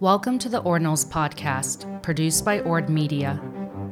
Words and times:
Welcome 0.00 0.38
to 0.40 0.50
the 0.50 0.60
Ordinals 0.62 1.08
podcast, 1.08 2.02
produced 2.02 2.44
by 2.44 2.60
Ord 2.60 2.90
Media, 2.90 3.40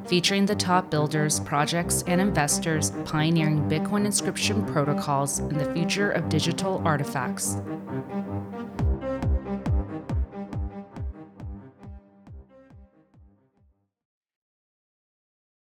featuring 0.05 0.45
the 0.45 0.55
top 0.55 0.91
builders, 0.91 1.41
projects, 1.41 2.05
and 2.07 2.21
investors 2.21 2.93
pioneering 3.07 3.67
Bitcoin 3.71 4.05
inscription 4.05 4.67
protocols 4.67 5.39
and 5.39 5.59
the 5.59 5.73
future 5.73 6.11
of 6.11 6.29
digital 6.29 6.83
artifacts. 6.85 7.57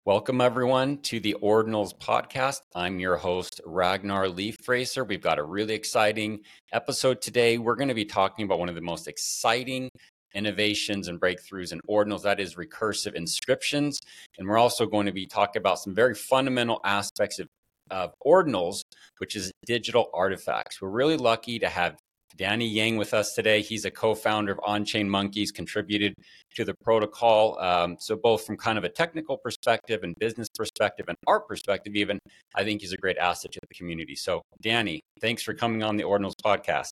Welcome, 0.04 0.40
everyone, 0.42 0.98
to 1.02 1.20
the 1.20 1.36
Ordinals 1.42 1.94
podcast. 1.94 2.60
I'm 2.74 2.98
your 2.98 3.16
host, 3.16 3.62
Ragnar 3.64 4.26
Lifthrasir. 4.26 5.06
We've 5.08 5.22
got 5.22 5.38
a 5.38 5.42
really 5.42 5.74
exciting 5.74 6.40
episode 6.72 7.22
today. 7.22 7.56
We're 7.56 7.76
going 7.76 7.88
to 7.88 7.94
be 7.94 8.06
talking 8.06 8.44
about 8.44 8.58
one 8.58 8.68
of 8.68 8.74
the 8.74 8.80
most 8.80 9.08
exciting 9.08 9.90
innovations 10.34 11.08
and 11.08 11.20
breakthroughs 11.20 11.72
in 11.72 11.80
Ordinals, 11.88 12.22
that 12.22 12.40
is 12.40 12.54
recursive 12.54 13.14
inscriptions. 13.14 14.00
And 14.38 14.48
we're 14.48 14.58
also 14.58 14.86
going 14.86 15.06
to 15.06 15.12
be 15.12 15.26
talking 15.26 15.60
about 15.60 15.78
some 15.78 15.94
very 15.94 16.14
fundamental 16.14 16.80
aspects 16.84 17.38
of, 17.38 17.48
of 17.90 18.12
Ordinals, 18.24 18.82
which 19.18 19.36
is 19.36 19.50
digital 19.66 20.10
artifacts. 20.14 20.80
We're 20.80 20.90
really 20.90 21.16
lucky 21.16 21.58
to 21.58 21.68
have 21.68 21.96
Danny 22.36 22.68
Yang 22.68 22.98
with 22.98 23.14
us 23.14 23.32
today. 23.34 23.62
He's 23.62 23.84
a 23.84 23.90
co-founder 23.90 24.52
of 24.52 24.60
On-Chain 24.64 25.08
Monkeys, 25.08 25.50
contributed 25.50 26.14
to 26.54 26.64
the 26.64 26.74
protocol. 26.84 27.58
Um, 27.58 27.96
so 27.98 28.16
both 28.16 28.44
from 28.46 28.56
kind 28.56 28.78
of 28.78 28.84
a 28.84 28.88
technical 28.88 29.38
perspective 29.38 30.04
and 30.04 30.14
business 30.20 30.48
perspective 30.54 31.06
and 31.08 31.16
art 31.26 31.48
perspective, 31.48 31.96
even, 31.96 32.18
I 32.54 32.64
think 32.64 32.82
he's 32.82 32.92
a 32.92 32.96
great 32.96 33.16
asset 33.16 33.52
to 33.52 33.60
the 33.68 33.74
community. 33.74 34.14
So 34.14 34.42
Danny, 34.62 35.00
thanks 35.20 35.42
for 35.42 35.54
coming 35.54 35.82
on 35.82 35.96
the 35.96 36.04
Ordinals 36.04 36.34
podcast. 36.44 36.90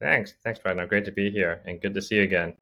Thanks. 0.00 0.34
Thanks, 0.42 0.58
Brandon. 0.58 0.88
Great 0.88 1.04
to 1.04 1.12
be 1.12 1.30
here 1.30 1.60
and 1.66 1.80
good 1.80 1.94
to 1.94 2.02
see 2.02 2.16
you 2.16 2.22
again. 2.22 2.54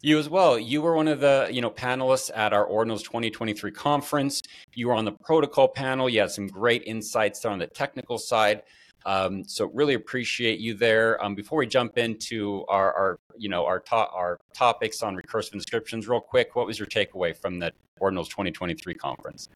You 0.00 0.18
as 0.18 0.28
well. 0.28 0.56
You 0.58 0.80
were 0.80 0.94
one 0.94 1.08
of 1.08 1.18
the 1.18 1.48
you 1.50 1.60
know 1.60 1.70
panelists 1.70 2.30
at 2.34 2.52
our 2.52 2.66
Ordinals 2.66 3.02
2023 3.02 3.72
conference. 3.72 4.42
You 4.74 4.88
were 4.88 4.94
on 4.94 5.04
the 5.04 5.12
protocol 5.12 5.66
panel. 5.66 6.08
You 6.08 6.20
had 6.20 6.30
some 6.30 6.46
great 6.46 6.84
insights 6.86 7.40
there 7.40 7.50
on 7.50 7.58
the 7.58 7.66
technical 7.66 8.16
side. 8.16 8.62
Um, 9.06 9.42
so 9.44 9.70
really 9.74 9.94
appreciate 9.94 10.60
you 10.60 10.74
there. 10.74 11.22
Um, 11.24 11.34
before 11.34 11.58
we 11.58 11.66
jump 11.66 11.98
into 11.98 12.64
our, 12.68 12.92
our 12.92 13.18
you 13.36 13.48
know 13.48 13.64
our 13.66 13.80
to- 13.80 13.94
our 13.94 14.38
topics 14.54 15.02
on 15.02 15.16
recursive 15.16 15.54
inscriptions, 15.54 16.06
real 16.06 16.20
quick, 16.20 16.54
what 16.54 16.66
was 16.66 16.78
your 16.78 16.86
takeaway 16.86 17.36
from 17.36 17.58
the 17.58 17.72
Ordinals 18.00 18.28
2023 18.28 18.94
conference? 18.94 19.48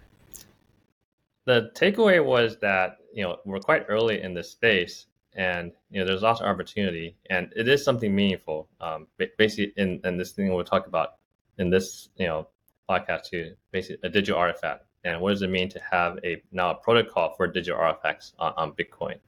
The 1.44 1.70
takeaway 1.76 2.24
was 2.24 2.56
that 2.58 2.98
you 3.14 3.22
know 3.22 3.36
we're 3.44 3.60
quite 3.60 3.86
early 3.88 4.22
in 4.22 4.34
this 4.34 4.50
space, 4.50 5.06
and 5.34 5.72
you 5.90 6.00
know 6.00 6.06
there's 6.06 6.22
lots 6.22 6.40
of 6.40 6.46
opportunity, 6.46 7.16
and 7.30 7.52
it 7.56 7.68
is 7.68 7.84
something 7.84 8.14
meaningful. 8.14 8.68
Um, 8.80 9.06
basically, 9.38 9.72
in, 9.76 10.00
in 10.04 10.16
this 10.16 10.32
thing 10.32 10.52
we'll 10.52 10.64
talk 10.64 10.86
about 10.86 11.14
in 11.58 11.70
this 11.70 12.10
you 12.16 12.26
know 12.26 12.48
podcast 12.88 13.24
too, 13.24 13.54
basically 13.70 14.08
a 14.08 14.12
digital 14.12 14.38
artifact, 14.38 14.84
and 15.04 15.20
what 15.20 15.30
does 15.30 15.42
it 15.42 15.50
mean 15.50 15.68
to 15.70 15.80
have 15.90 16.18
a 16.24 16.42
now 16.52 16.70
a 16.70 16.74
protocol 16.74 17.34
for 17.36 17.46
digital 17.46 17.80
artifacts 17.80 18.34
on, 18.38 18.52
on 18.56 18.72
Bitcoin? 18.72 19.18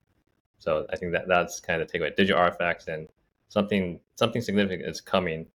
So 0.58 0.86
I 0.90 0.96
think 0.96 1.12
that 1.12 1.28
that's 1.28 1.60
kind 1.60 1.80
of 1.80 1.90
the 1.90 1.98
takeaway. 1.98 2.14
Digital 2.14 2.40
artifacts 2.40 2.88
and 2.88 3.08
something 3.48 4.00
something 4.16 4.42
significant 4.42 4.88
is 4.88 5.00
coming, 5.00 5.46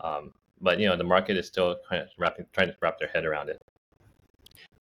um, 0.00 0.32
but 0.60 0.78
you 0.78 0.86
know 0.86 0.96
the 0.96 1.04
market 1.04 1.36
is 1.36 1.46
still 1.46 1.76
kind 1.88 2.02
of 2.02 2.08
wrapping, 2.18 2.46
trying 2.52 2.68
to 2.68 2.76
wrap 2.80 2.98
their 2.98 3.08
head 3.08 3.24
around 3.24 3.48
it. 3.48 3.62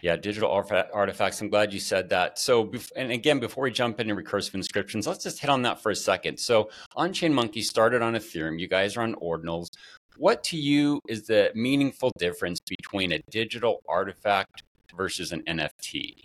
Yeah, 0.03 0.17
digital 0.17 0.51
artifacts. 0.51 1.39
I'm 1.39 1.47
glad 1.47 1.71
you 1.71 1.79
said 1.79 2.09
that. 2.09 2.37
So, 2.37 2.69
and 2.97 3.09
again, 3.09 3.39
before 3.39 3.63
we 3.63 3.71
jump 3.71 4.01
into 4.01 4.13
recursive 4.13 4.53
inscriptions, 4.53 5.07
let's 5.07 5.23
just 5.23 5.39
hit 5.39 5.49
on 5.49 5.61
that 5.61 5.81
for 5.81 5.91
a 5.91 5.95
second. 5.95 6.37
So, 6.37 6.69
On-Chain 6.97 7.33
Monkey 7.33 7.61
started 7.61 8.01
on 8.01 8.13
Ethereum. 8.13 8.59
You 8.59 8.67
guys 8.67 8.97
are 8.97 9.03
on 9.03 9.15
Ordinals. 9.15 9.69
What 10.17 10.43
to 10.43 10.57
you 10.57 10.99
is 11.07 11.25
the 11.25 11.51
meaningful 11.55 12.11
difference 12.17 12.59
between 12.59 13.13
a 13.13 13.19
digital 13.31 13.81
artifact 13.87 14.63
versus 14.93 15.31
an 15.31 15.41
NFT? 15.43 16.15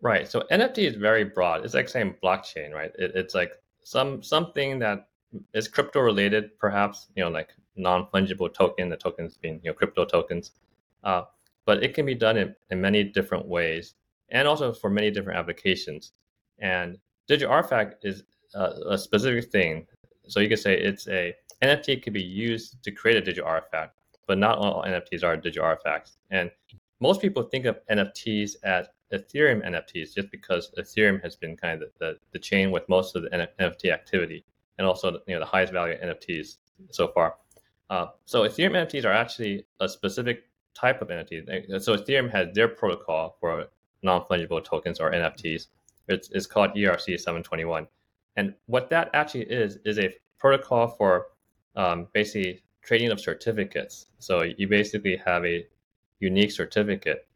Right. 0.00 0.28
So 0.28 0.42
NFT 0.50 0.78
is 0.78 0.96
very 0.96 1.22
broad. 1.22 1.64
It's 1.64 1.74
like 1.74 1.88
saying 1.88 2.16
blockchain, 2.20 2.72
right? 2.72 2.90
It, 2.98 3.12
it's 3.14 3.36
like 3.36 3.52
some 3.84 4.20
something 4.20 4.80
that 4.80 5.06
is 5.54 5.68
crypto 5.68 6.00
related, 6.00 6.58
perhaps 6.58 7.06
you 7.14 7.22
know, 7.22 7.30
like 7.30 7.50
non 7.76 8.06
fungible 8.06 8.52
token. 8.52 8.88
The 8.88 8.96
tokens 8.96 9.36
being 9.36 9.60
you 9.62 9.70
know 9.70 9.74
crypto 9.74 10.04
tokens, 10.04 10.52
uh, 11.04 11.22
but 11.66 11.82
it 11.82 11.94
can 11.94 12.06
be 12.06 12.14
done 12.14 12.36
in, 12.36 12.54
in 12.70 12.80
many 12.80 13.04
different 13.04 13.46
ways, 13.46 13.94
and 14.30 14.46
also 14.46 14.72
for 14.72 14.90
many 14.90 15.10
different 15.10 15.38
applications. 15.38 16.12
And 16.58 16.98
digital 17.28 17.52
artifact 17.52 18.04
is 18.04 18.22
a, 18.54 18.72
a 18.90 18.98
specific 18.98 19.50
thing. 19.50 19.86
So 20.28 20.40
you 20.40 20.48
could 20.48 20.58
say 20.58 20.78
it's 20.78 21.08
a 21.08 21.34
NFT 21.62 22.02
could 22.02 22.12
be 22.12 22.22
used 22.22 22.82
to 22.84 22.90
create 22.90 23.16
a 23.16 23.20
digital 23.20 23.48
artifact, 23.48 23.98
but 24.26 24.38
not 24.38 24.58
all 24.58 24.84
NFTs 24.84 25.24
are 25.24 25.36
digital 25.36 25.66
artifacts. 25.66 26.16
And 26.30 26.50
most 27.00 27.20
people 27.20 27.42
think 27.42 27.64
of 27.64 27.78
NFTs 27.90 28.56
as 28.62 28.86
Ethereum 29.12 29.66
NFTs 29.66 30.14
just 30.14 30.30
because 30.30 30.70
Ethereum 30.78 31.22
has 31.22 31.34
been 31.34 31.56
kind 31.56 31.82
of 31.82 31.88
the, 31.98 32.06
the, 32.06 32.18
the 32.32 32.38
chain 32.38 32.70
with 32.70 32.88
most 32.88 33.16
of 33.16 33.22
the 33.22 33.30
NFT 33.30 33.92
activity 33.92 34.44
and 34.78 34.86
also 34.86 35.18
you 35.26 35.34
know 35.34 35.40
the 35.40 35.46
highest 35.46 35.72
value 35.72 35.94
NFTs 36.02 36.56
so 36.90 37.08
far. 37.08 37.34
Uh, 37.90 38.06
so 38.24 38.42
Ethereum 38.42 38.72
NFTs 38.72 39.04
are 39.04 39.12
actually 39.12 39.66
a 39.80 39.88
specific 39.88 40.44
type 40.80 41.02
of 41.02 41.08
NFT. 41.08 41.82
So 41.82 41.96
Ethereum 41.96 42.30
has 42.30 42.48
their 42.54 42.68
protocol 42.68 43.36
for 43.40 43.66
non-fungible 44.02 44.64
tokens 44.64 45.00
or 45.00 45.10
NFTs. 45.10 45.66
It's, 46.08 46.30
it's 46.30 46.46
called 46.46 46.74
ERC 46.74 47.18
721. 47.18 47.86
And 48.36 48.54
what 48.66 48.88
that 48.90 49.10
actually 49.12 49.42
is, 49.42 49.78
is 49.84 49.98
a 49.98 50.14
protocol 50.38 50.88
for 50.88 51.26
um, 51.76 52.08
basically 52.12 52.62
trading 52.82 53.10
of 53.10 53.20
certificates. 53.20 54.06
So 54.18 54.42
you 54.42 54.66
basically 54.68 55.16
have 55.24 55.44
a 55.44 55.66
unique 56.20 56.52
certificate 56.52 57.26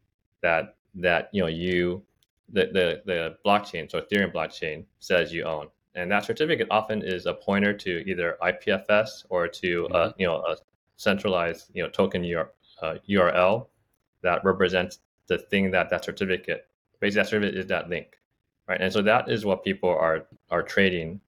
that 0.41 0.75
that 0.95 1.29
you 1.33 1.41
know 1.41 1.47
you 1.47 2.03
the, 2.51 2.65
the 2.71 3.01
the 3.05 3.37
blockchain, 3.45 3.89
so 3.89 3.99
Ethereum 3.99 4.31
blockchain 4.33 4.85
says 4.99 5.33
you 5.33 5.43
own, 5.43 5.67
and 5.95 6.11
that 6.11 6.25
certificate 6.25 6.67
often 6.69 7.01
is 7.01 7.25
a 7.25 7.33
pointer 7.33 7.73
to 7.73 8.09
either 8.09 8.37
IPFS 8.41 9.25
or 9.29 9.47
to 9.47 9.87
mm-hmm. 9.91 10.21
you 10.21 10.27
know 10.27 10.37
a 10.37 10.55
centralized 10.97 11.71
you 11.73 11.83
know 11.83 11.89
token 11.89 12.23
uh, 12.81 12.95
URL 13.09 13.67
that 14.21 14.43
represents 14.43 14.99
the 15.27 15.37
thing 15.37 15.71
that 15.71 15.89
that 15.89 16.05
certificate 16.05 16.67
basically 16.99 17.21
that 17.21 17.29
certificate 17.29 17.59
is 17.59 17.67
that 17.67 17.89
link, 17.89 18.19
right? 18.67 18.81
And 18.81 18.91
so 18.91 19.01
that 19.01 19.29
is 19.29 19.45
what 19.45 19.63
people 19.63 19.89
are 19.89 20.27
are 20.49 20.63
trading 20.63 21.21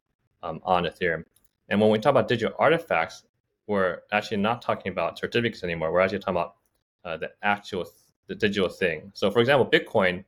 um, 0.44 0.60
on 0.64 0.84
Ethereum. 0.84 1.24
And 1.70 1.80
when 1.82 1.90
we 1.90 2.00
talk 2.00 2.12
about 2.12 2.28
digital 2.28 2.56
artifacts, 2.60 3.24
we're 3.68 4.00
actually 4.12 4.38
not 4.38 4.62
talking 4.62 4.92
about 4.92 5.20
certificates 5.20 5.64
anymore. 5.64 5.92
We're 5.92 6.02
actually 6.02 6.20
talking 6.20 6.36
about 6.36 6.56
uh, 7.04 7.18
the 7.18 7.32
actual 7.44 7.86
the 8.28 8.36
digital 8.36 8.70
thing. 8.70 9.12
So, 9.14 9.32
for 9.32 9.40
example, 9.40 9.70
Bitcoin, 9.70 10.24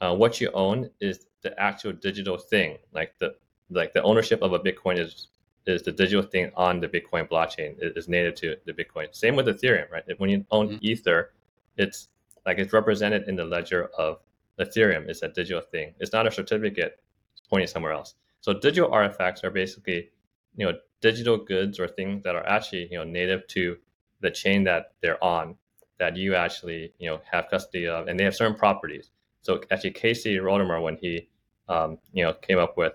uh, 0.00 0.14
what 0.14 0.40
you 0.40 0.50
own 0.52 0.90
is 1.00 1.26
the 1.42 1.58
actual 1.60 1.92
digital 1.92 2.36
thing. 2.36 2.78
Like 2.92 3.14
the 3.18 3.34
like 3.70 3.92
the 3.92 4.02
ownership 4.02 4.42
of 4.42 4.52
a 4.52 4.58
Bitcoin 4.58 4.98
is 4.98 5.28
is 5.70 5.82
the 5.82 5.92
digital 5.92 6.22
thing 6.22 6.50
on 6.56 6.80
the 6.80 6.88
Bitcoin 6.88 7.28
blockchain. 7.28 7.76
Is 7.80 8.08
native 8.08 8.34
to 8.36 8.56
the 8.66 8.72
Bitcoin. 8.72 9.14
Same 9.14 9.36
with 9.36 9.46
Ethereum, 9.46 9.90
right? 9.90 10.04
When 10.18 10.30
you 10.30 10.44
own 10.50 10.68
mm-hmm. 10.68 10.78
Ether, 10.80 11.32
it's 11.76 12.08
like 12.44 12.58
it's 12.58 12.72
represented 12.72 13.28
in 13.28 13.36
the 13.36 13.44
ledger 13.44 13.90
of 13.98 14.18
Ethereum. 14.58 15.08
It's 15.08 15.22
a 15.22 15.28
digital 15.28 15.62
thing. 15.62 15.94
It's 15.98 16.12
not 16.12 16.26
a 16.26 16.30
certificate 16.30 17.00
pointing 17.48 17.68
somewhere 17.68 17.92
else. 17.92 18.14
So 18.40 18.52
digital 18.52 18.90
artifacts 18.92 19.44
are 19.44 19.50
basically, 19.50 20.10
you 20.56 20.66
know, 20.66 20.78
digital 21.00 21.36
goods 21.36 21.78
or 21.78 21.88
things 21.88 22.22
that 22.24 22.34
are 22.34 22.46
actually, 22.46 22.88
you 22.90 22.98
know, 22.98 23.04
native 23.04 23.46
to 23.48 23.76
the 24.20 24.30
chain 24.30 24.64
that 24.64 24.92
they're 25.00 25.22
on 25.22 25.56
that 26.00 26.16
you 26.16 26.34
actually 26.34 26.92
you 26.98 27.08
know 27.08 27.20
have 27.30 27.48
custody 27.48 27.86
of, 27.86 28.08
and 28.08 28.18
they 28.18 28.24
have 28.24 28.34
certain 28.34 28.56
properties. 28.56 29.10
So 29.42 29.60
actually, 29.70 29.92
Casey 29.92 30.36
Rodarmor, 30.36 30.82
when 30.82 30.96
he 30.96 31.28
um, 31.68 31.98
you 32.12 32.24
know 32.24 32.32
came 32.32 32.58
up 32.58 32.76
with 32.76 32.94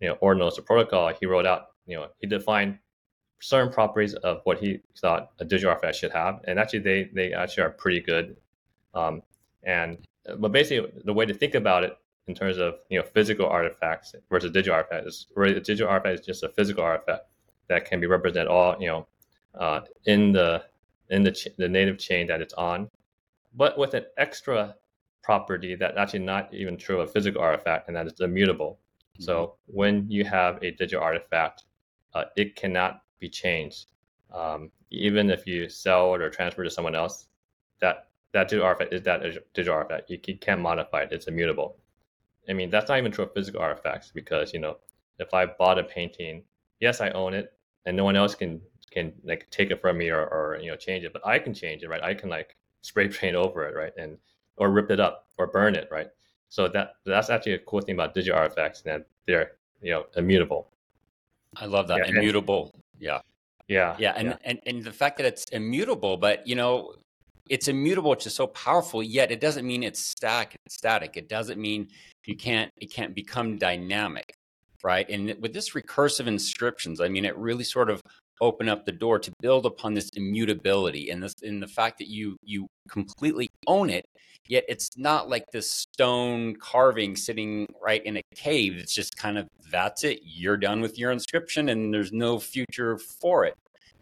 you 0.00 0.08
know 0.08 0.16
Ordinals 0.16 0.56
the 0.56 0.62
protocol, 0.62 1.12
he 1.18 1.24
wrote 1.24 1.46
out 1.46 1.68
you 1.90 1.96
know 1.96 2.08
he 2.20 2.26
defined 2.26 2.78
certain 3.40 3.72
properties 3.72 4.14
of 4.14 4.40
what 4.44 4.58
he 4.58 4.80
thought 4.98 5.30
a 5.40 5.44
digital 5.44 5.70
artifact 5.70 5.96
should 5.96 6.12
have, 6.12 6.40
and 6.46 6.58
actually 6.58 6.80
they 6.80 7.10
they 7.14 7.32
actually 7.32 7.64
are 7.64 7.70
pretty 7.70 8.00
good. 8.00 8.36
Um, 8.94 9.22
and 9.64 9.98
but 10.38 10.52
basically, 10.52 10.90
the 11.04 11.12
way 11.12 11.26
to 11.26 11.34
think 11.34 11.54
about 11.54 11.84
it 11.84 11.96
in 12.28 12.34
terms 12.34 12.58
of 12.58 12.76
you 12.88 12.98
know 12.98 13.04
physical 13.04 13.46
artifacts 13.46 14.14
versus 14.30 14.50
digital 14.52 14.74
artifacts 14.74 15.06
is 15.06 15.26
really 15.34 15.56
a 15.56 15.60
digital 15.60 15.88
artifact 15.88 16.20
is 16.20 16.26
just 16.26 16.42
a 16.42 16.48
physical 16.48 16.84
artifact 16.84 17.24
that 17.68 17.84
can 17.84 18.00
be 18.00 18.06
represented 18.06 18.48
all 18.48 18.76
you 18.80 18.86
know 18.86 19.06
uh, 19.58 19.80
in 20.06 20.32
the 20.32 20.62
in 21.10 21.24
the, 21.24 21.32
ch- 21.32 21.48
the 21.58 21.68
native 21.68 21.98
chain 21.98 22.28
that 22.28 22.40
it's 22.40 22.54
on, 22.54 22.88
but 23.54 23.76
with 23.76 23.94
an 23.94 24.04
extra 24.16 24.76
property 25.24 25.74
that's 25.74 25.96
actually 25.98 26.20
not 26.20 26.52
even 26.54 26.76
true 26.76 27.00
of 27.00 27.08
a 27.08 27.12
physical 27.12 27.42
artifact, 27.42 27.88
and 27.88 27.96
that 27.96 28.06
is 28.06 28.20
immutable. 28.20 28.78
Mm-hmm. 29.14 29.24
So 29.24 29.56
when 29.66 30.08
you 30.08 30.24
have 30.24 30.62
a 30.62 30.70
digital 30.70 31.02
artifact, 31.02 31.64
uh, 32.14 32.24
it 32.36 32.56
cannot 32.56 33.02
be 33.18 33.28
changed. 33.28 33.86
Um, 34.32 34.70
even 34.90 35.30
if 35.30 35.46
you 35.46 35.68
sell 35.68 36.14
it 36.14 36.20
or 36.20 36.30
transfer 36.30 36.64
to 36.64 36.70
someone 36.70 36.94
else, 36.94 37.26
that 37.80 38.08
that 38.32 38.48
digital 38.48 38.66
artifact 38.66 38.92
is 38.92 39.02
that 39.02 39.22
digital 39.54 39.74
artifact. 39.74 40.10
You, 40.10 40.18
can't 40.18 40.60
modify 40.60 41.02
it; 41.02 41.12
it's 41.12 41.26
immutable. 41.26 41.76
I 42.48 42.52
mean, 42.52 42.70
that's 42.70 42.88
not 42.88 42.98
even 42.98 43.12
true 43.12 43.24
of 43.24 43.34
physical 43.34 43.60
artifacts 43.60 44.10
because 44.12 44.52
you 44.52 44.60
know, 44.60 44.78
if 45.18 45.34
I 45.34 45.46
bought 45.46 45.78
a 45.78 45.84
painting, 45.84 46.42
yes, 46.80 47.00
I 47.00 47.10
own 47.10 47.34
it, 47.34 47.52
and 47.86 47.96
no 47.96 48.04
one 48.04 48.16
else 48.16 48.34
can 48.34 48.60
can 48.90 49.12
like 49.24 49.48
take 49.50 49.70
it 49.70 49.80
from 49.80 49.98
me 49.98 50.08
or, 50.10 50.26
or 50.26 50.58
you 50.60 50.70
know 50.70 50.76
change 50.76 51.04
it, 51.04 51.12
but 51.12 51.26
I 51.26 51.38
can 51.38 51.54
change 51.54 51.82
it, 51.82 51.88
right? 51.88 52.02
I 52.02 52.14
can 52.14 52.28
like 52.28 52.56
spray 52.82 53.08
paint 53.08 53.36
over 53.36 53.66
it, 53.66 53.76
right? 53.76 53.92
And 53.96 54.18
or 54.56 54.70
rip 54.70 54.90
it 54.90 55.00
up 55.00 55.28
or 55.38 55.46
burn 55.46 55.74
it, 55.74 55.88
right? 55.90 56.08
So 56.48 56.68
that 56.68 56.94
that's 57.06 57.30
actually 57.30 57.54
a 57.54 57.58
cool 57.60 57.80
thing 57.80 57.94
about 57.94 58.14
digital 58.14 58.38
artifacts 58.38 58.82
that 58.82 59.06
they're 59.26 59.52
you 59.80 59.92
know 59.92 60.06
immutable. 60.16 60.68
I 61.56 61.66
love 61.66 61.88
that 61.88 61.98
yeah, 61.98 62.18
immutable. 62.18 62.74
Yeah. 62.98 63.20
Yeah. 63.68 63.96
Yeah. 63.98 64.14
And, 64.16 64.28
yeah. 64.28 64.36
and 64.44 64.60
and 64.66 64.84
the 64.84 64.92
fact 64.92 65.16
that 65.18 65.26
it's 65.26 65.44
immutable, 65.50 66.16
but 66.16 66.46
you 66.46 66.54
know, 66.54 66.94
it's 67.48 67.68
immutable, 67.68 68.10
which 68.10 68.26
is 68.26 68.34
so 68.34 68.46
powerful, 68.48 69.02
yet 69.02 69.32
it 69.32 69.40
doesn't 69.40 69.66
mean 69.66 69.82
it's 69.82 70.04
static 70.04 70.56
static. 70.68 71.16
It 71.16 71.28
doesn't 71.28 71.60
mean 71.60 71.88
you 72.26 72.36
can't 72.36 72.70
it 72.76 72.92
can't 72.92 73.14
become 73.14 73.58
dynamic. 73.58 74.34
Right. 74.82 75.08
And 75.10 75.36
with 75.40 75.52
this 75.52 75.70
recursive 75.70 76.26
inscriptions, 76.26 77.00
I 77.00 77.08
mean 77.08 77.24
it 77.24 77.36
really 77.36 77.64
sort 77.64 77.90
of 77.90 78.02
open 78.40 78.68
up 78.68 78.84
the 78.86 78.92
door 78.92 79.18
to 79.18 79.30
build 79.40 79.66
upon 79.66 79.94
this 79.94 80.08
immutability 80.14 81.10
and 81.10 81.22
this 81.22 81.34
in 81.42 81.60
the 81.60 81.68
fact 81.68 81.98
that 81.98 82.08
you 82.08 82.36
you 82.42 82.66
completely 82.88 83.48
own 83.66 83.90
it 83.90 84.04
yet 84.48 84.64
it's 84.68 84.90
not 84.96 85.28
like 85.28 85.44
this 85.52 85.70
stone 85.70 86.56
carving 86.56 87.16
sitting 87.16 87.66
right 87.82 88.04
in 88.04 88.16
a 88.16 88.22
cave. 88.34 88.76
It's 88.76 88.94
just 88.94 89.16
kind 89.16 89.38
of 89.38 89.48
that's 89.70 90.04
it. 90.04 90.20
You're 90.24 90.56
done 90.56 90.80
with 90.80 90.98
your 90.98 91.12
inscription 91.12 91.68
and 91.68 91.94
there's 91.94 92.12
no 92.12 92.38
future 92.38 92.98
for 92.98 93.44
it. 93.44 93.54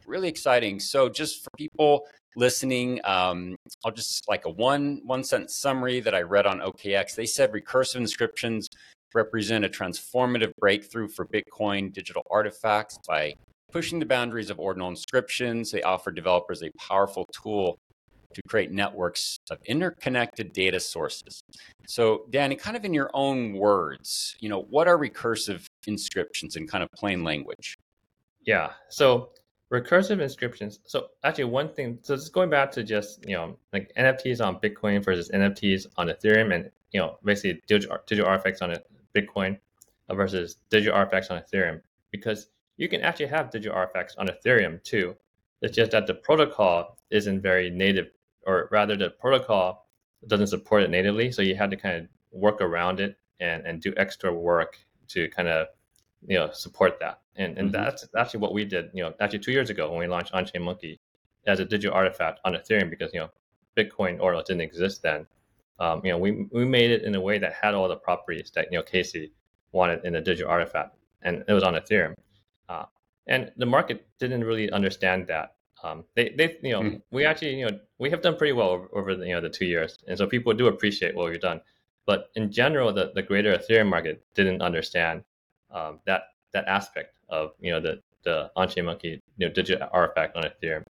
Really 0.06 0.28
exciting. 0.28 0.80
So 0.80 1.10
just 1.10 1.44
for 1.44 1.50
people 1.58 2.06
listening 2.36 3.00
um, 3.04 3.56
i'll 3.84 3.90
just 3.90 4.28
like 4.28 4.44
a 4.44 4.50
one 4.50 5.00
one 5.04 5.24
sentence 5.24 5.56
summary 5.56 5.98
that 5.98 6.14
i 6.14 6.20
read 6.20 6.46
on 6.46 6.60
okx 6.60 7.16
they 7.16 7.26
said 7.26 7.52
recursive 7.52 7.96
inscriptions 7.96 8.68
represent 9.14 9.64
a 9.64 9.68
transformative 9.68 10.52
breakthrough 10.60 11.08
for 11.08 11.26
bitcoin 11.26 11.92
digital 11.92 12.22
artifacts 12.30 12.96
by 13.08 13.34
pushing 13.72 13.98
the 13.98 14.06
boundaries 14.06 14.50
of 14.50 14.58
ordinal 14.58 14.88
inscriptions. 14.88 15.70
They 15.70 15.82
offer 15.82 16.10
developers 16.10 16.62
a 16.62 16.70
powerful 16.78 17.26
tool 17.32 17.78
to 18.34 18.42
create 18.48 18.70
networks 18.70 19.38
of 19.50 19.58
interconnected 19.64 20.52
data 20.52 20.80
sources. 20.80 21.40
So, 21.86 22.26
Danny, 22.30 22.56
kind 22.56 22.76
of 22.76 22.84
in 22.84 22.92
your 22.92 23.10
own 23.14 23.54
words, 23.54 24.36
you 24.40 24.48
know, 24.48 24.62
what 24.62 24.88
are 24.88 24.98
recursive 24.98 25.64
inscriptions 25.86 26.56
in 26.56 26.66
kind 26.66 26.84
of 26.84 26.90
plain 26.92 27.24
language? 27.24 27.78
Yeah. 28.44 28.72
So, 28.88 29.30
recursive 29.72 30.20
inscriptions. 30.20 30.80
So, 30.84 31.08
actually, 31.24 31.44
one 31.44 31.70
thing. 31.70 31.98
So, 32.02 32.16
just 32.16 32.32
going 32.32 32.50
back 32.50 32.70
to 32.72 32.84
just 32.84 33.26
you 33.26 33.34
know, 33.34 33.56
like 33.72 33.92
NFTs 33.96 34.44
on 34.44 34.60
Bitcoin 34.60 35.04
versus 35.04 35.30
NFTs 35.30 35.86
on 35.96 36.08
Ethereum, 36.08 36.54
and 36.54 36.70
you 36.92 37.00
know, 37.00 37.18
basically 37.24 37.60
digital, 37.66 37.98
digital 38.06 38.30
artifacts 38.30 38.62
on 38.62 38.74
Bitcoin 39.14 39.58
versus 40.10 40.56
digital 40.70 40.94
artifacts 40.94 41.30
on 41.30 41.40
Ethereum, 41.40 41.80
because 42.10 42.48
you 42.78 42.88
can 42.88 43.02
actually 43.02 43.26
have 43.26 43.50
digital 43.50 43.76
artifacts 43.76 44.14
on 44.16 44.28
Ethereum 44.28 44.82
too. 44.82 45.14
It's 45.60 45.76
just 45.76 45.90
that 45.90 46.06
the 46.06 46.14
protocol 46.14 46.96
isn't 47.10 47.42
very 47.42 47.68
native, 47.68 48.06
or 48.46 48.68
rather, 48.70 48.96
the 48.96 49.10
protocol 49.10 49.88
doesn't 50.28 50.46
support 50.46 50.82
it 50.84 50.90
natively. 50.90 51.30
So 51.30 51.42
you 51.42 51.56
had 51.56 51.70
to 51.70 51.76
kind 51.76 51.96
of 51.96 52.08
work 52.30 52.60
around 52.60 53.00
it 53.00 53.18
and, 53.40 53.66
and 53.66 53.82
do 53.82 53.92
extra 53.96 54.32
work 54.32 54.78
to 55.08 55.28
kind 55.28 55.48
of 55.48 55.66
you 56.26 56.38
know 56.38 56.50
support 56.52 56.98
that. 57.00 57.20
And 57.36 57.58
and 57.58 57.72
mm-hmm. 57.72 57.84
that's 57.84 58.08
actually 58.16 58.40
what 58.40 58.54
we 58.54 58.64
did. 58.64 58.90
You 58.94 59.02
know, 59.02 59.14
actually 59.20 59.40
two 59.40 59.52
years 59.52 59.70
ago 59.70 59.90
when 59.90 59.98
we 59.98 60.06
launched 60.06 60.32
Onchain 60.32 60.62
Monkey 60.62 61.00
as 61.46 61.60
a 61.60 61.64
digital 61.64 61.96
artifact 61.96 62.40
on 62.44 62.54
Ethereum 62.54 62.90
because 62.90 63.12
you 63.12 63.20
know 63.20 63.30
Bitcoin 63.76 64.20
or 64.20 64.34
didn't 64.42 64.60
exist 64.60 65.02
then. 65.02 65.26
Um, 65.80 66.00
you 66.04 66.12
know, 66.12 66.18
we 66.18 66.46
we 66.52 66.64
made 66.64 66.92
it 66.92 67.02
in 67.02 67.16
a 67.16 67.20
way 67.20 67.38
that 67.38 67.54
had 67.54 67.74
all 67.74 67.88
the 67.88 67.96
properties 67.96 68.52
that 68.54 68.68
you 68.70 68.78
know 68.78 68.84
Casey 68.84 69.32
wanted 69.72 70.04
in 70.04 70.14
a 70.14 70.20
digital 70.20 70.50
artifact, 70.50 70.96
and 71.22 71.44
it 71.48 71.52
was 71.52 71.64
on 71.64 71.74
Ethereum. 71.74 72.14
Uh, 72.68 72.84
and 73.26 73.52
the 73.56 73.66
market 73.66 74.06
didn't 74.18 74.44
really 74.44 74.70
understand 74.70 75.26
that. 75.28 75.54
Um, 75.82 76.04
they, 76.16 76.30
they, 76.30 76.56
you 76.62 76.72
know, 76.72 76.80
mm. 76.80 77.02
we 77.12 77.24
actually, 77.24 77.54
you 77.54 77.66
know, 77.66 77.78
we 77.98 78.10
have 78.10 78.22
done 78.22 78.36
pretty 78.36 78.52
well 78.52 78.70
over, 78.70 78.88
over 78.92 79.14
the, 79.14 79.26
you 79.26 79.34
know, 79.34 79.40
the 79.40 79.48
two 79.48 79.66
years, 79.66 79.98
and 80.08 80.18
so 80.18 80.26
people 80.26 80.52
do 80.52 80.66
appreciate 80.66 81.14
what 81.14 81.30
we've 81.30 81.40
done. 81.40 81.60
But 82.04 82.30
in 82.34 82.50
general, 82.50 82.92
the, 82.92 83.12
the 83.14 83.22
greater 83.22 83.56
Ethereum 83.56 83.88
market 83.88 84.24
didn't 84.34 84.60
understand 84.62 85.22
um, 85.70 86.00
that 86.06 86.22
that 86.52 86.66
aspect 86.66 87.14
of 87.28 87.52
you 87.60 87.70
know 87.70 87.80
the 87.80 88.00
the 88.24 88.50
on-chain 88.56 88.86
monkey 88.86 89.20
you 89.36 89.46
know 89.46 89.52
digital 89.52 89.88
artifact 89.92 90.36
on 90.36 90.44
Ethereum. 90.44 90.82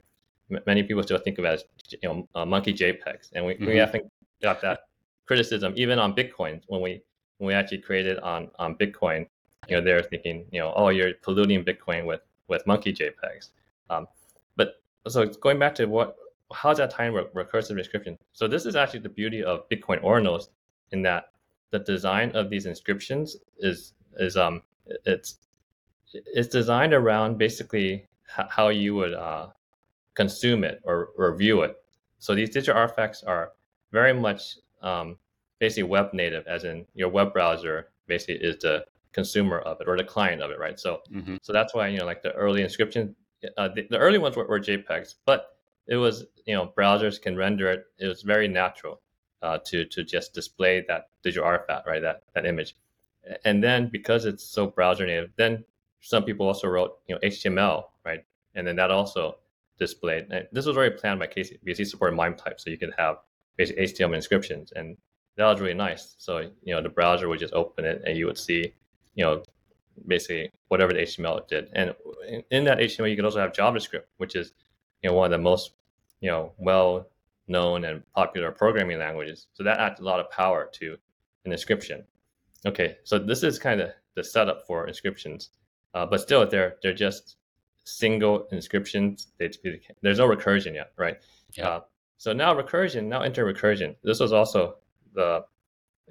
M- 0.51 0.61
many 0.65 0.83
people 0.83 1.03
still 1.03 1.17
think 1.17 1.39
of 1.39 1.45
it 1.45 1.47
as 1.49 1.65
you 2.01 2.07
know 2.07 2.27
uh, 2.35 2.45
monkey 2.45 2.73
JPEGs, 2.73 3.31
and 3.33 3.45
we, 3.45 3.55
mm-hmm. 3.55 3.65
we 3.65 3.77
haven't 3.77 4.05
got 4.41 4.61
that 4.61 4.81
criticism 5.25 5.73
even 5.75 5.99
on 5.99 6.13
Bitcoin 6.13 6.61
when 6.67 6.81
we 6.81 7.01
when 7.39 7.47
we 7.47 7.53
actually 7.53 7.79
created 7.79 8.19
on 8.19 8.49
on 8.59 8.75
Bitcoin 8.75 9.27
you 9.67 9.75
know 9.75 9.83
they're 9.83 10.03
thinking 10.03 10.45
you 10.51 10.59
know 10.59 10.73
oh 10.75 10.89
you're 10.89 11.13
polluting 11.21 11.63
bitcoin 11.63 12.05
with 12.05 12.21
with 12.47 12.65
monkey 12.65 12.93
jpegs. 12.93 13.49
Um, 13.89 14.07
but 14.55 14.81
so 15.07 15.25
going 15.25 15.59
back 15.59 15.75
to 15.75 15.85
what 15.85 16.15
how's 16.53 16.77
that 16.77 16.91
tying 16.91 17.13
with 17.13 17.33
recursive 17.33 17.77
inscription 17.77 18.17
so 18.31 18.47
this 18.47 18.65
is 18.65 18.75
actually 18.75 19.01
the 19.01 19.09
beauty 19.09 19.43
of 19.43 19.67
bitcoin 19.67 20.01
ordinals 20.01 20.47
in 20.91 21.01
that 21.01 21.31
the 21.71 21.79
design 21.79 22.31
of 22.31 22.49
these 22.49 22.65
inscriptions 22.65 23.35
is 23.59 23.93
is 24.17 24.37
um 24.37 24.61
it's 25.05 25.39
it's 26.13 26.47
designed 26.47 26.93
around 26.93 27.37
basically 27.37 28.05
how 28.27 28.69
you 28.69 28.95
would 28.95 29.13
uh, 29.13 29.47
consume 30.15 30.63
it 30.63 30.81
or, 30.83 31.09
or 31.17 31.35
view 31.35 31.61
it. 31.61 31.75
So 32.19 32.35
these 32.35 32.49
digital 32.49 32.79
artifacts 32.79 33.23
are 33.23 33.51
very 33.91 34.13
much 34.13 34.57
um, 34.81 35.17
basically 35.59 35.83
web 35.83 36.13
native 36.13 36.45
as 36.47 36.63
in 36.63 36.85
your 36.93 37.09
web 37.09 37.33
browser 37.33 37.89
basically 38.07 38.35
is 38.35 38.57
the 38.57 38.85
consumer 39.17 39.57
of 39.57 39.81
it 39.81 39.87
or 39.87 39.97
the 39.97 40.03
client 40.03 40.43
of 40.43 40.51
it, 40.51 40.59
right? 40.59 40.79
So 40.79 41.01
mm-hmm. 41.11 41.37
so 41.41 41.51
that's 41.51 41.73
why 41.73 41.87
you 41.87 41.97
know 41.97 42.05
like 42.05 42.21
the 42.21 42.33
early 42.33 42.61
inscription, 42.61 43.15
uh, 43.57 43.69
the, 43.75 43.87
the, 43.89 43.97
early 43.97 44.19
ones 44.19 44.35
were, 44.37 44.47
were, 44.47 44.59
JPEGs, 44.59 45.15
but 45.25 45.57
it 45.87 45.95
was 45.95 46.25
you 46.45 46.53
know 46.55 46.71
browsers 46.77 47.19
can 47.19 47.35
render 47.35 47.67
it. 47.71 47.85
It 47.97 48.07
was 48.07 48.21
very 48.21 48.47
natural 48.47 49.01
uh, 49.41 49.57
to 49.65 49.85
to 49.85 50.03
just 50.03 50.33
display 50.33 50.85
that 50.87 51.09
digital 51.23 51.47
artifact, 51.47 51.87
right? 51.87 52.01
That 52.01 52.23
that 52.35 52.45
image, 52.45 52.75
and 53.43 53.63
then 53.63 53.89
because 53.91 54.25
it's 54.25 54.43
so 54.43 54.67
browser 54.67 55.07
native, 55.07 55.31
then 55.35 55.65
some 55.99 56.23
people 56.23 56.45
also 56.45 56.67
wrote 56.67 56.91
you 57.07 57.15
know 57.15 57.21
HTML, 57.23 57.85
right? 58.05 58.23
And 58.53 58.67
then 58.67 58.75
that 58.75 58.91
also 58.91 59.37
displayed. 59.79 60.27
And 60.29 60.47
this 60.51 60.67
was 60.67 60.77
already 60.77 60.95
planned 60.95 61.19
by 61.19 61.27
Casey 61.27 61.59
because 61.63 61.79
he 61.79 61.85
supported 61.85 62.15
MIME 62.15 62.35
type, 62.35 62.59
so 62.59 62.69
you 62.69 62.77
could 62.77 62.93
have 62.97 63.17
basic 63.57 63.77
HTML 63.79 64.15
inscriptions 64.15 64.71
and 64.75 64.95
that 65.37 65.45
was 65.45 65.61
really 65.61 65.73
nice. 65.73 66.15
So 66.17 66.39
you 66.63 66.75
know 66.75 66.81
the 66.81 66.89
browser 66.89 67.29
would 67.29 67.39
just 67.39 67.53
open 67.53 67.85
it 67.85 68.01
and 68.05 68.17
you 68.17 68.25
would 68.27 68.37
see 68.37 68.73
you 69.17 69.25
know, 69.25 69.43
basically 70.07 70.51
whatever 70.69 70.93
the 70.93 70.99
HTML 70.99 71.45
did. 71.47 71.69
And 71.73 71.93
in, 72.29 72.43
in 72.51 72.63
that 72.65 72.77
HTML, 72.77 73.09
you 73.09 73.15
can 73.15 73.25
also 73.25 73.39
have 73.39 73.51
JavaScript, 73.51 74.05
which 74.17 74.35
is, 74.35 74.53
you 75.01 75.09
know, 75.09 75.15
one 75.15 75.25
of 75.25 75.31
the 75.31 75.43
most, 75.43 75.71
you 76.21 76.29
know, 76.29 76.53
well 76.57 77.09
known 77.47 77.83
and 77.83 78.03
popular 78.13 78.51
programming 78.51 78.99
languages. 78.99 79.47
So 79.53 79.63
that 79.63 79.79
adds 79.79 79.99
a 79.99 80.03
lot 80.03 80.19
of 80.19 80.29
power 80.29 80.69
to 80.73 80.97
an 81.45 81.51
inscription. 81.51 82.03
Okay, 82.65 82.97
so 83.03 83.17
this 83.17 83.43
is 83.43 83.57
kind 83.59 83.81
of 83.81 83.89
the 84.15 84.23
setup 84.23 84.65
for 84.67 84.87
inscriptions, 84.87 85.49
uh, 85.93 86.05
but 86.05 86.21
still, 86.21 86.47
they're 86.47 86.75
they're 86.81 86.93
just 86.93 87.37
single 87.85 88.47
inscriptions. 88.51 89.27
They, 89.37 89.49
there's 90.01 90.17
no 90.17 90.27
recursion 90.27 90.73
yet, 90.73 90.91
right? 90.97 91.17
Yeah. 91.53 91.67
Uh, 91.67 91.79
so 92.17 92.33
now 92.33 92.53
recursion, 92.53 93.05
now 93.05 93.21
enter 93.21 93.45
recursion. 93.45 93.95
This 94.03 94.19
was 94.19 94.33
also 94.33 94.77
the 95.13 95.45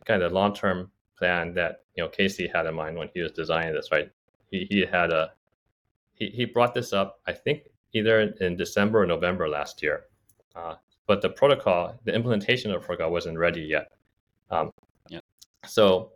kind 0.07 0.23
of 0.23 0.33
long 0.33 0.55
term 0.55 0.91
plan 1.19 1.55
that 1.55 1.83
you 1.95 2.03
know 2.03 2.09
Casey 2.09 2.49
had 2.53 2.67
in 2.67 2.75
mind 2.75 2.97
when 2.97 3.09
he 3.15 3.21
was 3.21 3.33
designing 3.33 3.75
this. 3.75 3.91
Right, 3.93 4.11
he 4.51 4.67
he 4.71 4.81
had 4.81 5.11
a 5.13 5.33
he 6.15 6.29
he 6.29 6.45
brought 6.45 6.75
this 6.75 6.93
up. 6.93 7.21
I 7.27 7.33
think 7.33 7.69
either 7.93 8.21
in 8.41 8.57
December 8.57 9.03
or 9.03 9.07
November 9.07 9.49
last 9.49 9.83
year. 9.83 10.05
Uh, 10.55 10.75
but 11.07 11.23
the 11.23 11.29
protocol, 11.29 11.99
the 12.05 12.15
implementation 12.15 12.71
of 12.71 12.81
the 12.81 12.87
protocol 12.87 13.13
wasn't 13.13 13.39
ready 13.39 13.63
yet. 13.63 13.93
Um, 14.51 14.71
yeah. 15.09 15.21
So, 15.67 16.13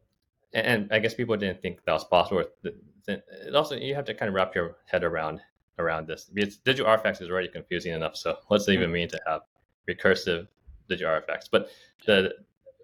and 0.52 0.88
I 0.92 0.98
guess 0.98 1.14
people 1.14 1.36
didn't 1.36 1.62
think 1.62 1.84
that 1.84 1.92
was 1.92 2.04
possible. 2.04 2.44
It 2.64 3.54
also 3.54 3.76
you 3.76 3.94
have 3.94 4.04
to 4.06 4.14
kind 4.14 4.28
of 4.28 4.34
wrap 4.34 4.54
your 4.54 4.76
head 4.86 5.04
around 5.04 5.40
around 5.78 6.06
this. 6.06 6.30
Because 6.32 6.58
digital 6.58 6.86
artifacts 6.90 7.20
is 7.20 7.30
already 7.30 7.48
confusing 7.48 7.92
enough. 7.92 8.16
So, 8.16 8.36
what's 8.48 8.68
it 8.68 8.74
even 8.74 8.92
mean 8.92 9.08
to 9.08 9.20
have 9.26 9.42
recursive 9.88 10.48
digital 10.88 11.12
artifacts? 11.12 11.48
But 11.48 11.70
the 12.06 12.34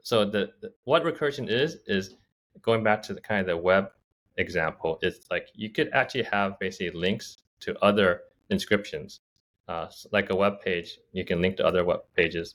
so 0.07 0.25
the, 0.25 0.53
the, 0.61 0.73
what 0.85 1.03
recursion 1.03 1.49
is 1.49 1.79
is 1.89 2.15
going 2.63 2.85
back 2.85 3.03
to 3.03 3.13
the 3.13 3.21
kind 3.21 3.41
of 3.41 3.49
the 3.49 3.57
web 3.57 3.91
example. 4.37 5.01
It's 5.03 5.29
like 5.33 5.49
you 5.53 5.69
could 5.69 5.91
actually 5.93 6.23
have 6.23 6.61
basically 6.61 6.97
links 6.97 7.39
to 7.63 7.77
other 7.85 8.21
inscriptions, 8.49 9.19
uh, 9.67 9.89
like 10.13 10.31
a 10.31 10.37
web 10.37 10.61
page. 10.61 11.01
You 11.11 11.25
can 11.25 11.43
link 11.43 11.57
to 11.57 11.67
other 11.67 11.85
web 11.85 12.03
pages, 12.17 12.55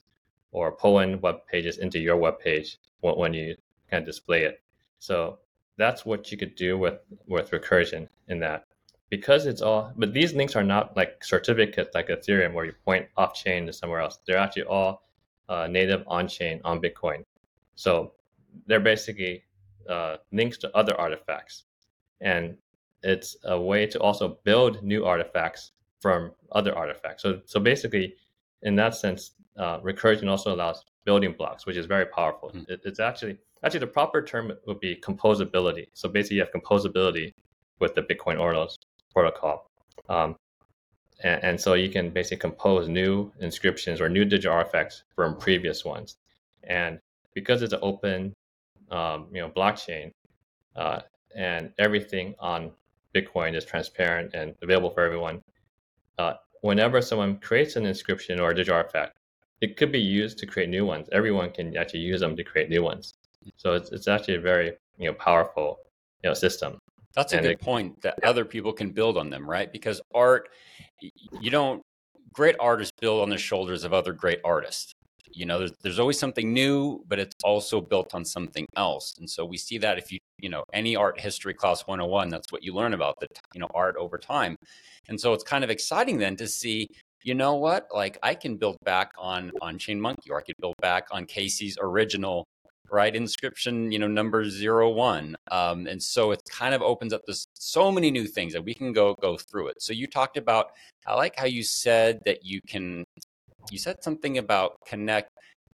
or 0.53 0.71
pull 0.71 0.99
in 0.99 1.19
web 1.19 1.45
pages 1.51 1.79
into 1.79 1.99
your 1.99 2.15
web 2.15 2.39
page 2.39 2.77
when, 3.01 3.17
when 3.17 3.33
you 3.33 3.57
kind 3.89 3.99
of 4.03 4.05
display 4.05 4.43
it. 4.45 4.61
So 4.99 5.39
that's 5.75 6.05
what 6.05 6.31
you 6.31 6.37
could 6.37 6.55
do 6.55 6.77
with 6.77 6.99
with 7.27 7.51
recursion 7.51 8.07
in 8.29 8.39
that 8.39 8.65
because 9.09 9.45
it's 9.45 9.61
all 9.61 9.91
but 9.97 10.13
these 10.13 10.33
links 10.33 10.55
are 10.55 10.63
not 10.63 10.95
like 10.95 11.21
certificates 11.21 11.93
like 11.95 12.07
ethereum 12.07 12.53
where 12.53 12.63
you 12.63 12.73
point 12.85 13.07
off 13.17 13.33
chain 13.33 13.65
to 13.65 13.73
somewhere 13.73 13.99
else 13.99 14.19
they're 14.25 14.37
actually 14.37 14.63
all 14.63 15.03
uh, 15.49 15.67
native 15.67 16.01
on 16.07 16.29
chain 16.29 16.61
on 16.63 16.79
bitcoin 16.81 17.25
so 17.81 18.11
they're 18.67 18.87
basically 18.93 19.43
uh, 19.89 20.17
links 20.31 20.55
to 20.59 20.77
other 20.77 20.95
artifacts. 21.01 21.63
And 22.21 22.55
it's 23.01 23.35
a 23.43 23.59
way 23.59 23.87
to 23.87 23.99
also 23.99 24.37
build 24.43 24.83
new 24.83 25.03
artifacts 25.03 25.71
from 25.99 26.31
other 26.51 26.77
artifacts. 26.77 27.23
So 27.23 27.41
so 27.45 27.59
basically, 27.59 28.13
in 28.61 28.75
that 28.75 28.93
sense, 28.93 29.31
uh, 29.57 29.79
recursion 29.79 30.29
also 30.29 30.53
allows 30.53 30.85
building 31.05 31.33
blocks, 31.35 31.65
which 31.65 31.75
is 31.75 31.87
very 31.87 32.05
powerful. 32.05 32.49
Mm-hmm. 32.49 32.71
It, 32.71 32.81
it's 32.85 32.99
actually 32.99 33.39
actually 33.63 33.79
the 33.87 33.93
proper 33.99 34.21
term 34.21 34.53
would 34.67 34.79
be 34.79 34.95
composability. 34.97 35.87
So 35.93 36.07
basically, 36.07 36.37
you 36.37 36.45
have 36.45 36.53
composability 36.53 37.33
with 37.79 37.95
the 37.95 38.03
Bitcoin 38.03 38.37
Ordinals 38.37 38.77
protocol. 39.11 39.71
Um, 40.07 40.35
and, 41.23 41.43
and, 41.43 41.61
so 41.61 41.73
you 41.73 41.89
can 41.89 42.09
basically 42.11 42.41
compose 42.49 42.87
new 42.87 43.31
inscriptions 43.39 44.01
or 44.01 44.07
new 44.09 44.25
digital 44.25 44.55
artifacts 44.55 45.03
from 45.15 45.37
previous 45.37 45.83
ones. 45.83 46.17
And 46.63 46.99
because 47.33 47.61
it's 47.61 47.73
an 47.73 47.79
open, 47.81 48.33
um, 48.89 49.27
you 49.31 49.41
know, 49.41 49.49
blockchain, 49.49 50.11
uh, 50.75 51.01
and 51.35 51.71
everything 51.79 52.35
on 52.39 52.71
Bitcoin 53.15 53.55
is 53.55 53.65
transparent 53.65 54.33
and 54.33 54.55
available 54.61 54.89
for 54.89 55.01
everyone, 55.01 55.41
uh, 56.17 56.33
whenever 56.61 57.01
someone 57.01 57.37
creates 57.37 57.75
an 57.75 57.85
inscription 57.85 58.39
or 58.39 58.51
a 58.51 58.55
digital 58.55 58.77
artifact, 58.77 59.17
it 59.61 59.77
could 59.77 59.91
be 59.91 59.99
used 59.99 60.37
to 60.39 60.45
create 60.45 60.69
new 60.69 60.85
ones. 60.85 61.07
Everyone 61.11 61.51
can 61.51 61.75
actually 61.77 61.99
use 61.99 62.21
them 62.21 62.35
to 62.35 62.43
create 62.43 62.69
new 62.69 62.83
ones. 62.83 63.13
So 63.57 63.73
it's, 63.73 63.91
it's 63.91 64.07
actually 64.07 64.35
a 64.35 64.41
very 64.41 64.73
you 64.97 65.07
know 65.07 65.13
powerful 65.13 65.79
you 66.23 66.29
know 66.29 66.33
system. 66.33 66.79
That's 67.15 67.33
a 67.33 67.37
and 67.37 67.43
good 67.43 67.51
it, 67.53 67.61
point 67.61 68.01
that 68.01 68.23
other 68.23 68.45
people 68.45 68.71
can 68.71 68.91
build 68.91 69.17
on 69.17 69.29
them, 69.29 69.49
right? 69.49 69.71
Because 69.71 69.99
art, 70.13 70.49
you 70.99 71.51
don't 71.51 71.81
great 72.33 72.55
artists 72.59 72.93
build 72.99 73.21
on 73.21 73.29
the 73.29 73.37
shoulders 73.37 73.83
of 73.83 73.93
other 73.93 74.13
great 74.13 74.39
artists. 74.45 74.93
You 75.33 75.45
know, 75.45 75.59
there's, 75.59 75.73
there's 75.81 75.99
always 75.99 76.19
something 76.19 76.53
new, 76.53 77.03
but 77.07 77.19
it's 77.19 77.35
also 77.43 77.81
built 77.81 78.13
on 78.13 78.25
something 78.25 78.65
else. 78.75 79.15
And 79.19 79.29
so 79.29 79.45
we 79.45 79.57
see 79.57 79.77
that 79.79 79.97
if 79.97 80.11
you, 80.11 80.19
you 80.39 80.49
know, 80.49 80.63
any 80.73 80.95
art 80.95 81.19
history 81.19 81.53
class 81.53 81.87
101, 81.87 82.29
that's 82.29 82.51
what 82.51 82.63
you 82.63 82.73
learn 82.73 82.93
about 82.93 83.19
the, 83.19 83.27
you 83.53 83.59
know, 83.61 83.69
art 83.73 83.95
over 83.97 84.17
time. 84.17 84.57
And 85.09 85.19
so 85.19 85.33
it's 85.33 85.43
kind 85.43 85.63
of 85.63 85.69
exciting 85.69 86.17
then 86.17 86.35
to 86.37 86.47
see, 86.47 86.87
you 87.23 87.35
know 87.35 87.55
what, 87.55 87.87
like 87.93 88.17
I 88.23 88.35
can 88.35 88.57
build 88.57 88.77
back 88.83 89.11
on, 89.17 89.51
on 89.61 89.77
Chain 89.77 89.99
Monkey 89.99 90.31
or 90.31 90.39
I 90.39 90.43
could 90.43 90.57
build 90.59 90.75
back 90.81 91.07
on 91.11 91.25
Casey's 91.25 91.77
original 91.81 92.45
right 92.91 93.15
inscription 93.15 93.89
you 93.89 93.97
know 93.97 94.07
number 94.07 94.47
zero 94.49 94.89
one 94.89 95.35
um, 95.49 95.87
and 95.87 96.01
so 96.01 96.31
it 96.31 96.41
kind 96.49 96.75
of 96.75 96.81
opens 96.81 97.13
up 97.13 97.21
this 97.25 97.45
so 97.53 97.89
many 97.89 98.11
new 98.11 98.27
things 98.27 98.51
that 98.51 98.63
we 98.63 98.73
can 98.73 98.91
go 98.91 99.15
go 99.21 99.37
through 99.37 99.67
it 99.67 99.81
so 99.81 99.93
you 99.93 100.05
talked 100.05 100.35
about 100.35 100.71
i 101.07 101.13
like 101.13 101.33
how 101.37 101.45
you 101.45 101.63
said 101.63 102.19
that 102.25 102.43
you 102.43 102.59
can 102.67 103.05
you 103.69 103.77
said 103.77 104.03
something 104.03 104.37
about 104.37 104.77
connect 104.85 105.29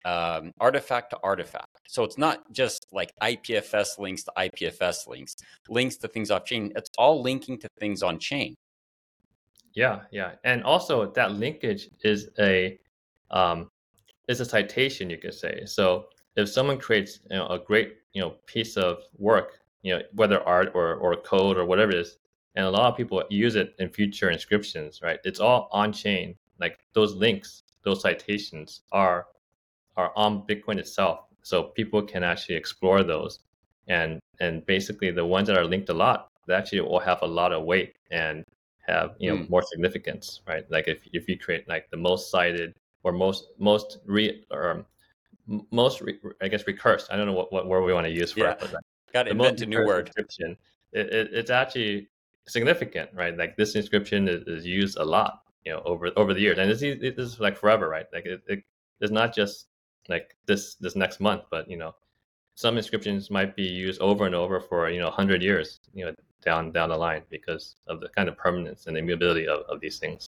um, 0.06 0.52
artifact 0.60 1.10
to 1.10 1.20
artifact. 1.24 1.82
So 1.88 2.04
it's 2.04 2.18
not 2.18 2.52
just 2.52 2.86
like 2.92 3.12
IPFS 3.22 3.98
links 4.00 4.24
to 4.24 4.32
IPFS 4.38 5.08
links, 5.08 5.36
links 5.68 5.98
to 5.98 6.08
things 6.08 6.32
off 6.32 6.46
chain. 6.46 6.72
It's 6.76 6.90
all 6.98 7.22
linking 7.22 7.58
to 7.60 7.68
things 7.80 8.04
on 8.04 8.20
chain. 8.20 8.56
Yeah, 9.74 10.02
yeah, 10.12 10.32
and 10.46 10.64
also 10.64 11.12
that 11.12 11.34
linkage 11.34 11.90
is 12.02 12.30
a 12.40 12.80
um, 13.32 13.70
is 14.30 14.40
a 14.40 14.46
citation, 14.46 15.10
you 15.10 15.18
could 15.18 15.34
say. 15.34 15.64
So 15.66 16.06
if 16.38 16.48
someone 16.48 16.78
creates 16.78 17.20
you 17.30 17.38
know, 17.38 17.48
a 17.48 17.60
great 17.60 17.98
you 18.14 18.22
know 18.22 18.36
piece 18.46 18.78
of 18.78 19.00
work, 19.18 19.60
you 19.82 19.94
know 19.94 20.02
whether 20.14 20.42
art 20.44 20.72
or 20.76 20.96
or 20.96 21.18
code 21.18 21.58
or 21.58 21.66
whatever 21.66 21.92
it 21.92 21.98
is, 21.98 22.20
and 22.56 22.66
a 22.66 22.70
lot 22.70 22.90
of 22.90 22.96
people 22.96 23.22
use 23.30 23.56
it 23.56 23.76
in 23.80 23.90
future 23.90 24.30
inscriptions, 24.30 25.02
right? 25.02 25.20
It's 25.26 25.42
all 25.42 25.68
on 25.72 25.92
chain. 25.92 26.36
Like 26.58 26.80
those 26.94 27.14
links 27.14 27.64
those 27.86 28.02
citations 28.02 28.82
are 28.92 29.28
are 29.96 30.12
on 30.18 30.46
Bitcoin 30.46 30.78
itself, 30.78 31.20
so 31.42 31.64
people 31.64 32.02
can 32.02 32.24
actually 32.24 32.56
explore 32.56 33.04
those, 33.04 33.40
and 33.88 34.20
and 34.40 34.66
basically 34.66 35.12
the 35.12 35.26
ones 35.26 35.48
that 35.48 35.58
are 35.58 35.66
linked 35.66 35.90
a 35.90 35.94
lot, 35.94 36.30
they 36.48 36.54
actually 36.54 36.82
will 36.82 37.00
have 37.00 37.22
a 37.22 37.28
lot 37.28 37.54
of 37.54 37.64
weight 37.64 37.96
and 38.12 38.44
have 38.88 39.16
you 39.20 39.30
know 39.30 39.38
mm. 39.38 39.50
more 39.50 39.64
significance, 39.64 40.42
right? 40.48 40.70
Like 40.70 40.88
if 40.88 41.00
if 41.14 41.30
you 41.30 41.38
create 41.38 41.68
like 41.70 41.90
the 41.92 41.98
most 41.98 42.30
cited 42.30 42.74
or 43.04 43.12
most 43.12 43.48
most 43.58 44.00
re 44.06 44.44
or 44.52 44.86
most 45.72 46.02
re, 46.02 46.18
I 46.42 46.48
guess 46.48 46.66
recursed. 46.68 47.12
I 47.12 47.16
don't 47.16 47.28
know 47.28 47.34
what, 47.34 47.54
what 47.54 47.68
word 47.68 47.84
we 47.84 47.94
want 47.94 48.08
to 48.08 48.12
use 48.12 48.32
for 48.32 48.42
yeah. 48.42 48.52
it. 48.52 48.60
But 48.60 48.74
like, 48.74 48.84
Got 49.14 49.24
to 49.24 49.32
invent 49.32 49.62
a 49.62 49.66
new 49.66 49.86
word. 49.86 50.08
Inscription, 50.08 50.58
it, 50.92 51.14
it, 51.14 51.30
it's 51.32 51.50
actually 51.50 52.10
significant, 52.48 53.10
right? 53.14 53.38
Like 53.38 53.56
this 53.56 53.76
inscription 53.76 54.28
is, 54.28 54.44
is 54.48 54.66
used 54.66 54.98
a 54.98 55.06
lot, 55.06 55.42
you 55.66 55.74
know 55.74 55.82
over 55.86 56.12
over 56.16 56.34
the 56.34 56.42
years. 56.42 56.58
And 56.58 56.70
this 56.70 56.82
is, 56.82 57.00
this 57.00 57.34
is 57.34 57.40
like 57.40 57.58
forever 57.58 57.90
right? 57.90 58.06
Like 58.14 58.26
it, 58.26 58.42
it, 58.48 58.64
it's 59.02 59.12
not 59.12 59.34
just 59.36 59.68
like 60.10 60.36
this 60.46 60.76
this 60.76 60.96
next 60.96 61.20
month 61.20 61.44
but 61.50 61.70
you 61.70 61.78
know 61.78 61.96
some 62.56 62.78
inscriptions 62.78 63.30
might 63.30 63.56
be 63.56 63.64
used 63.64 64.00
over 64.02 64.26
and 64.26 64.36
over 64.36 64.60
for 64.60 64.90
you 64.90 65.00
know 65.00 65.08
100 65.08 65.42
years 65.42 65.80
you 65.94 66.06
know 66.06 66.14
down 66.44 66.72
down 66.72 66.90
the 66.90 66.98
line 66.98 67.24
because 67.30 67.76
of 67.88 68.00
the 68.00 68.10
kind 68.10 68.30
of 68.30 68.38
permanence 68.38 68.88
and 68.88 68.98
immutability 68.98 69.48
of, 69.48 69.62
of 69.62 69.80
these 69.82 70.00
things 70.00 70.28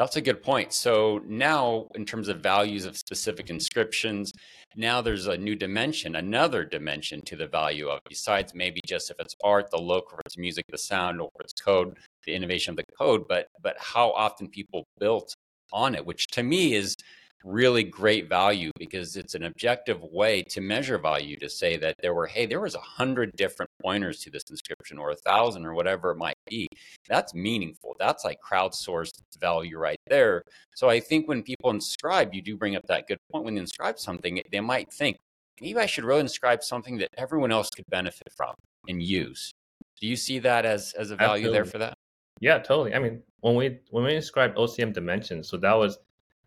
that's 0.00 0.16
a 0.16 0.20
good 0.22 0.42
point. 0.42 0.72
So 0.72 1.20
now, 1.26 1.86
in 1.94 2.06
terms 2.06 2.28
of 2.28 2.40
values 2.40 2.86
of 2.86 2.96
specific 2.96 3.50
inscriptions, 3.50 4.32
now 4.74 5.02
there's 5.02 5.26
a 5.26 5.36
new 5.36 5.54
dimension, 5.54 6.16
another 6.16 6.64
dimension 6.64 7.20
to 7.26 7.36
the 7.36 7.46
value 7.46 7.88
of, 7.90 8.00
besides 8.08 8.54
maybe 8.54 8.80
just 8.86 9.10
if 9.10 9.18
it's 9.20 9.36
art, 9.44 9.70
the 9.70 9.76
look, 9.76 10.10
or 10.10 10.20
it's 10.24 10.38
music, 10.38 10.64
the 10.70 10.78
sound, 10.78 11.20
or 11.20 11.28
it's 11.40 11.52
code, 11.52 11.98
the 12.24 12.32
innovation 12.32 12.70
of 12.70 12.78
the 12.78 12.84
code, 12.98 13.24
but 13.28 13.48
but 13.62 13.76
how 13.78 14.10
often 14.12 14.48
people 14.48 14.86
built 14.98 15.34
on 15.70 15.94
it, 15.94 16.06
which 16.06 16.28
to 16.28 16.42
me 16.42 16.72
is 16.72 16.96
really 17.44 17.82
great 17.82 18.28
value 18.28 18.70
because 18.78 19.16
it's 19.16 19.34
an 19.34 19.44
objective 19.44 20.02
way 20.02 20.42
to 20.42 20.60
measure 20.60 20.98
value 20.98 21.36
to 21.38 21.48
say 21.48 21.76
that 21.76 21.94
there 22.02 22.12
were 22.12 22.26
hey 22.26 22.46
there 22.46 22.60
was 22.60 22.74
a 22.74 22.80
hundred 22.80 23.32
different 23.36 23.70
pointers 23.82 24.20
to 24.20 24.30
this 24.30 24.44
inscription 24.50 24.98
or 24.98 25.10
a 25.10 25.16
thousand 25.16 25.64
or 25.64 25.74
whatever 25.74 26.10
it 26.10 26.16
might 26.16 26.36
be. 26.46 26.68
That's 27.08 27.34
meaningful. 27.34 27.96
That's 27.98 28.24
like 28.24 28.38
crowdsourced 28.40 29.20
value 29.40 29.78
right 29.78 29.98
there. 30.06 30.42
So 30.74 30.88
i 30.88 31.00
think 31.00 31.28
when 31.28 31.42
people 31.42 31.70
inscribe 31.70 32.34
you 32.34 32.42
do 32.42 32.56
bring 32.56 32.76
up 32.76 32.86
that 32.88 33.06
good 33.08 33.18
point. 33.32 33.44
When 33.44 33.54
they 33.54 33.60
inscribe 33.60 33.98
something 33.98 34.40
they 34.50 34.60
might 34.60 34.92
think 34.92 35.16
maybe 35.60 35.78
i 35.78 35.86
should 35.86 36.04
really 36.04 36.20
inscribe 36.20 36.62
something 36.62 36.98
that 36.98 37.08
everyone 37.16 37.52
else 37.52 37.70
could 37.70 37.86
benefit 37.90 38.28
from 38.36 38.54
and 38.88 39.02
use. 39.02 39.52
Do 40.00 40.06
you 40.06 40.16
see 40.16 40.38
that 40.40 40.66
as 40.66 40.92
as 40.92 41.10
a 41.10 41.16
value 41.16 41.46
Absolutely. 41.46 41.52
there 41.52 41.64
for 41.64 41.78
that? 41.78 41.94
Yeah 42.40 42.58
totally. 42.58 42.94
I 42.94 42.98
mean 42.98 43.22
when 43.40 43.54
we 43.54 43.78
when 43.90 44.04
we 44.04 44.14
inscribed 44.14 44.58
ocm 44.58 44.92
dimensions 44.92 45.48
so 45.48 45.56
that 45.56 45.74
was 45.74 45.98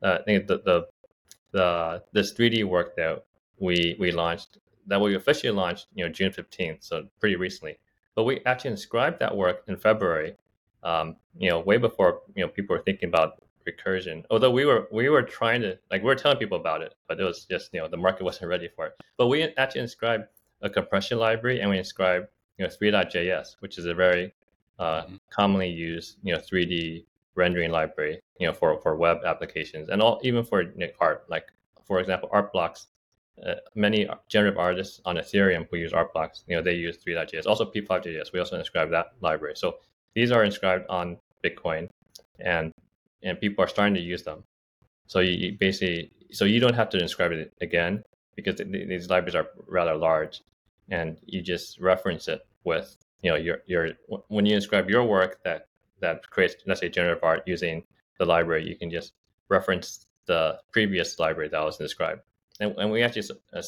uh, 0.04 0.18
I 0.20 0.24
think 0.24 0.48
the, 0.48 0.58
the 0.60 0.88
the 1.52 2.04
this 2.12 2.34
3D 2.34 2.66
work 2.66 2.96
that 2.98 3.26
we 3.60 3.96
we 4.00 4.12
launched 4.12 4.58
that 4.88 5.00
we 5.00 5.16
officially 5.16 5.52
launched, 5.52 5.88
you 5.94 6.04
know, 6.04 6.12
June 6.12 6.32
15th, 6.32 6.84
so 6.84 7.08
pretty 7.20 7.36
recently. 7.36 7.78
But 8.16 8.26
we 8.26 8.42
actually 8.46 8.72
inscribed 8.72 9.20
that 9.20 9.36
work 9.36 9.64
in 9.68 9.78
February, 9.78 10.36
um, 10.84 11.16
you 11.38 11.50
know, 11.50 11.60
way 11.60 11.78
before 11.78 12.22
you 12.36 12.44
know 12.44 12.50
people 12.50 12.76
were 12.76 12.82
thinking 12.82 13.10
about 13.10 13.42
recursion. 13.68 14.24
Although 14.30 14.52
we 14.52 14.66
were 14.66 14.88
we 14.92 15.10
were 15.10 15.24
trying 15.24 15.62
to 15.62 15.78
like 15.90 16.02
we 16.02 16.08
were 16.08 16.16
telling 16.16 16.38
people 16.38 16.60
about 16.60 16.82
it, 16.82 16.96
but 17.08 17.20
it 17.20 17.24
was 17.24 17.46
just 17.46 17.74
you 17.74 17.80
know 17.80 17.88
the 17.88 17.98
market 17.98 18.24
wasn't 18.24 18.50
ready 18.50 18.70
for 18.76 18.88
it. 18.88 18.94
But 19.18 19.28
we 19.28 19.44
actually 19.44 19.82
inscribed 19.82 20.26
a 20.62 20.70
compression 20.70 21.18
library 21.18 21.62
and 21.62 21.70
we 21.70 21.78
inscribed 21.78 22.28
you 22.58 22.66
know 22.66 22.70
Three.js, 22.70 23.56
which 23.60 23.78
is 23.78 23.86
a 23.86 23.94
very 23.94 24.34
uh, 24.80 25.04
mm-hmm. 25.04 25.16
commonly 25.30 25.70
used 25.70 26.18
you 26.24 26.34
know 26.34 26.40
3D 26.40 27.06
rendering 27.36 27.72
library, 27.72 28.22
you 28.40 28.48
know, 28.48 28.54
for, 28.54 28.80
for 28.82 28.96
web 28.96 29.20
applications 29.26 29.90
and 29.90 30.02
all, 30.02 30.20
even 30.24 30.44
for 30.44 30.64
art. 31.00 31.26
Like, 31.30 31.48
for 31.86 32.00
example, 32.00 32.30
art 32.32 32.52
blocks. 32.52 32.88
Uh, 33.44 33.56
many 33.74 34.08
generative 34.30 34.60
artists 34.60 35.02
on 35.06 35.16
Ethereum 35.16 35.68
who 35.70 35.78
use 35.78 35.92
art 35.92 36.14
blocks, 36.14 36.44
you 36.48 36.56
know, 36.56 36.62
they 36.62 36.74
use 36.76 36.98
Three.js. 36.98 37.48
Also 37.48 37.66
P5.js, 37.66 38.32
we 38.32 38.40
also 38.40 38.60
inscribe 38.60 38.92
that 38.92 39.08
library. 39.22 39.56
So 39.56 39.78
these 40.14 40.32
are 40.32 40.44
inscribed 40.44 40.86
on 40.88 41.18
Bitcoin, 41.44 41.90
and 42.40 42.72
and 43.24 43.40
people 43.40 43.64
are 43.64 43.68
starting 43.68 43.96
to 43.96 44.00
use 44.00 44.22
them. 44.22 44.44
So 45.08 45.20
you, 45.20 45.32
you 45.32 45.58
basically, 45.58 46.12
so 46.32 46.46
you 46.46 46.60
don't 46.60 46.76
have 46.76 46.90
to 46.92 47.00
inscribe 47.00 47.32
it 47.32 47.54
again 47.62 48.04
because 48.36 48.58
these 48.58 49.10
libraries 49.10 49.36
are 49.36 49.48
rather 49.68 49.96
large, 49.96 50.42
and 50.90 51.18
you 51.26 51.42
just 51.42 51.80
reference 51.80 52.28
it 52.28 52.46
with 52.64 52.96
you 53.24 53.32
know 53.32 53.36
your 53.36 53.60
your 53.66 53.90
when 54.28 54.46
you 54.46 54.56
inscribe 54.56 54.90
your 54.90 55.04
work 55.06 55.40
that 55.44 55.68
that 56.02 56.30
creates, 56.30 56.56
let's 56.68 56.82
say, 56.82 56.90
generative 56.90 57.24
art 57.24 57.42
using 57.48 57.84
the 58.20 58.26
library, 58.26 58.68
you 58.68 58.76
can 58.76 58.90
just 58.90 59.14
reference 59.50 60.08
the 60.26 60.60
previous 60.72 61.20
library 61.20 61.50
that 61.50 61.64
was 61.64 61.78
described. 61.78 62.22
And, 62.60 62.76
and 62.78 62.92
we 62.92 63.04
actually 63.04 63.28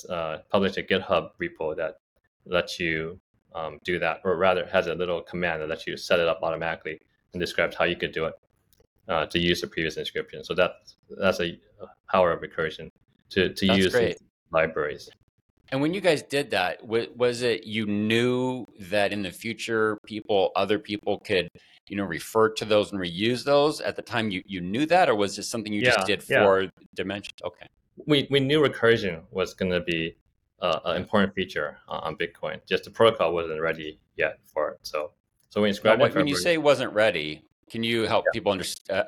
uh, 0.10 0.38
published 0.52 0.78
a 0.78 0.84
GitHub 0.84 1.32
repo 1.42 1.76
that 1.76 2.00
lets 2.46 2.80
you 2.80 3.20
um, 3.54 3.80
do 3.84 4.00
that, 4.00 4.22
or 4.24 4.38
rather 4.38 4.66
has 4.68 4.88
a 4.88 4.96
little 4.96 5.22
command 5.22 5.62
that 5.62 5.70
lets 5.70 5.88
you 5.88 5.98
set 5.98 6.20
it 6.20 6.28
up 6.28 6.40
automatically 6.44 7.00
and 7.34 7.40
describes 7.40 7.76
how 7.76 7.86
you 7.86 7.96
could 7.96 8.12
do 8.12 8.26
it 8.26 8.36
uh, 9.08 9.26
to 9.28 9.40
use 9.40 9.62
the 9.62 9.68
previous 9.68 9.98
inscription. 9.98 10.44
So 10.44 10.54
that's 10.54 10.98
that's 11.10 11.40
a 11.40 11.58
power 12.12 12.32
of 12.32 12.42
recursion 12.42 12.90
to, 13.30 13.54
to 13.54 13.66
use 13.74 13.96
libraries. 14.52 15.10
And 15.72 15.82
when 15.82 15.94
you 15.94 16.02
guys 16.02 16.22
did 16.22 16.52
that, 16.52 16.86
was 16.86 17.42
it 17.42 17.66
you 17.66 17.86
knew 17.86 18.66
that 18.80 19.12
in 19.12 19.24
the 19.24 19.32
future, 19.32 19.98
people, 20.06 20.52
other 20.56 20.80
people 20.80 21.20
could 21.20 21.50
you 21.88 21.96
know, 21.96 22.04
refer 22.04 22.50
to 22.50 22.66
those 22.66 22.92
and 22.92 23.00
reuse 23.00 23.44
those 23.44 23.82
at 23.82 23.96
the 23.96 24.02
time 24.02 24.32
you, 24.32 24.42
you 24.46 24.62
knew 24.62 24.86
that, 24.88 25.10
or 25.10 25.16
was 25.16 25.36
this 25.36 25.48
something 25.48 25.72
you 25.72 25.82
yeah, 25.82 25.92
just 25.92 26.08
did 26.08 26.24
for 26.24 26.64
yeah. 26.64 26.70
dimensions? 26.96 27.40
Okay. 27.44 27.68
We, 28.08 28.28
we 28.30 28.40
knew 28.40 28.62
recursion 28.62 29.22
was 29.32 29.54
going 29.54 29.72
to 29.72 29.82
be 29.82 30.16
uh, 30.62 30.80
an 30.86 30.98
important 30.98 31.34
feature 31.34 31.78
on 31.88 32.16
Bitcoin. 32.16 32.60
Just 32.68 32.86
the 32.86 32.90
protocol 32.90 33.34
wasn't 33.34 33.62
ready 33.62 34.00
yet 34.18 34.40
for 34.46 34.72
it. 34.72 34.80
So, 34.82 35.12
so 35.50 35.62
we 35.62 35.70
inscribed 35.70 36.02
now, 36.02 36.10
When 36.10 36.28
you 36.28 36.36
say 36.36 36.54
it 36.54 36.62
wasn't 36.62 36.92
ready, 36.94 37.44
Can 37.70 37.84
you 37.84 38.04
help 38.04 38.26
people 38.34 38.52
under, 38.52 38.66
uh, 38.90 39.04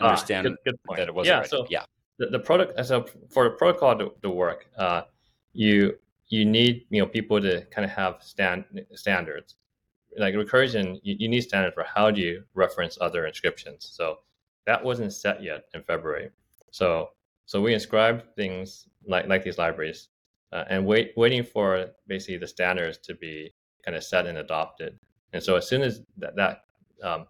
Ah, 0.00 0.04
understand 0.04 0.44
good, 0.44 0.56
good 0.64 0.96
that 0.96 1.08
it 1.08 1.14
wasn't 1.14 1.32
yeah, 1.32 1.34
already? 1.36 1.48
so 1.48 1.66
yeah. 1.70 1.84
the, 2.18 2.26
the 2.26 2.38
product 2.38 2.84
so 2.86 3.04
for 3.30 3.44
the 3.44 3.50
protocol 3.50 3.98
to, 3.98 4.12
to 4.22 4.30
work, 4.30 4.66
uh, 4.76 5.02
you 5.58 5.98
you 6.28 6.44
need 6.44 6.86
you 6.88 7.00
know 7.00 7.06
people 7.06 7.40
to 7.40 7.62
kind 7.72 7.84
of 7.84 7.90
have 7.90 8.16
stand 8.20 8.64
standards. 8.94 9.56
Like 10.16 10.34
recursion, 10.34 11.00
you, 11.02 11.16
you 11.18 11.28
need 11.28 11.42
standards 11.42 11.74
for 11.74 11.84
how 11.84 12.10
do 12.12 12.20
you 12.20 12.44
reference 12.54 12.96
other 13.00 13.26
inscriptions. 13.26 13.90
So 13.92 14.18
that 14.66 14.82
wasn't 14.82 15.12
set 15.12 15.42
yet 15.42 15.64
in 15.74 15.82
February. 15.82 16.30
So 16.70 17.10
so 17.46 17.60
we 17.60 17.74
inscribed 17.74 18.22
things 18.36 18.86
like 19.06 19.26
like 19.26 19.42
these 19.42 19.58
libraries, 19.58 20.08
uh, 20.52 20.64
and 20.70 20.86
wait 20.86 21.12
waiting 21.16 21.42
for 21.42 21.86
basically 22.06 22.38
the 22.38 22.46
standards 22.46 22.98
to 22.98 23.14
be 23.14 23.52
kind 23.84 23.96
of 23.96 24.04
set 24.04 24.26
and 24.26 24.38
adopted. 24.38 24.96
And 25.32 25.42
so 25.42 25.56
as 25.56 25.68
soon 25.68 25.82
as 25.82 26.02
that, 26.18 26.36
that 26.36 26.62
um, 27.02 27.26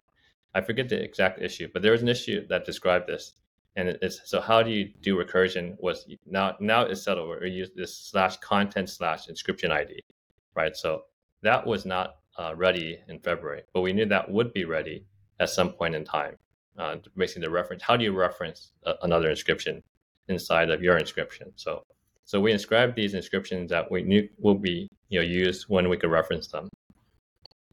I 0.53 0.61
forget 0.61 0.87
the 0.87 1.01
exact 1.01 1.41
issue, 1.41 1.67
but 1.73 1.81
there 1.81 1.93
was 1.93 2.03
an 2.03 2.09
issue 2.09 2.47
that 2.47 2.63
described 2.65 3.07
this. 3.07 3.33
And 3.79 3.97
it's 4.01 4.19
so 4.25 4.41
how 4.41 4.61
do 4.61 4.71
you 4.71 4.91
do 5.01 5.15
recursion 5.15 5.77
was 5.79 6.05
now 6.25 6.57
now 6.59 6.81
it's 6.81 7.01
settled 7.01 7.29
where 7.29 7.39
we 7.39 7.51
use 7.51 7.69
this 7.73 7.97
slash 8.11 8.35
content 8.37 8.89
slash 8.89 9.29
inscription 9.29 9.71
ID, 9.71 10.01
right? 10.53 10.75
So 10.75 11.03
that 11.43 11.65
was 11.65 11.85
not 11.85 12.15
uh, 12.37 12.53
ready 12.57 12.99
in 13.07 13.19
February, 13.19 13.61
but 13.73 13.79
we 13.79 13.93
knew 13.93 14.05
that 14.05 14.29
would 14.29 14.51
be 14.51 14.65
ready 14.65 15.05
at 15.39 15.49
some 15.49 15.69
point 15.71 15.95
in 15.95 16.03
time. 16.03 16.35
Uh, 16.77 16.97
basically, 17.15 17.43
the 17.43 17.49
reference 17.49 17.81
how 17.81 17.95
do 17.95 18.03
you 18.03 18.11
reference 18.11 18.73
a, 18.83 18.95
another 19.03 19.29
inscription 19.29 19.81
inside 20.27 20.69
of 20.69 20.83
your 20.83 20.97
inscription? 20.97 21.47
So 21.55 21.83
so 22.25 22.41
we 22.41 22.51
inscribed 22.51 22.97
these 22.97 23.13
inscriptions 23.13 23.69
that 23.69 23.89
we 23.89 24.03
knew 24.03 24.27
will 24.39 24.59
be 24.59 24.89
you 25.07 25.19
know 25.19 25.25
used 25.25 25.69
when 25.69 25.87
we 25.87 25.95
could 25.95 26.11
reference 26.11 26.47
them. 26.47 26.67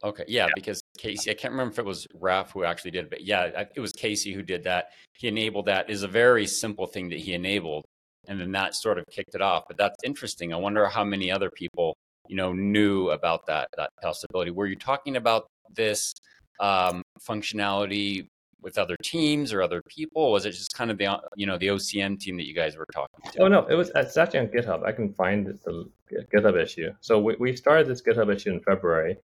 Okay, 0.04 0.25
yeah, 0.28 0.46
because 0.54 0.80
Casey, 0.97 1.31
I 1.31 1.35
can't 1.35 1.53
remember 1.53 1.73
if 1.73 1.79
it 1.79 1.85
was 1.85 2.07
Raf 2.15 2.53
who 2.53 2.65
actually 2.65 2.91
did 2.93 3.05
it, 3.05 3.11
but 3.11 3.25
yeah, 3.25 3.65
it 3.75 3.81
was 3.81 3.93
Casey 3.93 4.33
who 4.33 4.43
did 4.43 4.65
that. 4.65 4.91
He 5.15 5.29
enabled 5.29 5.67
that. 5.67 5.88
Is 5.91 6.03
a 6.03 6.09
very 6.09 6.47
simple 6.47 6.87
thing 6.87 7.09
that 7.11 7.19
he 7.19 7.35
enabled, 7.35 7.85
and 8.29 8.41
then 8.41 8.53
that 8.53 8.75
sort 8.75 8.99
of 8.99 9.05
kicked 9.11 9.35
it 9.35 9.43
off. 9.43 9.65
But 9.69 9.76
that's 9.76 9.97
interesting. 10.05 10.53
I 10.53 10.57
wonder 10.57 10.87
how 10.88 11.05
many 11.05 11.31
other 11.31 11.50
people, 11.50 11.95
you 12.29 12.37
know, 12.37 12.53
knew 12.53 13.11
about 13.11 13.47
that 13.47 13.69
that 13.76 13.91
possibility. 14.03 14.50
Were 14.50 14.67
you 14.67 14.76
talking 14.76 15.17
about 15.17 15.47
this 15.75 16.12
um, 16.61 17.03
functionality 17.21 18.26
with 18.62 18.79
other 18.79 18.97
teams 19.03 19.53
or 19.53 19.62
other 19.62 19.81
people? 19.88 20.33
Was 20.33 20.45
it 20.47 20.50
just 20.53 20.75
kind 20.75 20.91
of 20.91 20.99
the 20.99 21.21
you 21.37 21.47
know 21.47 21.57
the 21.59 21.69
OCM 21.69 22.19
team 22.19 22.37
that 22.37 22.47
you 22.47 22.55
guys 22.55 22.76
were 22.76 22.87
talking 22.93 23.31
to? 23.33 23.43
Oh 23.43 23.49
no, 23.49 23.67
it 23.67 23.75
was 23.75 23.91
it's 23.95 24.17
actually 24.17 24.41
on 24.41 24.49
GitHub. 24.49 24.85
I 24.85 24.93
can 24.93 25.12
find 25.12 25.47
the 25.47 25.88
GitHub 26.33 26.61
issue. 26.61 26.93
So 27.00 27.21
we, 27.21 27.37
we 27.38 27.57
started 27.57 27.87
this 27.87 28.03
GitHub 28.03 28.35
issue 28.35 28.50
in 28.53 28.61
February, 28.61 29.19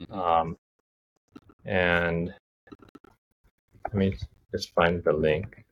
Mhm. 0.00 0.16
um, 0.16 0.56
and 1.66 2.32
let 3.84 3.94
me 3.94 4.16
just 4.52 4.72
find 4.74 5.02
the 5.04 5.12
link. 5.12 5.64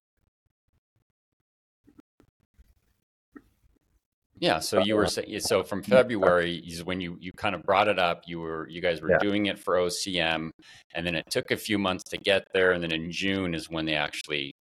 Yeah, 4.40 4.58
so 4.58 4.80
you 4.80 4.96
were 4.96 5.06
saying 5.06 5.40
so 5.40 5.62
from 5.62 5.82
February 5.82 6.56
is 6.56 6.84
when 6.84 7.00
you 7.00 7.16
you 7.20 7.32
kind 7.32 7.54
of 7.54 7.62
brought 7.62 7.88
it 7.88 7.98
up. 7.98 8.24
You 8.26 8.40
were 8.40 8.68
you 8.68 8.82
guys 8.82 9.00
were 9.00 9.10
Yeah. 9.10 9.18
doing 9.18 9.46
it 9.46 9.58
for 9.58 9.76
OCM, 9.76 10.50
and 10.94 11.06
then 11.06 11.14
it 11.14 11.24
took 11.30 11.50
a 11.52 11.56
few 11.56 11.78
months 11.78 12.04
to 12.10 12.18
get 12.18 12.44
there, 12.52 12.72
and 12.72 12.82
then 12.82 12.92
in 12.92 13.10
June 13.10 13.54
is 13.54 13.70
when 13.70 13.86
they 13.86 13.94
actually 13.94 14.52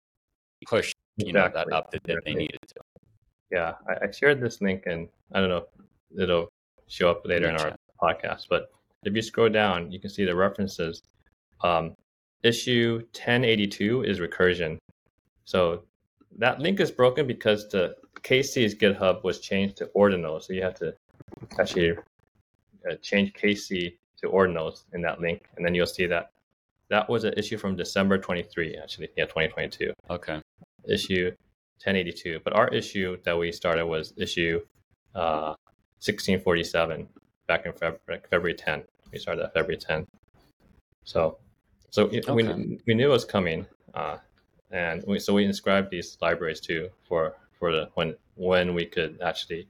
pushed 0.68 0.96
you 1.18 1.34
know 1.34 1.42
that 1.42 1.48
Exactly, 1.50 1.74
up 1.74 1.92
that, 1.92 2.04
that 2.06 2.24
they 2.24 2.34
needed 2.36 2.60
to. 2.68 2.76
Yeah, 3.52 3.74
I, 3.90 4.06
I 4.08 4.12
shared 4.12 4.40
this 4.40 4.62
link, 4.62 4.84
and 4.86 5.10
I 5.34 5.40
don't 5.42 5.50
know 5.50 5.58
if 5.58 6.20
it'll 6.20 6.50
show 6.88 7.10
up 7.10 7.26
later 7.26 7.50
in 7.50 7.56
our 7.58 7.76
podcast. 8.02 8.46
But 8.50 8.72
if 9.04 9.14
you 9.16 9.22
scroll 9.22 9.50
down, 9.50 9.92
you 9.92 10.00
can 10.00 10.12
see 10.12 10.24
the 10.24 10.36
references. 10.36 11.02
Um, 11.64 11.96
issue 12.44 12.98
1082 13.14 14.04
is 14.04 14.20
recursion. 14.20 14.78
So 15.46 15.84
that 16.38 16.60
link 16.60 16.80
is 16.80 16.92
broken 16.92 17.26
because 17.26 17.70
the 17.70 17.96
Casey's 18.22 18.76
GitHub 18.76 19.24
was 19.24 19.40
changed 19.40 19.78
to 19.78 19.86
Ordinal. 19.94 20.40
So 20.40 20.54
you 20.54 20.62
have 20.64 20.76
to 20.76 20.94
actually 21.60 21.92
uh, 22.90 22.96
change 23.02 23.34
Casey 23.34 24.00
to 24.22 24.30
Ordinals 24.30 24.84
in 24.94 25.02
that 25.02 25.20
link, 25.20 25.44
and 25.56 25.66
then 25.66 25.76
you'll 25.76 25.86
see 25.86 26.06
that 26.08 26.32
that 26.90 27.10
was 27.10 27.24
an 27.24 27.34
issue 27.38 27.58
from 27.58 27.76
December 27.76 28.18
23, 28.18 28.78
actually, 28.78 29.10
yeah, 29.18 29.26
2022 29.26 29.94
Okay, 30.10 30.42
issue 30.88 31.26
1082. 31.84 32.40
But 32.44 32.54
our 32.54 32.68
issue 32.70 33.18
that 33.24 33.38
we 33.38 33.52
started 33.52 33.86
was 33.86 34.14
issue 34.18 34.62
uh, 35.16 35.56
1647 36.00 37.08
back 37.48 37.66
in 37.66 37.74
Feb- 37.74 38.00
February 38.30 38.54
10. 38.54 38.84
We 39.12 39.20
started 39.20 39.44
at 39.44 39.54
February 39.54 39.78
10. 39.78 40.06
So, 41.04 41.38
so 41.94 42.08
it, 42.08 42.28
Okay. 42.28 42.34
we, 42.34 42.80
we 42.88 42.96
knew 42.96 43.10
it 43.10 43.12
was 43.20 43.24
coming, 43.24 43.68
uh, 43.94 44.18
and 44.72 45.04
we, 45.06 45.20
so 45.20 45.32
we 45.32 45.46
inscribed 45.46 45.92
these 45.92 46.18
libraries 46.22 46.60
too 46.60 46.90
for 47.08 47.36
for 47.60 47.72
the 47.72 47.90
when 47.94 48.16
when 48.34 48.74
we 48.74 48.84
could 48.84 49.22
actually 49.22 49.68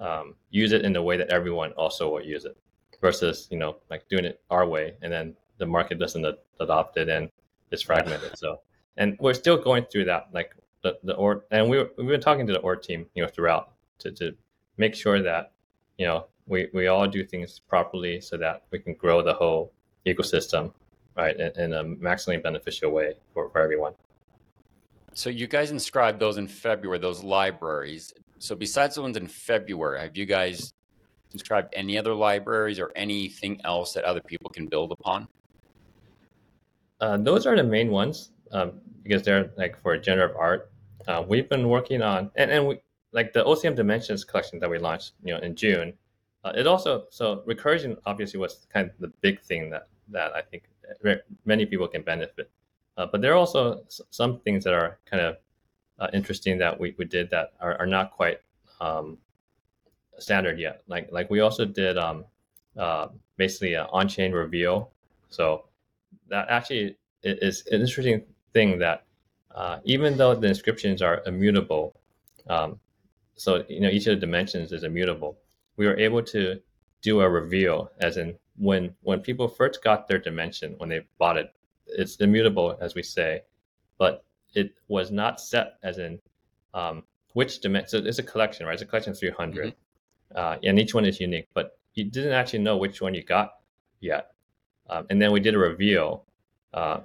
um, 0.00 0.34
use 0.50 0.72
it 0.72 0.84
in 0.84 0.92
the 0.92 1.00
way 1.00 1.16
that 1.16 1.30
everyone 1.30 1.70
also 1.82 2.10
will 2.10 2.26
use 2.36 2.44
it, 2.46 2.56
versus 3.00 3.46
you 3.52 3.58
know 3.58 3.76
like 3.90 4.08
doing 4.08 4.24
it 4.24 4.40
our 4.50 4.66
way 4.66 4.94
and 5.02 5.12
then 5.12 5.36
the 5.58 5.66
market 5.66 6.00
doesn't 6.00 6.24
ad- 6.26 6.42
adopt 6.58 6.96
it 6.96 7.08
and 7.08 7.30
it's 7.70 7.82
fragmented. 7.82 8.36
So 8.36 8.58
and 8.96 9.16
we're 9.20 9.34
still 9.44 9.56
going 9.56 9.84
through 9.84 10.06
that 10.06 10.30
like 10.34 10.56
the, 10.82 10.98
the 11.04 11.14
or 11.14 11.44
and 11.52 11.70
we 11.70 11.78
we've 11.96 12.08
been 12.08 12.20
talking 12.20 12.44
to 12.48 12.52
the 12.52 12.60
ord 12.60 12.82
team 12.82 13.06
you 13.14 13.22
know 13.22 13.28
throughout 13.28 13.70
to, 14.00 14.10
to 14.10 14.34
make 14.78 14.96
sure 14.96 15.22
that 15.22 15.52
you 15.96 16.06
know 16.06 16.26
we, 16.48 16.68
we 16.74 16.88
all 16.88 17.06
do 17.06 17.24
things 17.24 17.60
properly 17.60 18.20
so 18.20 18.36
that 18.36 18.64
we 18.72 18.80
can 18.80 18.94
grow 18.94 19.22
the 19.22 19.32
whole 19.32 19.72
ecosystem 20.04 20.72
right 21.16 21.38
in, 21.38 21.52
in 21.60 21.72
a 21.72 21.84
maximally 21.84 22.42
beneficial 22.42 22.90
way 22.90 23.14
for, 23.32 23.50
for 23.50 23.60
everyone 23.60 23.92
so 25.14 25.28
you 25.28 25.46
guys 25.46 25.70
inscribed 25.70 26.20
those 26.20 26.38
in 26.38 26.48
February, 26.48 26.98
those 26.98 27.22
libraries. 27.22 28.14
So 28.38 28.56
besides 28.56 28.94
the 28.94 29.02
ones 29.02 29.18
in 29.18 29.26
February, 29.26 30.00
have 30.00 30.16
you 30.16 30.24
guys 30.24 30.72
inscribed 31.32 31.74
any 31.76 31.98
other 31.98 32.14
libraries 32.14 32.78
or 32.80 32.90
anything 32.96 33.60
else 33.62 33.92
that 33.92 34.04
other 34.04 34.22
people 34.22 34.48
can 34.48 34.68
build 34.68 34.90
upon? 34.90 35.28
uh, 37.02 37.16
those 37.18 37.46
are 37.46 37.56
the 37.56 37.62
main 37.62 37.90
ones 37.90 38.30
um, 38.52 38.80
because 39.02 39.22
they're 39.22 39.50
like 39.58 39.78
for 39.82 39.92
a 39.92 40.00
generative 40.00 40.36
art 40.36 40.70
uh, 41.08 41.22
we've 41.26 41.48
been 41.48 41.68
working 41.68 42.00
on 42.00 42.30
and, 42.36 42.50
and 42.50 42.66
we 42.66 42.78
like 43.12 43.32
the 43.32 43.44
ocm 43.44 43.74
dimensions 43.74 44.24
collection 44.24 44.58
that 44.60 44.70
we 44.70 44.78
launched 44.78 45.12
you 45.24 45.34
know 45.34 45.40
in 45.40 45.54
june 45.54 45.92
uh, 46.44 46.52
it 46.54 46.66
also 46.66 47.04
so 47.10 47.42
recursion 47.46 47.96
obviously 48.06 48.38
was 48.38 48.66
kind 48.72 48.88
of 48.88 48.96
the 49.00 49.08
big 49.20 49.40
thing 49.42 49.68
that 49.68 49.88
that 50.08 50.32
i 50.32 50.40
think 50.40 50.62
many 51.44 51.66
people 51.66 51.88
can 51.88 52.02
benefit. 52.02 52.50
Uh, 52.96 53.06
but 53.10 53.20
there 53.20 53.32
are 53.32 53.36
also 53.36 53.84
some 54.10 54.40
things 54.40 54.64
that 54.64 54.74
are 54.74 54.98
kind 55.10 55.22
of 55.22 55.36
uh, 55.98 56.08
interesting 56.12 56.58
that 56.58 56.78
we, 56.78 56.94
we 56.98 57.04
did 57.04 57.30
that 57.30 57.52
are, 57.60 57.76
are 57.78 57.86
not 57.86 58.10
quite 58.10 58.38
um, 58.80 59.18
standard 60.18 60.58
yet. 60.58 60.82
Like 60.88 61.08
like 61.10 61.30
we 61.30 61.40
also 61.40 61.64
did 61.64 61.96
um, 61.96 62.24
uh, 62.76 63.08
basically 63.36 63.74
an 63.74 63.86
on-chain 63.90 64.32
reveal. 64.32 64.90
So 65.30 65.64
that 66.28 66.48
actually 66.48 66.96
is 67.22 67.64
an 67.70 67.80
interesting 67.80 68.22
thing 68.52 68.78
that 68.78 69.04
uh, 69.54 69.78
even 69.84 70.16
though 70.16 70.34
the 70.34 70.48
inscriptions 70.48 71.02
are 71.02 71.22
immutable, 71.26 71.94
um, 72.48 72.78
so 73.36 73.64
you 73.68 73.80
know 73.80 73.88
each 73.88 74.06
of 74.06 74.16
the 74.16 74.20
dimensions 74.20 74.72
is 74.72 74.84
immutable, 74.84 75.38
we 75.76 75.86
were 75.86 75.98
able 75.98 76.22
to 76.22 76.60
do 77.00 77.20
a 77.20 77.28
reveal, 77.28 77.90
as 78.00 78.16
in 78.16 78.34
when 78.56 78.94
when 79.02 79.20
people 79.20 79.48
first 79.48 79.82
got 79.82 80.08
their 80.08 80.18
dimension 80.18 80.74
when 80.78 80.88
they 80.88 81.00
bought 81.18 81.36
it, 81.36 81.52
it's 81.86 82.16
immutable 82.16 82.76
as 82.80 82.94
we 82.94 83.02
say, 83.02 83.42
but 83.98 84.24
it 84.54 84.74
was 84.88 85.10
not 85.10 85.40
set 85.40 85.78
as 85.82 85.98
in 85.98 86.20
um, 86.74 87.02
which 87.34 87.60
dimension. 87.60 87.88
So 87.88 88.06
it's 88.06 88.18
a 88.18 88.22
collection, 88.22 88.66
right? 88.66 88.74
It's 88.74 88.82
a 88.82 88.86
collection 88.86 89.12
of 89.12 89.18
300, 89.18 89.74
uh, 90.34 90.56
and 90.62 90.78
each 90.78 90.94
one 90.94 91.04
is 91.04 91.20
unique, 91.20 91.48
but 91.54 91.78
you 91.94 92.04
didn't 92.04 92.32
actually 92.32 92.60
know 92.60 92.76
which 92.76 93.00
one 93.00 93.14
you 93.14 93.22
got 93.22 93.54
yet. 94.00 94.32
Um, 94.88 95.06
and 95.10 95.20
then 95.20 95.32
we 95.32 95.40
did 95.40 95.54
a 95.54 95.58
reveal, 95.58 96.24
uh, 96.74 97.00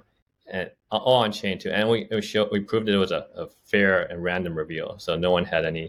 and 0.50 0.70
all 0.90 1.22
on 1.22 1.32
chain 1.32 1.58
too. 1.58 1.70
And 1.70 1.88
we 1.88 2.08
we 2.10 2.22
showed 2.22 2.48
we 2.50 2.60
proved 2.60 2.86
that 2.86 2.94
it 2.94 2.98
was 2.98 3.12
a, 3.12 3.26
a 3.36 3.46
fair 3.64 4.02
and 4.02 4.22
random 4.22 4.54
reveal, 4.54 4.98
so 4.98 5.16
no 5.16 5.30
one 5.30 5.44
had 5.44 5.64
any, 5.64 5.88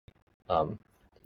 um, 0.49 0.77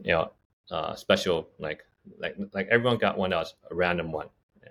you 0.03 0.11
know, 0.11 0.31
uh, 0.71 0.95
special 0.95 1.49
like 1.59 1.83
like 2.19 2.35
like 2.53 2.67
everyone 2.69 2.97
got 2.97 3.17
one 3.17 3.31
that 3.31 3.37
was 3.37 3.55
a 3.71 3.75
random 3.75 4.11
one, 4.11 4.27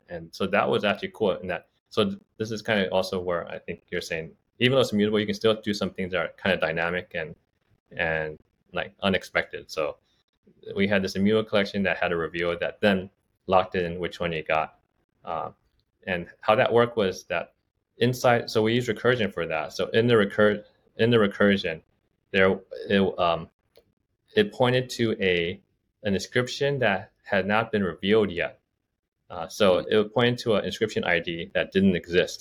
and 0.08 0.28
so 0.32 0.46
that 0.46 0.68
was 0.68 0.84
actually 0.84 1.12
cool. 1.14 1.32
In 1.32 1.48
that, 1.48 1.66
so 1.90 2.14
this 2.38 2.50
is 2.50 2.62
kind 2.62 2.80
of 2.80 2.92
also 2.92 3.20
where 3.20 3.48
I 3.48 3.58
think 3.58 3.82
you're 3.90 4.00
saying 4.00 4.32
even 4.58 4.76
though 4.76 4.80
it's 4.80 4.92
immutable, 4.92 5.18
you 5.18 5.26
can 5.26 5.34
still 5.34 5.60
do 5.60 5.74
some 5.74 5.90
things 5.90 6.12
that 6.12 6.18
are 6.18 6.30
kind 6.36 6.54
of 6.54 6.60
dynamic 6.60 7.12
and 7.14 7.34
and 7.96 8.38
like 8.72 8.94
unexpected. 9.02 9.70
So 9.70 9.96
we 10.76 10.86
had 10.86 11.02
this 11.02 11.16
immutable 11.16 11.48
collection 11.48 11.82
that 11.82 11.96
had 11.96 12.12
a 12.12 12.16
reveal 12.16 12.58
that 12.58 12.80
then 12.80 13.10
locked 13.46 13.74
in 13.74 13.98
which 13.98 14.20
one 14.20 14.32
you 14.32 14.42
got. 14.42 14.78
Uh, 15.24 15.50
and 16.06 16.26
how 16.40 16.54
that 16.54 16.72
worked 16.72 16.96
was 16.96 17.24
that 17.24 17.54
inside 17.98 18.50
so 18.50 18.62
we 18.62 18.74
use 18.74 18.88
recursion 18.88 19.32
for 19.32 19.46
that 19.46 19.72
so 19.72 19.86
in 19.88 20.06
the 20.06 20.16
recur 20.16 20.62
in 20.96 21.10
the 21.10 21.16
recursion 21.16 21.80
there 22.32 22.58
it, 22.88 23.18
um, 23.18 23.48
it 24.34 24.52
pointed 24.52 24.88
to 24.88 25.14
a 25.20 25.60
an 26.02 26.14
inscription 26.14 26.78
that 26.78 27.11
had 27.32 27.44
not 27.46 27.72
been 27.72 27.84
revealed 27.92 28.30
yet 28.30 28.54
uh, 29.32 29.48
so 29.48 29.78
it 29.90 29.96
would 29.96 30.12
point 30.12 30.38
to 30.38 30.48
an 30.56 30.64
inscription 30.64 31.02
id 31.04 31.50
that 31.54 31.72
didn't 31.72 31.96
exist 32.02 32.38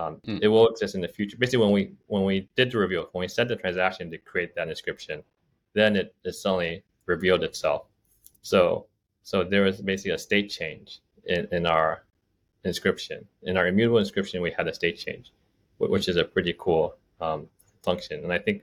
Um, 0.00 0.14
Hmm. 0.26 0.38
It 0.44 0.48
will 0.52 0.68
exist 0.72 0.94
in 0.98 1.02
the 1.06 1.12
future. 1.18 1.36
Basically, 1.38 1.62
when 1.64 1.74
we 1.78 1.82
when 2.14 2.24
we 2.30 2.36
did 2.58 2.68
the 2.72 2.78
reveal, 2.84 3.04
when 3.12 3.22
we 3.24 3.28
set 3.28 3.46
the 3.48 3.56
transaction 3.64 4.04
to 4.10 4.18
create 4.30 4.52
that 4.56 4.68
inscription, 4.74 5.16
then 5.78 5.90
it, 6.00 6.08
it 6.28 6.34
suddenly 6.34 6.74
revealed 7.06 7.42
itself. 7.48 7.82
So 8.42 8.60
so 9.30 9.36
there 9.52 9.62
was 9.68 9.76
basically 9.90 10.14
a 10.18 10.18
state 10.28 10.48
change 10.58 10.88
in, 11.34 11.42
in 11.56 11.62
our 11.76 11.90
inscription. 12.64 13.18
In 13.48 13.56
our 13.58 13.66
immutable 13.72 14.00
inscription, 14.06 14.42
we 14.42 14.50
had 14.58 14.66
a 14.68 14.74
state 14.80 14.98
change, 15.06 15.26
which 15.94 16.08
is 16.12 16.16
a 16.16 16.24
pretty 16.34 16.54
cool 16.64 16.84
um, 17.20 17.40
function. 17.86 18.16
And 18.24 18.32
I 18.32 18.40
think 18.44 18.56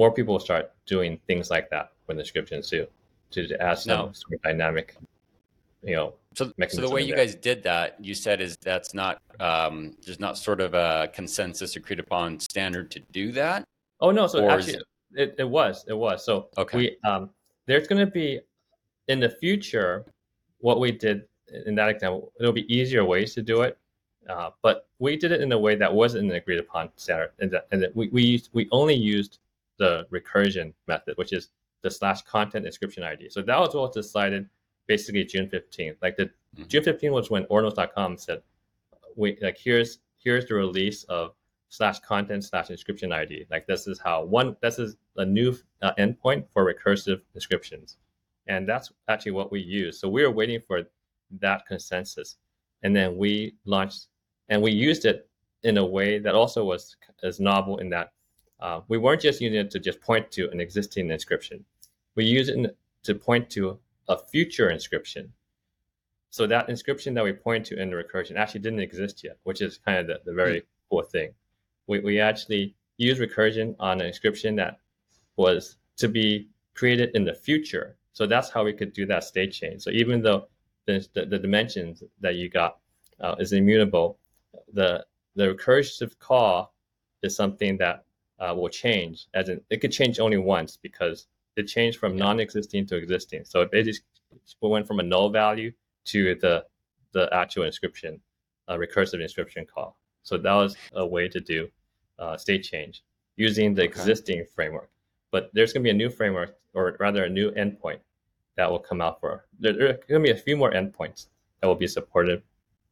more 0.00 0.12
people 0.16 0.32
will 0.34 0.46
start 0.50 0.64
doing 0.94 1.10
things 1.28 1.46
like 1.54 1.66
that 1.70 1.86
with 2.06 2.18
inscriptions 2.18 2.68
too, 2.72 2.84
to, 3.44 3.76
some 3.76 4.06
No. 4.06 4.12
sort 4.12 4.34
of 4.34 4.42
dynamic, 4.42 4.96
you 5.82 5.94
know, 5.94 6.14
So, 6.34 6.52
so 6.68 6.80
the 6.82 6.90
way 6.90 7.02
you 7.02 7.08
there. 7.08 7.16
guys 7.18 7.34
did 7.34 7.62
that, 7.64 8.02
you 8.04 8.14
said 8.14 8.40
is 8.40 8.56
that's 8.62 8.94
not 8.94 9.18
um, 9.38 9.96
there's 10.04 10.20
not 10.20 10.38
sort 10.38 10.60
of 10.60 10.74
a 10.74 11.10
consensus 11.12 11.76
agreed 11.76 12.00
upon 12.00 12.40
standard 12.40 12.90
to 12.92 13.00
do 13.12 13.32
that. 13.32 13.64
Oh 14.00 14.10
no! 14.10 14.26
So 14.26 14.48
actually, 14.48 14.80
it, 15.14 15.34
it 15.38 15.48
was 15.48 15.84
it 15.88 15.94
was. 15.94 16.24
So 16.24 16.48
Okay. 16.56 16.76
we 16.76 16.96
um, 17.04 17.30
there's 17.66 17.86
going 17.86 18.04
to 18.04 18.10
be 18.10 18.40
in 19.08 19.20
the 19.20 19.28
future 19.28 20.04
what 20.60 20.80
we 20.80 20.90
did 20.90 21.26
in 21.66 21.74
that 21.74 21.88
example. 21.88 22.32
There'll 22.38 22.52
be 22.52 22.72
easier 22.74 23.04
ways 23.04 23.34
to 23.34 23.42
do 23.42 23.62
it, 23.62 23.78
uh, 24.28 24.50
but 24.62 24.86
we 24.98 25.16
did 25.16 25.32
it 25.32 25.40
in 25.42 25.52
a 25.52 25.58
way 25.58 25.74
that 25.76 25.92
wasn't 25.92 26.24
an 26.24 26.32
agreed 26.32 26.58
upon 26.58 26.90
standard, 26.96 27.32
and 27.38 27.50
that, 27.50 27.66
and 27.72 27.82
that 27.82 27.94
we 27.94 28.08
we 28.08 28.22
used, 28.22 28.50
we 28.52 28.68
only 28.72 28.94
used 28.94 29.38
the 29.78 30.06
recursion 30.10 30.72
method, 30.88 31.16
which 31.18 31.32
is 31.32 31.50
the 31.86 31.90
slash 31.90 32.22
content 32.22 32.66
inscription 32.66 33.02
ID. 33.04 33.30
So 33.30 33.40
that 33.42 33.58
was 33.58 33.74
what 33.74 33.82
was 33.88 33.94
decided 33.94 34.48
basically 34.86 35.24
June 35.24 35.48
15th. 35.48 35.96
Like 36.02 36.16
the 36.16 36.26
Mhm. 36.56 36.68
June 36.68 36.82
15th 36.82 37.12
was 37.12 37.30
when 37.30 37.44
Ordinals.com 37.44 38.18
said, 38.18 38.42
we 39.14 39.38
like 39.40 39.58
here's 39.58 40.00
here's 40.24 40.46
the 40.46 40.54
release 40.54 41.04
of 41.04 41.34
slash 41.68 41.98
content 42.00 42.42
slash 42.44 42.70
inscription 42.70 43.12
ID. 43.12 43.46
Like 43.50 43.66
this 43.66 43.86
is 43.86 43.98
how 44.00 44.24
one 44.24 44.56
this 44.62 44.78
is 44.78 44.96
a 45.16 45.24
new 45.24 45.56
uh, 45.82 45.92
endpoint 45.98 46.48
for 46.52 46.64
recursive 46.72 47.20
inscriptions, 47.34 47.98
and 48.46 48.68
that's 48.68 48.90
actually 49.08 49.32
what 49.32 49.52
we 49.52 49.60
use. 49.60 50.00
So 50.00 50.08
we 50.08 50.22
were 50.24 50.30
waiting 50.40 50.60
for 50.60 50.82
that 51.40 51.66
consensus, 51.66 52.36
and 52.82 52.94
then 52.96 53.16
we 53.16 53.54
launched 53.64 54.08
and 54.48 54.60
we 54.62 54.72
used 54.72 55.04
it 55.04 55.28
in 55.62 55.78
a 55.78 55.84
way 55.84 56.18
that 56.18 56.34
also 56.34 56.64
was 56.64 56.96
as 57.22 57.40
novel 57.40 57.78
in 57.78 57.88
that 57.90 58.12
uh, 58.60 58.80
we 58.88 58.98
weren't 58.98 59.20
just 59.20 59.40
using 59.40 59.58
it 59.58 59.70
to 59.70 59.78
just 59.78 60.00
point 60.00 60.30
to 60.32 60.50
an 60.50 60.60
existing 60.60 61.10
inscription. 61.10 61.64
We 62.16 62.24
use 62.24 62.48
it 62.48 62.76
to 63.04 63.14
point 63.14 63.48
to 63.50 63.78
a 64.08 64.18
future 64.18 64.70
inscription. 64.70 65.32
So 66.30 66.46
that 66.48 66.68
inscription 66.68 67.14
that 67.14 67.24
we 67.24 67.32
point 67.32 67.64
to 67.66 67.80
in 67.80 67.90
the 67.90 67.96
recursion 67.96 68.36
actually 68.36 68.60
didn't 68.60 68.80
exist 68.80 69.22
yet, 69.22 69.38
which 69.44 69.62
is 69.62 69.78
kind 69.78 69.98
of 69.98 70.06
the, 70.06 70.20
the 70.24 70.34
very 70.34 70.62
cool 70.90 71.02
thing. 71.02 71.30
We, 71.86 72.00
we 72.00 72.20
actually 72.20 72.74
use 72.96 73.18
recursion 73.18 73.76
on 73.78 74.00
an 74.00 74.06
inscription 74.06 74.56
that 74.56 74.80
was 75.36 75.76
to 75.98 76.08
be 76.08 76.48
created 76.74 77.10
in 77.14 77.24
the 77.24 77.34
future. 77.34 77.96
So 78.12 78.26
that's 78.26 78.50
how 78.50 78.64
we 78.64 78.72
could 78.72 78.92
do 78.92 79.06
that 79.06 79.24
state 79.24 79.52
change. 79.52 79.82
So 79.82 79.90
even 79.90 80.22
though 80.22 80.48
the, 80.86 81.06
the, 81.14 81.26
the 81.26 81.38
dimensions 81.38 82.02
that 82.20 82.34
you 82.34 82.48
got 82.48 82.78
uh, 83.20 83.36
is 83.38 83.52
immutable, 83.52 84.18
the 84.72 85.04
the 85.36 85.54
recursive 85.54 86.18
call 86.18 86.74
is 87.22 87.36
something 87.36 87.76
that 87.76 88.04
uh, 88.38 88.54
will 88.54 88.70
change. 88.70 89.26
As 89.34 89.48
in, 89.48 89.60
it 89.70 89.82
could 89.82 89.92
change 89.92 90.18
only 90.18 90.38
once 90.38 90.76
because 90.76 91.26
it 91.56 91.64
changed 91.64 91.98
from 91.98 92.16
non-existing 92.16 92.86
to 92.86 92.96
existing. 92.96 93.44
So 93.44 93.62
it 93.62 93.70
basically 93.70 94.04
went 94.60 94.86
from 94.86 95.00
a 95.00 95.02
null 95.02 95.30
value 95.30 95.72
to 96.06 96.34
the 96.36 96.64
the 97.12 97.28
actual 97.32 97.64
inscription, 97.64 98.20
uh, 98.68 98.76
recursive 98.76 99.22
inscription 99.22 99.64
call. 99.64 99.96
So 100.22 100.36
that 100.36 100.52
was 100.52 100.76
a 100.92 101.06
way 101.06 101.28
to 101.28 101.40
do 101.40 101.68
uh, 102.18 102.36
state 102.36 102.62
change 102.62 103.02
using 103.36 103.74
the 103.74 103.82
Okay. 103.82 103.90
existing 103.90 104.44
framework. 104.54 104.90
But 105.30 105.50
there's 105.54 105.72
going 105.72 105.82
to 105.82 105.88
be 105.88 105.90
a 105.90 105.94
new 105.94 106.10
framework, 106.10 106.56
or 106.74 106.96
rather 107.00 107.24
a 107.24 107.28
new 107.28 107.50
endpoint 107.52 108.00
that 108.56 108.70
will 108.70 108.78
come 108.78 109.00
out 109.00 109.20
for. 109.20 109.46
There, 109.58 109.72
there 109.72 109.88
are 109.90 109.92
going 110.08 110.22
to 110.22 110.32
be 110.32 110.38
a 110.38 110.42
few 110.42 110.56
more 110.56 110.72
endpoints 110.72 111.28
that 111.60 111.66
will 111.68 111.74
be 111.74 111.86
supported 111.86 112.42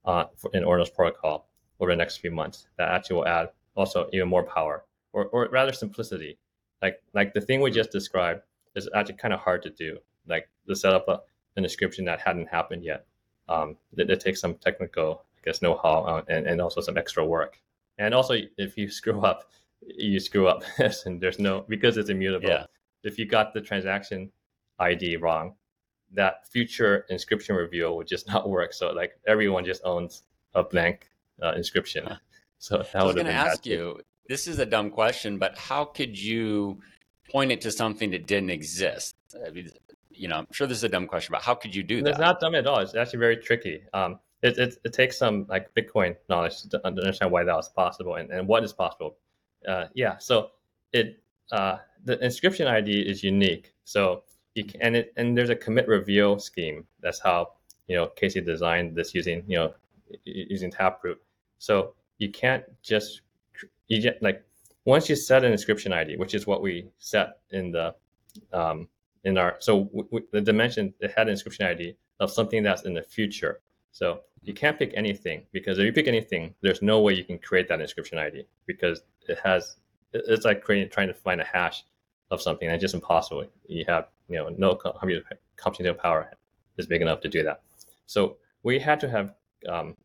uh, 0.05 0.25
for, 0.37 0.51
in 0.55 0.63
Ordinals 0.65 0.93
protocol 0.95 1.49
over 1.81 1.91
the 1.91 1.97
next 1.97 2.19
few 2.19 2.31
months 2.31 2.67
that 2.77 2.89
actually 2.89 3.17
will 3.17 3.29
add 3.29 3.51
also 3.75 4.09
even 4.13 4.29
more 4.29 4.43
power, 4.45 4.85
or, 5.13 5.27
or 5.27 5.49
rather 5.51 5.73
simplicity. 5.73 6.39
Like 6.81 7.03
like 7.15 7.35
the 7.35 7.41
thing 7.41 7.61
we 7.61 7.71
just 7.71 7.91
described 7.91 8.43
is 8.75 8.89
actually 8.95 9.17
kind 9.17 9.35
of 9.35 9.41
hard 9.41 9.63
to 9.63 9.71
do. 9.71 9.99
Like 10.27 10.49
to 10.69 10.75
set 10.75 10.95
up 10.95 11.09
a, 11.09 11.21
an 11.57 11.65
inscription 11.65 12.05
that 12.07 12.21
hadn't 12.21 12.49
happened 12.49 12.85
yet. 12.85 13.07
Um, 13.49 13.77
it, 13.97 14.11
it 14.11 14.21
takes 14.21 14.41
some 14.41 14.55
technical, 14.55 15.25
I 15.37 15.41
guess, 15.45 15.63
know-how 15.63 16.05
uh, 16.05 16.23
and, 16.29 16.47
and 16.47 16.61
also 16.61 16.81
some 16.81 16.97
extra 16.97 17.25
work. 17.25 17.61
And 17.99 18.15
also, 18.15 18.37
if 18.57 18.77
you 18.77 18.89
screw 19.01 19.21
up, 19.21 19.51
you 19.87 20.19
screw 20.21 20.49
up, 20.49 20.65
and 21.07 21.21
there's 21.21 21.39
no 21.39 21.65
because 21.69 21.97
it's 21.97 22.11
immutable. 22.11 22.49
Yeah. 22.49 22.67
If 23.03 23.19
you 23.19 23.27
got 23.27 23.53
the 23.53 23.61
transaction 23.61 24.33
ID 24.79 25.17
wrong, 25.17 25.55
that 26.13 26.49
future 26.51 27.05
inscription 27.11 27.55
reveal 27.57 27.97
would 27.97 28.07
just 28.07 28.27
not 28.33 28.49
work. 28.49 28.73
So 28.73 28.93
like 28.93 29.13
everyone 29.27 29.65
just 29.65 29.83
owns 29.85 30.23
a 30.55 30.63
blank 30.63 31.09
uh, 31.43 31.53
inscription. 31.53 32.09
So 32.59 32.79
that 32.79 32.97
I 32.97 33.05
was 33.05 33.15
going 33.15 33.27
to 33.27 33.33
ask 33.33 33.67
you. 33.67 34.01
This 34.27 34.47
is 34.47 34.59
a 34.59 34.65
dumb 34.65 34.89
question, 34.89 35.37
but 35.37 35.59
how 35.59 35.85
could 35.85 36.19
you 36.19 36.81
point 37.31 37.53
it 37.53 37.61
to 37.63 37.71
something 37.71 38.11
that 38.11 38.27
didn't 38.27 38.51
exist? 38.51 39.17
I 39.47 39.51
mean, 39.51 39.71
you 40.11 40.29
know, 40.29 40.37
I'm 40.37 40.47
sure 40.53 40.67
this 40.67 40.79
is 40.79 40.85
a 40.85 40.89
dumb 40.89 41.07
question, 41.07 41.33
but 41.33 41.43
how 41.43 41.55
could 41.55 41.75
you 41.75 41.83
do 41.83 41.99
And 41.99 42.09
It's 42.09 42.19
that? 42.19 42.25
not 42.25 42.41
dumb 42.41 42.55
at 42.55 42.67
all. 42.67 42.79
It's 42.81 42.95
actually 42.95 43.19
very 43.19 43.37
tricky. 43.37 43.83
Um, 43.93 44.19
it, 44.43 44.59
it, 44.59 44.77
it 44.85 44.93
takes 44.93 45.17
some 45.17 45.47
like 45.49 45.75
Bitcoin 45.75 46.17
knowledge 46.29 46.63
to 46.65 46.87
understand 46.87 47.33
why 47.33 47.45
that 47.45 47.57
was 47.57 47.69
possible 47.71 48.17
and, 48.17 48.31
and 48.31 48.47
what 48.47 48.63
is 48.63 48.73
possible. 48.73 49.17
Uh, 49.67 49.87
yeah, 49.95 50.19
so 50.19 50.51
it 50.93 51.19
uh, 51.51 51.79
the 52.05 52.23
inscription 52.23 52.67
ID 52.67 53.01
is 53.01 53.25
unique. 53.25 53.73
So 53.85 54.23
you 54.55 54.65
can, 54.65 54.81
and 54.83 54.97
it 54.97 55.13
and 55.17 55.37
there's 55.37 55.51
a 55.51 55.57
commit 55.57 55.89
reveal 55.89 56.39
scheme. 56.39 56.87
That's 57.01 57.19
how 57.19 57.53
you 57.89 57.97
know 57.97 58.09
Casey 58.09 58.43
designed 58.43 58.95
this 58.95 59.15
using 59.15 59.43
you 59.47 59.57
know 59.57 59.75
using 60.25 60.71
Taproot. 60.71 61.21
So 61.59 61.95
you 62.19 62.31
can't 62.31 62.65
just 62.83 63.23
you 63.89 64.03
get 64.03 64.23
like 64.23 64.45
once 64.85 65.09
you 65.09 65.17
set 65.17 65.45
an 65.45 65.53
inscription 65.53 65.93
ID, 65.93 66.17
which 66.17 66.35
is 66.35 66.47
what 66.47 66.63
we 66.63 66.89
set 66.99 67.39
in 67.51 67.73
the 67.73 67.95
um, 68.53 68.89
in 69.25 69.39
our 69.39 69.57
so 69.59 69.85
w- 69.85 70.05
w- 70.05 70.27
the 70.33 70.41
dimension 70.41 70.93
it 71.01 71.13
had 71.17 71.27
an 71.29 71.33
inscription 71.33 71.67
ID 71.67 71.97
of 72.21 72.31
something 72.31 72.63
that's 72.63 72.83
in 72.83 72.95
the 72.95 73.03
future. 73.03 73.61
So 73.93 74.21
you 74.43 74.53
can't 74.53 74.79
pick 74.79 74.93
anything 74.95 75.47
because 75.53 75.79
if 75.79 75.85
you 75.85 75.93
pick 75.93 76.09
anything, 76.09 76.55
there's 76.61 76.83
no 76.83 77.01
way 77.01 77.15
you 77.15 77.25
can 77.25 77.39
create 77.39 77.69
that 77.69 77.81
inscription 77.81 78.19
ID 78.19 78.45
because 78.67 79.03
it 79.29 79.39
has 79.43 79.77
it's 80.13 80.45
like 80.45 80.63
creating 80.63 80.91
trying 80.91 81.09
to 81.09 81.15
find 81.15 81.41
a 81.41 81.45
hash 81.45 81.85
of 82.31 82.41
something 82.41 82.69
it's 82.69 82.81
just 82.81 82.95
impossible. 82.95 83.47
You 83.67 83.85
have 83.89 84.09
you 84.29 84.37
know 84.37 84.49
no 84.57 84.77
co- 84.77 84.93
computer 84.93 85.25
computational 85.57 85.99
power 85.99 86.31
is 86.77 86.87
big 86.87 87.03
enough 87.03 87.21
to 87.21 87.29
do 87.29 87.43
that. 87.45 87.63
So 88.07 88.37
we 88.63 88.79
had 88.79 89.01
to 89.01 89.09
have 89.09 89.35
um, 89.69 89.97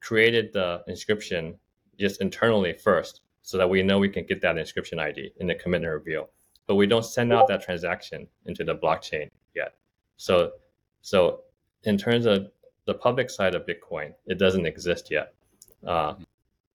created 0.00 0.52
the 0.52 0.82
inscription 0.88 1.58
just 1.98 2.20
internally 2.20 2.72
first 2.72 3.20
so 3.46 3.56
that 3.56 3.70
we 3.70 3.80
know 3.80 4.00
we 4.00 4.08
can 4.08 4.26
get 4.26 4.40
that 4.42 4.58
inscription 4.58 4.98
ID 4.98 5.30
in 5.38 5.46
the 5.46 5.54
commit 5.54 5.82
and 5.82 5.92
reveal. 5.92 6.30
But 6.66 6.74
we 6.74 6.84
don't 6.84 7.04
send 7.04 7.32
out 7.32 7.46
that 7.46 7.62
transaction 7.62 8.26
into 8.46 8.64
the 8.64 8.74
blockchain 8.74 9.30
yet. 9.54 9.74
So 10.16 10.50
so 11.00 11.42
in 11.84 11.96
terms 11.96 12.26
of 12.26 12.50
the 12.86 12.94
public 12.94 13.30
side 13.30 13.54
of 13.54 13.64
Bitcoin, 13.64 14.14
it 14.26 14.38
doesn't 14.40 14.66
exist 14.66 15.12
yet. 15.12 15.34
Uh, 15.86 16.14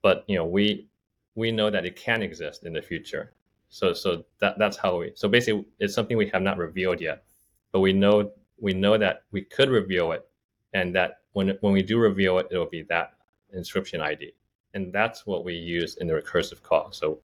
but 0.00 0.24
you 0.28 0.36
know 0.36 0.46
we 0.46 0.88
we 1.34 1.52
know 1.52 1.68
that 1.68 1.84
it 1.84 1.94
can 1.94 2.22
exist 2.22 2.64
in 2.64 2.72
the 2.72 2.80
future. 2.80 3.34
So 3.68 3.92
so 3.92 4.24
that 4.38 4.58
that's 4.58 4.78
how 4.78 5.00
we 5.00 5.12
so 5.14 5.28
basically 5.28 5.66
it's 5.78 5.94
something 5.94 6.16
we 6.16 6.30
have 6.30 6.40
not 6.40 6.56
revealed 6.56 7.02
yet, 7.02 7.24
but 7.70 7.80
we 7.80 7.92
know 7.92 8.32
we 8.58 8.72
know 8.72 8.96
that 8.96 9.24
we 9.30 9.42
could 9.42 9.68
reveal 9.68 10.12
it, 10.12 10.26
and 10.72 10.94
that 10.94 11.20
when 11.34 11.48
when 11.60 11.74
we 11.74 11.82
do 11.82 11.98
reveal 11.98 12.38
it, 12.38 12.46
it 12.50 12.56
will 12.56 12.74
be 12.78 12.84
that 12.84 13.12
inscription 13.52 14.00
ID, 14.00 14.32
and 14.74 14.92
that's 14.92 15.26
what 15.26 15.44
we 15.44 15.54
use 15.54 15.96
in 15.96 16.06
the 16.06 16.14
recursive 16.14 16.62
call. 16.62 16.92
So 16.92 17.20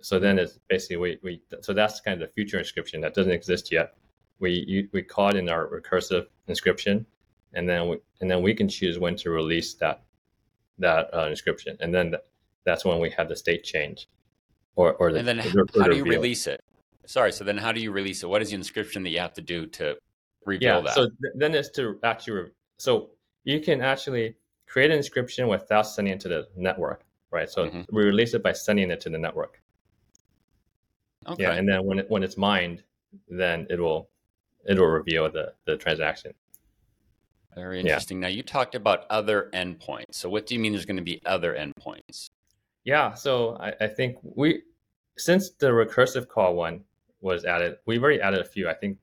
so 0.00 0.18
then 0.18 0.38
it's 0.38 0.58
basically 0.68 0.96
we, 0.96 1.18
we 1.22 1.42
so 1.60 1.72
that's 1.72 2.00
kind 2.00 2.20
of 2.20 2.28
the 2.28 2.32
future 2.32 2.58
inscription 2.58 3.00
that 3.02 3.14
doesn't 3.14 3.32
exist 3.32 3.70
yet. 3.70 3.94
We 4.38 4.64
you, 4.66 4.88
we 4.92 5.02
call 5.02 5.28
it 5.28 5.36
in 5.36 5.48
our 5.48 5.66
recursive 5.66 6.26
inscription, 6.48 7.06
and 7.54 7.68
then 7.68 7.88
we 7.88 7.98
and 8.20 8.30
then 8.30 8.42
we 8.42 8.54
can 8.54 8.68
choose 8.68 8.98
when 8.98 9.16
to 9.16 9.30
release 9.30 9.74
that 9.74 10.02
that 10.78 11.12
uh, 11.14 11.26
inscription, 11.26 11.76
and 11.80 11.94
then 11.94 12.10
th- 12.10 12.22
that's 12.64 12.84
when 12.84 13.00
we 13.00 13.10
have 13.10 13.28
the 13.28 13.36
state 13.36 13.64
change, 13.64 14.08
or 14.76 14.94
or 14.94 15.12
the 15.12 15.18
And 15.18 15.28
then 15.28 15.36
the 15.38 15.50
re- 15.74 15.82
how 15.82 15.88
do 15.88 15.96
you 15.96 16.04
reveal. 16.04 16.20
release 16.20 16.46
it? 16.46 16.62
Sorry. 17.06 17.32
So 17.32 17.44
then 17.44 17.58
how 17.58 17.72
do 17.72 17.80
you 17.80 17.92
release 17.92 18.22
it? 18.22 18.28
What 18.28 18.40
is 18.40 18.50
the 18.50 18.54
inscription 18.56 19.02
that 19.02 19.10
you 19.10 19.18
have 19.18 19.34
to 19.34 19.42
do 19.42 19.66
to 19.66 19.96
reveal 20.46 20.76
yeah 20.76 20.80
that? 20.80 20.94
so 20.94 21.02
th- 21.04 21.34
then 21.34 21.54
it's 21.54 21.70
to 21.70 21.98
actually 22.02 22.32
re- 22.32 22.50
so 22.78 23.10
you 23.44 23.60
can 23.60 23.82
actually 23.82 24.36
create 24.70 24.90
an 24.90 24.96
inscription 24.96 25.48
without 25.48 25.82
sending 25.82 26.14
it 26.14 26.20
to 26.20 26.28
the 26.28 26.46
network 26.56 27.00
right 27.32 27.50
so 27.50 27.66
Mhm. 27.66 27.84
we 27.92 28.04
release 28.04 28.32
it 28.34 28.42
by 28.42 28.52
sending 28.52 28.90
it 28.90 29.00
to 29.00 29.10
the 29.10 29.18
network 29.18 29.60
okay. 31.26 31.42
yeah 31.42 31.52
and 31.54 31.68
then 31.68 31.84
when 31.84 31.98
it 31.98 32.08
when 32.10 32.22
it's 32.22 32.36
mined 32.36 32.82
then 33.28 33.66
it 33.68 33.78
will 33.80 34.08
it 34.68 34.78
will 34.78 34.86
reveal 35.00 35.30
the 35.30 35.52
the 35.66 35.76
transaction 35.76 36.32
Very 37.56 37.78
Yeah. 37.78 37.80
interesting. 37.94 38.20
Now 38.20 38.28
you 38.28 38.44
talked 38.44 38.76
about 38.76 39.06
other 39.10 39.50
endpoints. 39.52 40.14
So 40.14 40.30
what 40.30 40.46
do 40.46 40.54
you 40.54 40.60
mean 40.60 40.70
there's 40.70 40.86
going 40.86 41.02
to 41.04 41.10
be 41.14 41.20
other 41.26 41.52
endpoints? 41.56 42.30
Yeah, 42.84 43.12
so 43.14 43.56
I, 43.56 43.74
I 43.80 43.88
think 43.88 44.18
we 44.22 44.62
since 45.18 45.50
the 45.62 45.66
recursive 45.82 46.28
call 46.28 46.54
one 46.54 46.84
was 47.20 47.44
added, 47.44 47.78
we've 47.86 48.00
already 48.04 48.20
added 48.20 48.38
a 48.40 48.44
few. 48.44 48.68
I 48.68 48.74
think 48.74 48.98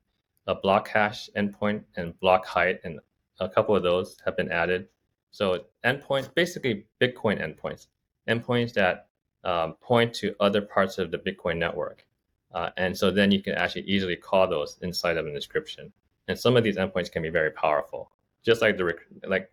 a 0.47 0.55
block 0.55 0.87
hash 0.87 1.29
endpoint 1.35 1.83
and 1.97 2.17
block 2.21 2.45
height 2.45 2.79
and 2.85 3.01
a 3.41 3.49
couple 3.49 3.75
of 3.75 3.83
those 3.83 4.15
have 4.23 4.37
been 4.37 4.49
added. 4.49 4.87
So 5.31 5.65
endpoints, 5.85 6.33
basically 6.33 6.85
Bitcoin 7.01 7.41
endpoints, 7.41 7.87
endpoints 8.27 8.73
that 8.73 9.07
um, 9.43 9.73
point 9.81 10.13
to 10.15 10.35
other 10.39 10.61
parts 10.61 10.97
of 10.97 11.11
the 11.11 11.17
Bitcoin 11.17 11.57
network. 11.57 12.05
Uh, 12.53 12.69
and 12.77 12.97
so 12.97 13.11
then 13.11 13.31
you 13.31 13.41
can 13.41 13.53
actually 13.55 13.83
easily 13.83 14.15
call 14.15 14.47
those 14.47 14.77
inside 14.81 15.17
of 15.17 15.27
an 15.27 15.35
inscription. 15.35 15.91
And 16.27 16.37
some 16.37 16.57
of 16.57 16.63
these 16.63 16.77
endpoints 16.77 17.11
can 17.11 17.21
be 17.21 17.29
very 17.29 17.51
powerful, 17.51 18.11
just 18.43 18.61
like 18.61 18.77
the 18.77 18.93
like 19.27 19.51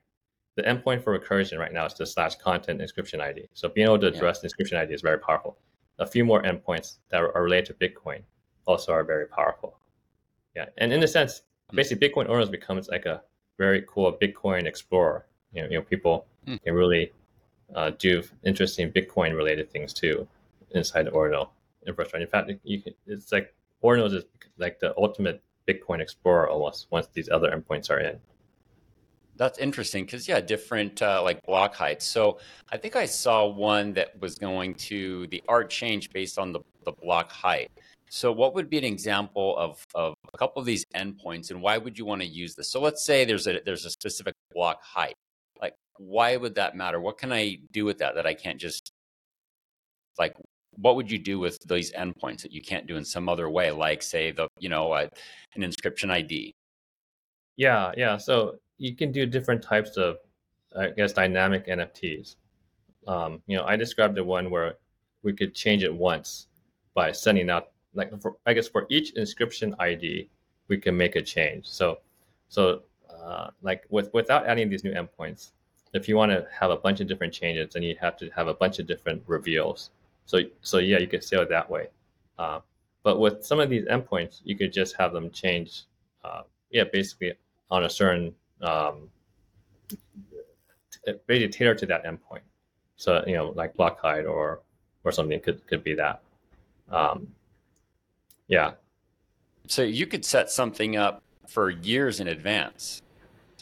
the 0.57 0.63
endpoint 0.63 1.03
for 1.03 1.19
recursion 1.19 1.59
right 1.59 1.73
now 1.73 1.87
is 1.87 1.95
the 1.95 2.07
slash 2.07 2.37
content 2.37 2.81
inscription 2.81 3.21
ID. 3.21 3.49
So 3.55 3.69
being 3.69 3.87
able 3.87 3.99
to 4.01 4.07
address 4.09 4.39
yeah. 4.39 4.43
the 4.43 4.47
inscription 4.47 4.79
ID 4.79 4.93
is 4.93 5.03
very 5.03 5.19
powerful. 5.19 5.59
A 5.99 6.07
few 6.07 6.25
more 6.25 6.43
endpoints 6.43 6.99
that 7.11 7.23
are 7.23 7.43
related 7.43 7.79
to 7.79 7.89
Bitcoin 7.89 8.23
also 8.67 8.93
are 8.93 9.05
very 9.05 9.27
powerful. 9.27 9.79
Yeah, 10.57 10.67
and 10.79 10.93
in 10.93 11.03
a 11.03 11.09
sense, 11.09 11.43
hmm. 11.71 11.77
basically 11.77 12.09
Bitcoin 12.09 12.29
Ordinals 12.29 12.51
becomes 12.51 12.89
like 12.89 13.07
a 13.07 13.23
very 13.59 13.85
cool 13.89 14.17
Bitcoin 14.21 14.67
explorer. 14.67 15.27
You 15.55 15.63
know, 15.63 15.69
you 15.69 15.79
know 15.79 15.83
people 15.83 16.27
mm. 16.47 16.63
can 16.63 16.75
really 16.75 17.13
uh, 17.75 17.91
do 17.99 18.23
interesting 18.45 18.91
Bitcoin 18.91 19.35
related 19.37 19.71
things 19.71 19.93
too 19.93 20.27
inside 20.73 21.09
Ordinal 21.09 21.53
infrastructure. 21.87 22.25
In 22.25 22.31
fact, 22.31 22.51
you 22.65 22.83
can, 22.83 22.95
it's 23.07 23.33
like 23.33 23.55
Ordinals 23.83 24.15
is 24.15 24.25
like 24.59 24.79
the 24.81 24.95
ultimate 24.99 25.43
Bitcoin 25.69 26.01
explorer 26.01 26.49
almost 26.49 26.87
once 26.91 27.09
these 27.13 27.29
other 27.29 27.51
endpoints 27.51 27.91
are 27.91 28.01
in. 28.01 28.19
That's 29.37 29.59
interesting 29.59 30.05
because 30.05 30.29
yeah, 30.29 30.41
different 30.41 31.03
uh, 31.03 31.21
like 31.23 31.43
block 31.43 31.75
heights. 31.75 32.05
So 32.05 32.39
I 32.71 32.77
think 32.77 32.95
I 32.95 33.07
saw 33.07 33.47
one 33.47 33.93
that 33.95 34.21
was 34.21 34.37
going 34.37 34.75
to 34.75 35.27
the 35.29 35.43
art 35.49 35.71
change 35.71 36.11
based 36.11 36.39
on 36.39 36.53
the, 36.53 36.61
the 36.85 36.93
block 36.93 37.33
height. 37.33 37.71
So 38.11 38.31
what 38.31 38.55
would 38.55 38.71
be 38.71 38.79
an 38.79 38.85
example 38.85 39.57
of, 39.59 39.85
of 39.97 40.15
a 40.33 40.39
couple 40.39 40.61
of 40.61 40.67
these 40.67 40.85
endpoints 40.95 41.51
and 41.51 41.61
why 41.61 41.79
would 41.79 41.99
you 41.99 42.05
want 42.05 42.23
to 42.23 42.29
use 42.29 42.55
this? 42.55 42.71
So 42.71 42.81
let's 42.81 43.05
say 43.05 43.25
there's 43.25 43.49
a 43.49 43.61
there's 43.65 43.85
a 43.85 43.91
specific 43.91 44.35
block 44.53 44.85
height. 44.85 45.15
Why 45.99 46.37
would 46.37 46.55
that 46.57 46.77
matter? 46.77 47.01
What 47.01 47.19
can 47.19 47.33
I 47.33 47.59
do 47.73 47.85
with 47.85 47.99
that 47.99 48.15
that 48.15 48.27
I 48.27 48.35
can't 48.35 48.61
just 48.61 48.93
like 50.19 50.35
what 50.77 50.97
would 50.97 51.11
you 51.11 51.19
do 51.19 51.39
with 51.39 51.59
these 51.69 51.93
endpoints 51.93 52.43
that 52.43 52.53
you 52.53 52.61
can't 52.61 52.87
do 52.87 52.97
in 52.97 53.05
some 53.05 53.29
other 53.29 53.49
way 53.49 53.71
like 53.71 54.03
say 54.03 54.33
the 54.33 54.49
you 54.59 54.69
know 54.69 54.91
uh, 54.93 55.07
an 55.55 55.63
inscription 55.63 56.11
id 56.11 56.53
yeah 57.57 57.93
yeah 57.97 58.17
so 58.17 58.57
you 58.79 58.95
can 58.95 59.13
do 59.13 59.25
different 59.25 59.63
types 59.63 59.97
of 59.97 60.17
i 60.77 60.89
guess 60.89 61.13
dynamic 61.13 61.67
nfts 61.69 62.37
um, 63.07 63.41
you 63.47 63.57
know 63.57 63.65
i 63.65 63.77
described 63.77 64.17
the 64.17 64.25
one 64.25 64.51
where 64.51 64.75
we 65.23 65.33
could 65.33 65.55
change 65.55 65.85
it 65.85 65.95
once 65.95 66.49
by 66.93 67.13
sending 67.13 67.51
out 67.51 67.71
like 67.95 68.11
for, 68.21 68.35
i 68.47 68.53
guess 68.53 68.67
for 68.67 68.87
each 68.89 69.13
inscription 69.13 69.75
id 69.79 70.29
we 70.69 70.79
can 70.79 70.97
make 70.97 71.17
a 71.17 71.23
change. 71.23 71.67
So 71.67 71.99
so 72.49 72.83
uh, 73.11 73.51
like 73.63 73.85
with 73.91 74.13
without 74.13 74.47
adding 74.47 74.69
these 74.69 74.85
new 74.85 74.93
endpoints 74.93 75.53
if 75.95 76.09
you 76.09 76.17
want 76.17 76.31
to 76.31 76.47
have 76.51 76.71
a 76.71 76.77
bunch 76.77 77.01
of 77.01 77.07
different 77.07 77.33
changes 77.33 77.73
then 77.73 77.83
you 77.83 77.97
have 78.01 78.17
to 78.17 78.29
have 78.31 78.49
a 78.49 78.55
bunch 78.55 78.79
of 78.79 78.87
different 78.87 79.23
reveals 79.27 79.91
so 80.27 80.41
so 80.63 80.79
yeah, 80.79 80.99
you 80.99 81.07
could 81.07 81.23
say 81.23 81.37
it 81.37 81.49
that 81.51 81.69
way. 81.69 81.89
Uh, 82.39 82.61
but 83.03 83.19
with 83.21 83.45
some 83.45 83.61
of 83.61 83.69
these 83.69 83.85
endpoints, 83.87 84.41
you 84.45 84.57
could 84.57 84.73
just 84.73 84.97
have 84.97 85.13
them 85.13 85.31
change. 85.31 85.85
Uh, 86.25 86.43
yeah, 86.71 86.85
basically 86.85 87.35
on 87.71 87.85
a 87.85 87.91
certain 87.91 88.35
um, 88.63 89.09
basically 91.27 91.49
tailored 91.49 91.79
to 91.79 91.87
that 91.87 92.05
endpoint. 92.05 92.41
So 92.97 93.23
you 93.27 93.35
know, 93.35 93.53
like 93.55 93.75
block 93.75 94.01
height 94.01 94.25
or 94.25 94.61
or 95.05 95.13
something 95.13 95.39
could 95.41 95.67
could 95.67 95.85
be 95.85 95.95
that. 95.95 96.23
Um, 96.91 97.29
yeah. 98.49 98.73
So 99.67 99.83
you 99.83 100.07
could 100.07 100.25
set 100.25 100.51
something 100.51 100.97
up 100.97 101.23
for 101.47 101.71
years 101.71 102.21
in 102.21 102.29
advance, 102.29 103.03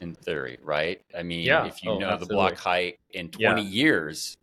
in 0.03 0.15
theory, 0.15 0.59
right? 0.63 1.01
I 1.17 1.23
mean, 1.23 1.41
yeah. 1.41 1.65
if 1.65 1.83
you 1.83 1.93
oh, 1.93 1.99
know 1.99 2.09
absolutely. 2.09 2.27
the 2.29 2.35
block 2.35 2.57
height 2.59 2.99
in 3.11 3.31
20 3.31 3.63
yeah. 3.63 3.69
years, 3.69 4.37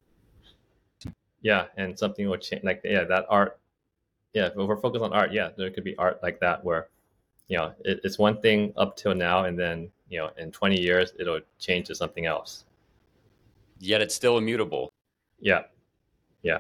yeah 1.42 1.66
and 1.78 1.98
something 1.98 2.28
will 2.28 2.38
change 2.38 2.64
like 2.64 2.82
yeah 2.84 3.04
that 3.04 3.26
art 3.30 3.60
yeah 4.34 4.48
if 4.48 4.56
we're 4.56 4.80
focused 4.80 5.04
on 5.04 5.14
art 5.14 5.32
yeah 5.32 5.50
there 5.58 5.70
could 5.70 5.84
be 5.84 5.96
art 5.98 6.22
like 6.22 6.40
that 6.40 6.64
where 6.64 6.90
you 7.48 7.58
know 7.58 7.74
it, 7.86 8.00
it's 8.04 8.20
one 8.20 8.40
thing 8.42 8.74
up 8.78 8.96
till 8.96 9.16
now 9.16 9.46
and 9.46 9.58
then 9.58 9.90
you 10.10 10.20
know 10.20 10.30
in 10.38 10.52
20 10.52 10.80
years 10.80 11.14
it'll 11.20 11.40
change 11.58 11.88
to 11.88 11.96
something 11.96 12.26
else 12.26 12.66
yet 13.80 14.02
it's 14.02 14.14
still 14.14 14.38
immutable 14.38 14.92
yeah 15.40 15.62
yeah 16.44 16.60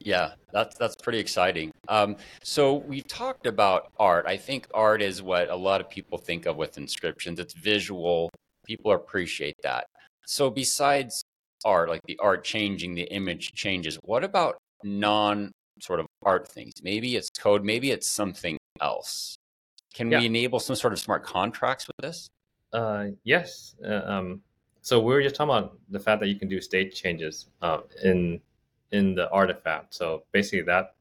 yeah 0.00 0.32
that's 0.52 0.76
that's 0.76 0.96
pretty 0.96 1.18
exciting 1.18 1.70
um, 1.88 2.16
so 2.42 2.74
we 2.74 3.02
talked 3.02 3.46
about 3.46 3.92
art 3.98 4.26
i 4.26 4.36
think 4.36 4.66
art 4.74 5.02
is 5.02 5.22
what 5.22 5.48
a 5.50 5.56
lot 5.56 5.80
of 5.80 5.88
people 5.88 6.18
think 6.18 6.46
of 6.46 6.56
with 6.56 6.78
inscriptions 6.78 7.38
it's 7.38 7.54
visual 7.54 8.30
people 8.66 8.92
appreciate 8.92 9.56
that 9.62 9.86
so 10.26 10.50
besides 10.50 11.24
art, 11.64 11.88
like 11.88 12.02
the 12.06 12.18
art 12.20 12.44
changing, 12.44 12.94
the 12.94 13.02
image 13.12 13.52
changes. 13.52 13.98
What 14.02 14.24
about 14.24 14.58
non 14.84 15.52
sort 15.80 16.00
of 16.00 16.06
art 16.22 16.48
things? 16.48 16.74
Maybe 16.82 17.16
it's 17.16 17.30
code, 17.30 17.64
maybe 17.64 17.90
it's 17.90 18.08
something 18.08 18.56
else. 18.80 19.36
Can 19.94 20.10
yeah. 20.10 20.20
we 20.20 20.26
enable 20.26 20.60
some 20.60 20.76
sort 20.76 20.92
of 20.92 20.98
smart 20.98 21.24
contracts 21.24 21.86
with 21.86 21.96
this? 22.00 22.28
Uh, 22.72 23.06
yes. 23.24 23.74
Uh, 23.84 24.02
um, 24.04 24.40
so 24.82 25.00
we 25.00 25.12
were 25.12 25.22
just 25.22 25.34
talking 25.34 25.50
about 25.50 25.78
the 25.90 26.00
fact 26.00 26.20
that 26.20 26.28
you 26.28 26.36
can 26.36 26.48
do 26.48 26.60
state 26.60 26.94
changes 26.94 27.48
uh, 27.60 27.80
in 28.04 28.40
in 28.92 29.14
the 29.14 29.30
artifact. 29.30 29.94
So 29.94 30.24
basically, 30.32 30.62
that 30.62 30.94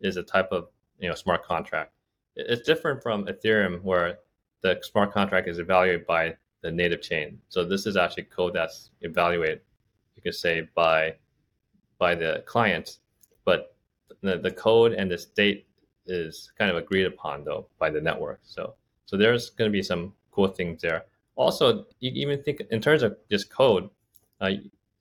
is 0.00 0.16
a 0.16 0.22
type 0.22 0.48
of 0.52 0.68
you 0.98 1.08
know 1.08 1.14
smart 1.14 1.44
contract. 1.44 1.92
It's 2.36 2.66
different 2.66 3.02
from 3.02 3.26
Ethereum, 3.26 3.82
where 3.82 4.18
the 4.62 4.78
smart 4.82 5.12
contract 5.12 5.48
is 5.48 5.58
evaluated 5.58 6.06
by 6.06 6.36
the 6.62 6.70
native 6.70 7.02
chain. 7.02 7.38
So 7.48 7.64
this 7.64 7.86
is 7.86 7.96
actually 7.96 8.24
code 8.24 8.54
that's 8.54 8.90
evaluated 9.00 9.60
you 10.16 10.22
could 10.22 10.38
say 10.38 10.68
by 10.74 11.14
by 11.98 12.14
the 12.14 12.42
client, 12.46 12.98
but 13.44 13.76
the, 14.22 14.38
the 14.38 14.50
code 14.50 14.92
and 14.92 15.10
the 15.10 15.18
state 15.18 15.66
is 16.06 16.52
kind 16.58 16.70
of 16.70 16.76
agreed 16.76 17.06
upon 17.06 17.44
though 17.44 17.66
by 17.78 17.90
the 17.90 18.00
network. 18.00 18.40
So 18.42 18.74
so 19.06 19.16
there's 19.16 19.50
going 19.50 19.70
to 19.70 19.72
be 19.72 19.82
some 19.82 20.12
cool 20.30 20.48
things 20.48 20.82
there. 20.82 21.04
Also, 21.36 21.86
you 22.00 22.10
even 22.14 22.42
think 22.42 22.62
in 22.70 22.80
terms 22.80 23.02
of 23.02 23.16
just 23.30 23.50
code, 23.50 23.88
uh, 24.40 24.50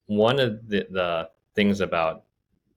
one 0.07 0.39
of 0.39 0.67
the, 0.67 0.87
the 0.89 1.29
things 1.55 1.81
about 1.81 2.23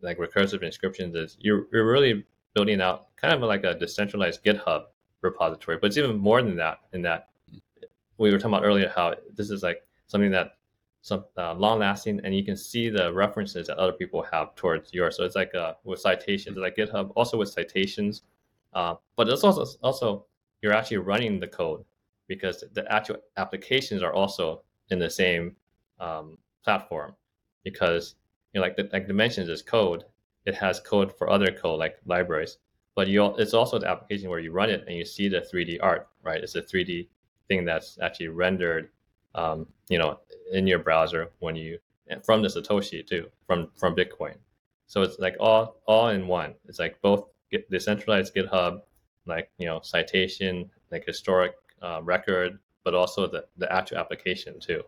like 0.03 0.19
recursive 0.19 0.63
inscriptions 0.63 1.15
is 1.15 1.37
you're, 1.41 1.67
you're 1.73 1.91
really 1.91 2.25
building 2.55 2.81
out 2.81 3.09
kind 3.17 3.35
of 3.35 3.41
like 3.43 3.65
a 3.65 3.75
decentralized 3.75 4.45
GitHub 4.45 4.85
repository, 5.23 5.79
but 5.81 5.89
it's 5.89 5.97
even 5.97 6.17
more 6.17 6.43
than 6.43 6.57
that. 6.57 6.81
In 6.93 7.03
that 7.03 7.29
we 8.19 8.31
were 8.31 8.39
talking 8.39 8.55
about 8.55 8.65
earlier 8.65 8.93
how 8.95 9.15
this 9.35 9.51
is 9.51 9.63
like 9.63 9.83
something 10.07 10.31
that 10.31 10.53
some 11.03 11.25
uh, 11.37 11.53
long 11.55 11.81
lasting 11.81 12.21
and 12.25 12.35
you 12.35 12.43
can 12.43 12.57
see 12.57 12.89
the 12.89 13.13
references 13.13 13.67
that 13.67 13.77
other 13.77 13.93
people 13.93 14.23
have 14.23 14.55
towards 14.55 14.93
yours. 14.95 15.17
So 15.17 15.25
it's 15.25 15.37
like 15.37 15.55
uh, 15.55 15.75
with 15.85 16.01
citations, 16.01 16.57
like 16.57 16.77
GitHub, 16.77 17.13
also 17.15 17.37
with 17.37 17.51
citations. 17.51 18.23
Uh, 18.73 18.95
but 19.17 19.29
it's 19.29 19.45
also 19.45 19.67
also 19.83 20.27
you're 20.63 20.73
actually 20.73 20.97
running 20.99 21.39
the 21.39 21.47
code 21.47 21.85
because 22.27 22.65
the 22.73 22.91
actual 22.91 23.17
applications 23.37 24.03
are 24.03 24.15
also 24.15 24.63
in 24.91 24.99
the 24.99 25.11
same 25.11 25.57
um, 26.01 26.39
platform 26.65 27.15
because 27.65 28.15
you 28.55 28.61
know 28.61 28.63
like 28.63 28.77
the, 28.77 28.89
like 28.93 29.07
dimensions 29.07 29.49
is 29.49 29.63
code. 29.63 30.05
It 30.47 30.55
has 30.55 30.81
code 30.81 31.17
for 31.17 31.29
other 31.29 31.51
code 31.51 31.79
like 31.79 31.99
libraries, 32.07 32.59
but 32.95 33.09
you 33.09 33.35
it's 33.39 33.55
also 33.55 33.79
the 33.79 33.89
application 33.89 34.31
where 34.31 34.39
you 34.39 34.53
run 34.53 34.71
it 34.71 34.85
and 34.87 34.97
you 34.97 35.05
see 35.05 35.29
the 35.29 35.41
3D 35.41 35.79
art, 35.83 36.09
right? 36.23 36.43
It's 36.43 36.55
a 36.55 36.63
3D 36.63 37.09
thing 37.49 37.65
that's 37.65 37.99
actually 38.01 38.29
rendered 38.29 38.91
um, 39.35 39.67
you 39.89 39.99
know, 39.99 40.21
in 40.53 40.67
your 40.67 40.79
browser 40.79 41.31
when 41.41 41.57
you 41.57 41.79
from 42.23 42.43
the 42.43 42.49
Satoshi 42.49 43.07
too, 43.07 43.29
from 43.47 43.71
from 43.77 43.97
Bitcoin. 43.97 44.37
So 44.87 45.03
it's 45.03 45.19
like 45.19 45.37
all 45.41 45.77
all 45.87 46.09
in 46.09 46.27
one. 46.27 46.55
It's 46.69 46.79
like 46.79 47.01
both 47.03 47.25
decentralized 47.71 48.35
GitHub, 48.35 48.83
like 49.27 49.51
you 49.59 49.67
know, 49.67 49.81
citation, 49.83 50.71
like 50.91 51.05
historic 51.07 51.55
uh, 51.83 52.01
record, 52.03 52.59
but 52.85 52.95
also 52.95 53.27
the 53.27 53.47
the 53.57 53.71
actual 53.73 53.99
application 53.99 54.61
too. 54.61 54.83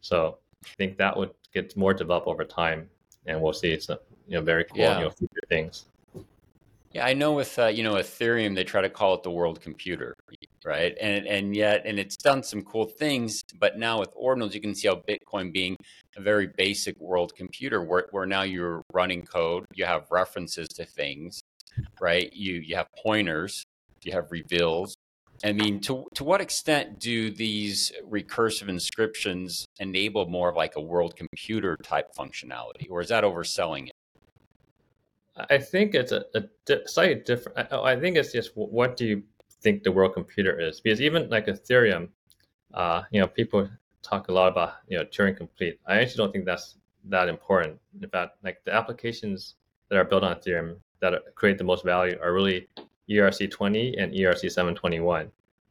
So 0.00 0.38
I 0.66 0.74
think 0.76 0.98
that 0.98 1.16
would 1.16 1.30
get 1.52 1.76
more 1.76 1.94
developed 1.94 2.26
over 2.26 2.44
time, 2.44 2.88
and 3.26 3.40
we'll 3.40 3.52
see 3.52 3.78
some 3.80 3.98
you 4.26 4.36
know 4.38 4.42
very 4.42 4.64
cool 4.64 4.78
yeah. 4.78 4.98
you 4.98 5.04
know 5.04 5.10
future 5.10 5.42
things. 5.48 5.86
Yeah, 6.92 7.04
I 7.04 7.12
know 7.12 7.32
with 7.32 7.58
uh, 7.58 7.66
you 7.66 7.82
know 7.82 7.94
Ethereum, 7.94 8.54
they 8.54 8.64
try 8.64 8.80
to 8.80 8.88
call 8.88 9.14
it 9.14 9.24
the 9.24 9.30
world 9.30 9.60
computer, 9.60 10.16
right? 10.64 10.96
And 11.00 11.26
and 11.26 11.56
yet, 11.56 11.82
and 11.84 11.98
it's 11.98 12.16
done 12.16 12.42
some 12.42 12.62
cool 12.62 12.86
things. 12.86 13.42
But 13.58 13.78
now 13.78 13.98
with 13.98 14.14
ordinals, 14.14 14.54
you 14.54 14.60
can 14.60 14.74
see 14.74 14.88
how 14.88 15.02
Bitcoin 15.08 15.52
being 15.52 15.76
a 16.16 16.20
very 16.22 16.46
basic 16.46 16.98
world 17.00 17.34
computer, 17.34 17.82
where 17.82 18.06
where 18.12 18.26
now 18.26 18.42
you're 18.42 18.84
running 18.92 19.22
code, 19.22 19.66
you 19.74 19.84
have 19.84 20.06
references 20.12 20.68
to 20.68 20.84
things, 20.84 21.42
right? 22.00 22.32
You 22.32 22.54
you 22.54 22.76
have 22.76 22.86
pointers, 23.02 23.64
you 24.02 24.12
have 24.12 24.30
reveals, 24.30 24.96
I 25.42 25.52
mean, 25.52 25.80
to 25.82 26.06
to 26.14 26.24
what 26.24 26.40
extent 26.40 26.98
do 27.00 27.30
these 27.30 27.92
recursive 28.08 28.68
inscriptions 28.68 29.66
enable 29.80 30.26
more 30.26 30.48
of 30.48 30.56
like 30.56 30.76
a 30.76 30.80
world 30.80 31.16
computer 31.16 31.76
type 31.82 32.14
functionality, 32.14 32.88
or 32.88 33.00
is 33.00 33.08
that 33.08 33.24
overselling 33.24 33.88
it? 33.88 33.92
I 35.36 35.58
think 35.58 35.94
it's 35.94 36.12
a, 36.12 36.24
a 36.34 36.44
di- 36.64 36.86
slightly 36.86 37.16
different. 37.16 37.72
I, 37.72 37.92
I 37.92 38.00
think 38.00 38.16
it's 38.16 38.32
just 38.32 38.52
what 38.54 38.96
do 38.96 39.06
you 39.06 39.22
think 39.62 39.82
the 39.82 39.92
world 39.92 40.14
computer 40.14 40.60
is? 40.60 40.80
Because 40.80 41.00
even 41.00 41.28
like 41.28 41.46
Ethereum, 41.46 42.08
uh, 42.72 43.02
you 43.10 43.20
know, 43.20 43.26
people 43.26 43.68
talk 44.02 44.28
a 44.28 44.32
lot 44.32 44.48
about 44.52 44.74
you 44.88 44.98
know 44.98 45.04
Turing 45.04 45.36
complete. 45.36 45.80
I 45.86 46.00
actually 46.00 46.18
don't 46.18 46.32
think 46.32 46.44
that's 46.44 46.76
that 47.06 47.28
important. 47.28 47.80
In 48.00 48.08
fact, 48.08 48.36
like 48.44 48.62
the 48.64 48.72
applications 48.72 49.56
that 49.88 49.98
are 49.98 50.04
built 50.04 50.22
on 50.22 50.36
Ethereum 50.36 50.76
that 51.00 51.12
create 51.34 51.58
the 51.58 51.64
most 51.64 51.84
value 51.84 52.18
are 52.22 52.32
really 52.32 52.68
ERC20 53.08 54.02
and 54.02 54.12
ERC721 54.12 55.28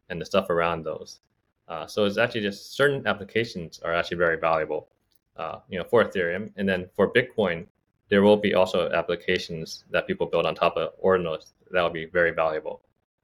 and 0.10 0.22
the 0.22 0.26
stuff 0.26 0.50
around 0.50 0.84
those. 0.84 1.20
Uh, 1.68 1.88
so 1.88 2.06
it's 2.06 2.18
actually 2.18 2.42
just 2.42 2.76
certain 2.76 3.06
applications 3.08 3.80
are 3.84 3.94
actually 3.94 4.18
very 4.18 4.38
valuable, 4.38 4.90
uh, 5.38 5.60
you 5.70 5.78
know, 5.78 5.86
for 5.86 6.04
Ethereum. 6.04 6.52
And 6.58 6.68
then 6.68 6.90
for 6.96 7.12
Bitcoin, 7.12 7.66
there 8.10 8.22
will 8.22 8.38
be 8.38 8.54
also 8.54 8.92
applications 8.92 9.86
that 9.90 10.08
people 10.08 10.28
build 10.28 10.46
on 10.46 10.56
top 10.56 10.78
of 10.78 10.92
Ordinals 11.02 11.52
that 11.72 11.82
will 11.82 11.90
be 11.90 12.06
very 12.06 12.32
valuable. 12.32 12.82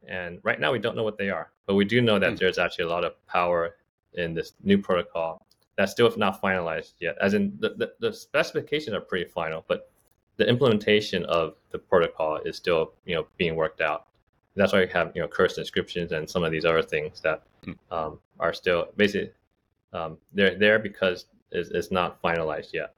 And 0.07 0.39
right 0.43 0.59
now 0.59 0.71
we 0.71 0.79
don't 0.79 0.95
know 0.95 1.03
what 1.03 1.17
they 1.17 1.29
are, 1.29 1.51
but 1.67 1.75
we 1.75 1.85
do 1.85 2.01
know 2.01 2.17
that 2.17 2.33
mm. 2.33 2.39
there's 2.39 2.57
actually 2.57 2.85
a 2.85 2.89
lot 2.89 3.03
of 3.03 3.13
power 3.27 3.75
in 4.13 4.33
this 4.33 4.53
new 4.63 4.77
protocol 4.77 5.45
that's 5.79 5.93
still 5.93 6.11
not 6.17 6.41
finalized 6.41 6.95
yet. 6.99 7.15
As 7.21 7.33
in 7.33 7.55
the, 7.61 7.69
the, 7.69 7.93
the 8.01 8.13
specifications 8.13 8.93
are 8.93 8.99
pretty 8.99 9.23
final, 9.23 9.63
but 9.65 9.89
the 10.39 10.47
implementation 10.47 11.25
of 11.25 11.55
the 11.71 11.77
protocol 11.77 12.37
is 12.37 12.55
still 12.55 12.93
you 13.05 13.13
know 13.13 13.27
being 13.37 13.55
worked 13.55 13.81
out. 13.81 14.07
That's 14.55 14.73
why 14.73 14.81
you 14.81 14.87
have 14.87 15.11
you 15.13 15.21
know 15.21 15.27
cursed 15.27 15.57
inscriptions 15.57 16.11
and 16.13 16.27
some 16.27 16.43
of 16.43 16.51
these 16.51 16.65
other 16.65 16.81
things 16.81 17.21
that 17.21 17.43
hmm. 17.63 17.73
um, 17.91 18.19
are 18.39 18.53
still 18.53 18.87
basically 18.95 19.31
um, 19.93 20.17
they're 20.33 20.57
there 20.57 20.79
because 20.79 21.25
it's, 21.51 21.69
it's 21.71 21.91
not 21.91 22.21
finalized 22.21 22.73
yet. 22.73 22.95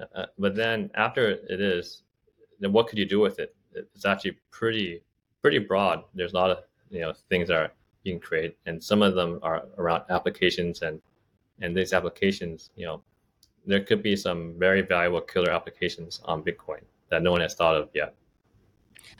Uh, 0.00 0.04
uh, 0.14 0.26
but 0.38 0.54
then 0.54 0.90
after 0.94 1.30
it 1.30 1.60
is, 1.60 2.02
then 2.60 2.72
what 2.72 2.86
could 2.86 2.98
you 2.98 3.06
do 3.06 3.20
with 3.20 3.38
it? 3.40 3.54
It's 3.74 4.04
actually 4.04 4.38
pretty 4.52 5.02
pretty 5.42 5.58
broad. 5.58 6.04
There's 6.14 6.32
a 6.32 6.36
lot 6.36 6.50
of 6.50 6.58
you 6.90 7.00
know 7.00 7.12
things 7.28 7.48
that 7.48 7.56
are 7.56 7.72
being 8.04 8.20
created, 8.20 8.54
and 8.66 8.82
some 8.82 9.02
of 9.02 9.16
them 9.16 9.40
are 9.42 9.64
around 9.78 10.04
applications 10.10 10.82
and 10.82 11.02
and 11.60 11.76
these 11.76 11.92
applications, 11.92 12.70
you 12.76 12.86
know, 12.86 13.02
there 13.66 13.80
could 13.80 14.02
be 14.02 14.16
some 14.16 14.54
very 14.58 14.82
valuable 14.82 15.20
killer 15.20 15.50
applications 15.50 16.20
on 16.24 16.42
Bitcoin 16.42 16.80
that 17.10 17.22
no 17.22 17.32
one 17.32 17.40
has 17.40 17.54
thought 17.54 17.76
of 17.76 17.88
yet. 17.94 18.14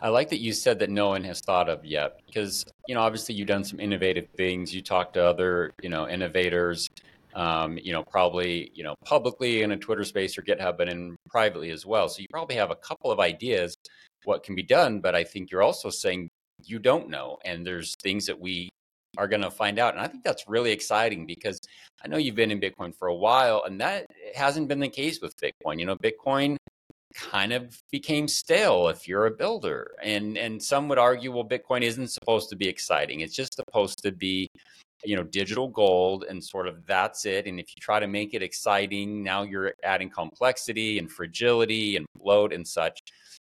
I 0.01 0.09
like 0.09 0.29
that 0.31 0.41
you 0.41 0.53
said 0.53 0.79
that 0.81 0.91
no 0.91 1.09
one 1.09 1.25
has 1.25 1.41
thought 1.41 1.69
of 1.69 1.85
yet 1.85 2.21
because 2.27 2.65
you 2.89 2.95
know 2.95 3.01
obviously 3.01 3.35
you've 3.35 3.49
done 3.49 3.65
some 3.65 3.81
innovative 3.81 4.29
things. 4.37 4.75
You 4.75 4.83
talked 4.83 5.15
to 5.15 5.25
other 5.25 5.73
you 5.83 5.89
know 5.89 6.09
innovators, 6.09 6.89
um, 7.35 7.79
you 7.79 7.93
know 7.93 8.03
probably 8.03 8.71
you 8.75 8.83
know 8.83 8.95
publicly 9.05 9.63
in 9.63 9.73
a 9.73 9.77
Twitter 9.77 10.05
space 10.05 10.37
or 10.37 10.43
GitHub, 10.43 10.79
but 10.79 10.89
in 10.89 11.17
privately 11.29 11.71
as 11.71 11.87
well. 11.87 12.09
So 12.09 12.21
you 12.21 12.27
probably 12.31 12.57
have 12.57 12.71
a 12.71 12.77
couple 12.77 13.11
of 13.11 13.21
ideas 13.21 13.77
what 14.25 14.43
can 14.43 14.55
be 14.55 14.63
done. 14.63 15.01
But 15.01 15.15
I 15.15 15.23
think 15.25 15.51
you're 15.51 15.63
also 15.63 15.91
saying 15.91 16.29
you 16.65 16.79
don't 16.79 17.09
know, 17.09 17.39
and 17.45 17.67
there's 17.67 17.95
things 18.03 18.27
that 18.27 18.39
we 18.39 18.71
are 19.16 19.29
going 19.29 19.42
to 19.42 19.50
find 19.50 19.79
out. 19.79 19.94
And 19.94 20.03
I 20.03 20.07
think 20.07 20.24
that's 20.24 20.48
really 20.48 20.72
exciting 20.72 21.27
because 21.27 21.61
I 22.05 22.09
know 22.09 22.16
you've 22.16 22.35
been 22.35 22.50
in 22.50 22.61
Bitcoin 22.61 22.94
for 22.94 23.09
a 23.09 23.14
while, 23.14 23.62
and 23.66 23.81
that 23.81 24.07
hasn't 24.35 24.68
been 24.68 24.81
the 24.81 24.88
case 24.88 25.20
with 25.20 25.35
Bitcoin. 25.37 25.79
You 25.79 25.87
know, 25.87 25.96
Bitcoin 25.96 26.57
kind 27.14 27.53
of 27.53 27.81
became 27.92 28.27
stale 28.27 28.88
if 28.88 29.07
you're 29.07 29.27
a 29.27 29.31
builder. 29.31 29.92
And 30.03 30.37
and 30.37 30.62
some 30.62 30.88
would 30.88 30.98
argue, 30.98 31.33
well, 31.33 31.44
Bitcoin 31.48 31.83
isn't 31.83 32.09
supposed 32.09 32.50
to 32.50 32.57
be 32.57 32.68
exciting. 32.68 33.20
It's 33.20 33.35
just 33.35 33.55
supposed 33.55 34.03
to 34.03 34.12
be, 34.12 34.48
you 35.05 35.16
know, 35.16 35.22
digital 35.22 35.68
gold 35.68 36.24
and 36.29 36.42
sort 36.42 36.66
of 36.66 36.85
that's 36.87 37.24
it. 37.24 37.46
And 37.46 37.59
if 37.61 37.66
you 37.70 37.81
try 37.81 38.00
to 38.00 38.07
make 38.07 38.35
it 38.35 38.42
exciting, 38.42 39.22
now 39.22 39.42
you're 39.42 39.74
adding 39.85 40.11
complexity 40.11 40.98
and 40.98 41.11
fragility 41.11 41.96
and 41.96 42.07
bloat 42.18 42.53
and 42.53 42.66
such. 42.66 43.00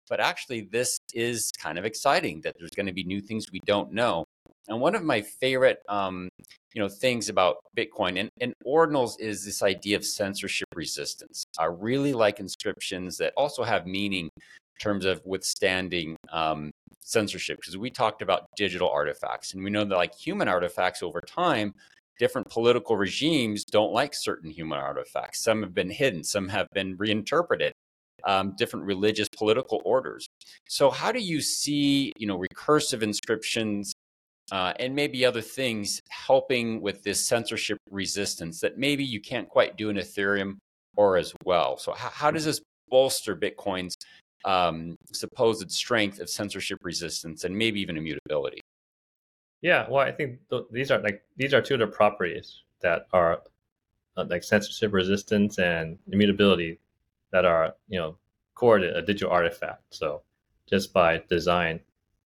But 0.08 0.20
actually, 0.20 0.68
this 0.70 0.98
is 1.14 1.50
kind 1.58 1.78
of 1.78 1.84
exciting 1.84 2.40
that 2.42 2.54
there's 2.58 2.70
going 2.70 2.86
to 2.86 2.92
be 2.92 3.04
new 3.04 3.20
things 3.20 3.46
we 3.52 3.60
don't 3.66 3.92
know. 3.92 4.24
And 4.68 4.80
one 4.80 4.94
of 4.94 5.02
my 5.02 5.20
favorite, 5.20 5.80
um, 5.88 6.28
you 6.72 6.80
know, 6.80 6.88
things 6.88 7.28
about 7.28 7.56
Bitcoin 7.76 8.18
and, 8.18 8.30
and 8.40 8.54
ordinals 8.66 9.20
is 9.20 9.44
this 9.44 9.62
idea 9.62 9.96
of 9.96 10.04
censorship 10.04 10.68
resistance. 10.74 11.44
I 11.58 11.64
really 11.64 12.12
like 12.12 12.40
inscriptions 12.40 13.18
that 13.18 13.32
also 13.36 13.64
have 13.64 13.86
meaning 13.86 14.26
in 14.26 14.80
terms 14.80 15.04
of 15.04 15.20
withstanding 15.24 16.16
um, 16.32 16.70
censorship 17.02 17.58
because 17.58 17.76
we 17.76 17.90
talked 17.90 18.22
about 18.22 18.46
digital 18.56 18.88
artifacts 18.88 19.54
and 19.54 19.62
we 19.62 19.70
know 19.70 19.84
that 19.84 19.96
like 19.96 20.14
human 20.14 20.48
artifacts 20.48 21.02
over 21.02 21.20
time 21.20 21.74
different 22.18 22.48
political 22.48 22.96
regimes 22.96 23.64
don't 23.64 23.92
like 23.92 24.14
certain 24.14 24.50
human 24.50 24.78
artifacts 24.78 25.42
some 25.42 25.62
have 25.62 25.74
been 25.74 25.90
hidden 25.90 26.22
some 26.22 26.48
have 26.48 26.68
been 26.72 26.96
reinterpreted 26.96 27.72
um, 28.24 28.54
different 28.56 28.86
religious 28.86 29.28
political 29.36 29.82
orders 29.84 30.26
so 30.68 30.90
how 30.90 31.10
do 31.10 31.18
you 31.18 31.40
see 31.40 32.12
you 32.16 32.26
know 32.26 32.38
recursive 32.38 33.02
inscriptions 33.02 33.92
uh, 34.50 34.72
and 34.78 34.94
maybe 34.94 35.24
other 35.24 35.40
things 35.40 36.00
helping 36.08 36.80
with 36.80 37.02
this 37.02 37.20
censorship 37.20 37.78
resistance 37.90 38.60
that 38.60 38.76
maybe 38.76 39.04
you 39.04 39.20
can't 39.20 39.48
quite 39.48 39.76
do 39.76 39.88
in 39.88 39.96
Ethereum 39.96 40.56
or 40.96 41.16
as 41.16 41.32
well. 41.44 41.76
So, 41.78 41.92
how, 41.92 42.10
how 42.10 42.30
does 42.30 42.44
this 42.44 42.60
bolster 42.88 43.36
Bitcoin's 43.36 43.96
um, 44.44 44.96
supposed 45.12 45.70
strength 45.70 46.20
of 46.20 46.28
censorship 46.28 46.78
resistance 46.82 47.44
and 47.44 47.56
maybe 47.56 47.80
even 47.80 47.96
immutability? 47.96 48.60
Yeah, 49.62 49.86
well, 49.88 50.04
I 50.04 50.10
think 50.10 50.40
th- 50.50 50.64
these 50.70 50.90
are 50.90 50.98
like 51.00 51.22
these 51.36 51.54
are 51.54 51.62
two 51.62 51.74
of 51.74 51.80
the 51.80 51.86
properties 51.86 52.62
that 52.80 53.06
are 53.12 53.42
uh, 54.16 54.24
like 54.28 54.42
censorship 54.42 54.92
resistance 54.92 55.58
and 55.58 55.98
immutability 56.10 56.80
that 57.30 57.44
are 57.44 57.74
you 57.88 57.98
know 57.98 58.16
core 58.54 58.78
to 58.78 58.96
a 58.96 59.02
digital 59.02 59.30
artifact. 59.30 59.82
So, 59.90 60.22
just 60.68 60.92
by 60.92 61.22
design, 61.28 61.80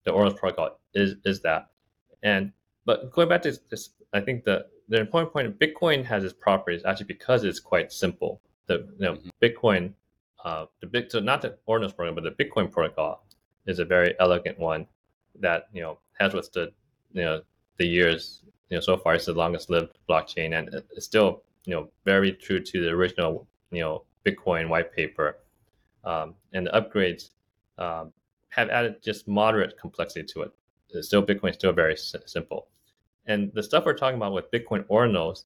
the 0.06 0.12
Ordinals 0.12 0.38
protocol 0.38 0.80
is 0.94 1.16
is 1.26 1.42
that. 1.42 1.70
And 2.26 2.52
but 2.86 3.12
going 3.12 3.30
back 3.30 3.44
to 3.44 3.58
this, 3.70 3.92
I 4.12 4.20
think 4.20 4.44
the 4.44 4.66
the 4.90 5.00
important 5.00 5.32
point 5.32 5.48
of 5.48 5.54
Bitcoin 5.54 6.04
has 6.06 6.24
its 6.24 6.34
properties 6.34 6.84
actually 6.84 7.06
because 7.06 7.44
it's 7.44 7.60
quite 7.60 7.94
simple. 7.94 8.42
The 8.66 8.88
you 9.00 9.06
know, 9.06 9.14
mm-hmm. 9.14 9.30
Bitcoin, 9.42 9.94
uh, 10.44 10.66
the 10.82 10.88
big 10.88 11.12
so 11.12 11.20
not 11.20 11.44
the 11.44 11.56
Ordinals 11.70 11.96
program, 11.96 12.16
but 12.16 12.24
the 12.24 12.44
Bitcoin 12.44 12.70
protocol 12.72 13.26
is 13.68 13.78
a 13.80 13.86
very 13.86 14.16
elegant 14.20 14.60
one 14.60 14.88
that 15.40 15.68
you 15.72 15.82
know 15.82 16.00
has 16.20 16.34
withstood 16.34 16.74
you 17.14 17.24
know 17.24 17.42
the 17.78 17.86
years. 17.86 18.42
You 18.70 18.78
know, 18.78 18.82
so 18.82 18.98
far 18.98 19.14
it's 19.14 19.28
the 19.28 19.34
longest 19.34 19.70
lived 19.70 20.00
blockchain, 20.10 20.58
and 20.58 20.70
it's 20.74 21.06
still 21.06 21.44
you 21.66 21.76
know 21.76 21.90
very 22.06 22.32
true 22.32 22.60
to 22.60 22.82
the 22.82 22.90
original 22.90 23.48
you 23.70 23.82
know 23.82 24.04
Bitcoin 24.26 24.68
white 24.68 24.92
paper. 24.92 25.38
Um, 26.04 26.34
and 26.54 26.66
the 26.66 26.72
upgrades 26.72 27.30
um, 27.78 28.12
have 28.50 28.70
added 28.70 29.04
just 29.04 29.28
moderate 29.28 29.78
complexity 29.80 30.26
to 30.34 30.42
it 30.44 30.52
still 31.04 31.24
Bitcoin 31.24 31.50
is 31.50 31.56
still 31.56 31.74
very 31.74 31.98
simple. 31.98 32.68
And 33.28 33.52
the 33.54 33.64
stuff 33.64 33.86
we're 33.86 33.98
talking 33.98 34.18
about 34.18 34.34
with 34.34 34.52
Bitcoin 34.52 34.86
Ordinals 34.86 35.46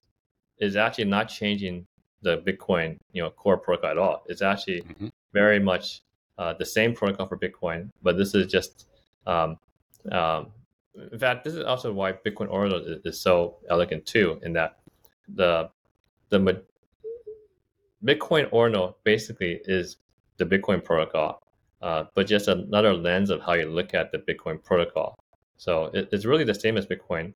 is 0.59 0.75
actually 0.75 1.05
not 1.05 1.29
changing 1.29 1.87
the 2.21 2.37
Bitcoin 2.39 2.97
you 3.13 3.21
know 3.21 3.29
core 3.29 3.57
protocol 3.57 3.91
at 3.91 3.97
all. 3.97 4.23
It's 4.27 4.41
actually 4.41 4.81
mm-hmm. 4.81 5.07
very 5.33 5.59
much 5.59 6.01
uh, 6.37 6.53
the 6.53 6.65
same 6.65 6.93
protocol 6.93 7.27
for 7.27 7.37
Bitcoin, 7.37 7.89
but 8.01 8.17
this 8.17 8.35
is 8.35 8.47
just 8.47 8.87
um, 9.25 9.57
um, 10.11 10.47
in 11.11 11.19
fact 11.19 11.43
this 11.43 11.53
is 11.53 11.63
also 11.63 11.93
why 11.93 12.13
Bitcoin 12.13 12.49
Ordinal 12.49 12.79
is, 12.79 12.99
is, 13.05 13.21
so 13.21 13.57
elegant 13.69 14.05
too. 14.05 14.39
In 14.43 14.53
that 14.53 14.79
the 15.35 15.69
the 16.29 16.63
Bitcoin 18.03 18.47
Ordinal 18.51 18.97
basically 19.03 19.59
is 19.65 19.97
the 20.37 20.45
Bitcoin 20.45 20.83
protocol, 20.83 21.41
uh, 21.81 22.05
but 22.15 22.27
just 22.27 22.47
another 22.47 22.93
lens 22.93 23.29
of 23.29 23.41
how 23.41 23.53
you 23.53 23.67
look 23.67 23.93
at 23.93 24.11
the 24.11 24.19
Bitcoin 24.19 24.63
protocol. 24.63 25.18
So 25.59 25.91
it, 25.93 26.07
it's 26.13 26.23
really 26.23 26.45
the 26.45 26.55
same 26.55 26.77
as 26.77 26.85
Bitcoin 26.87 27.33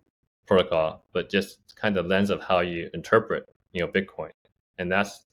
protocol, 0.47 1.03
but 1.11 1.29
just 1.29 1.75
kind 1.75 1.97
of 1.97 2.05
lens 2.05 2.29
of 2.29 2.41
how 2.41 2.61
you 2.61 2.89
interpret, 2.93 3.53
you 3.73 3.81
know, 3.81 3.91
Bitcoin. 3.91 4.31
And 4.77 4.89
that's, 4.89 5.25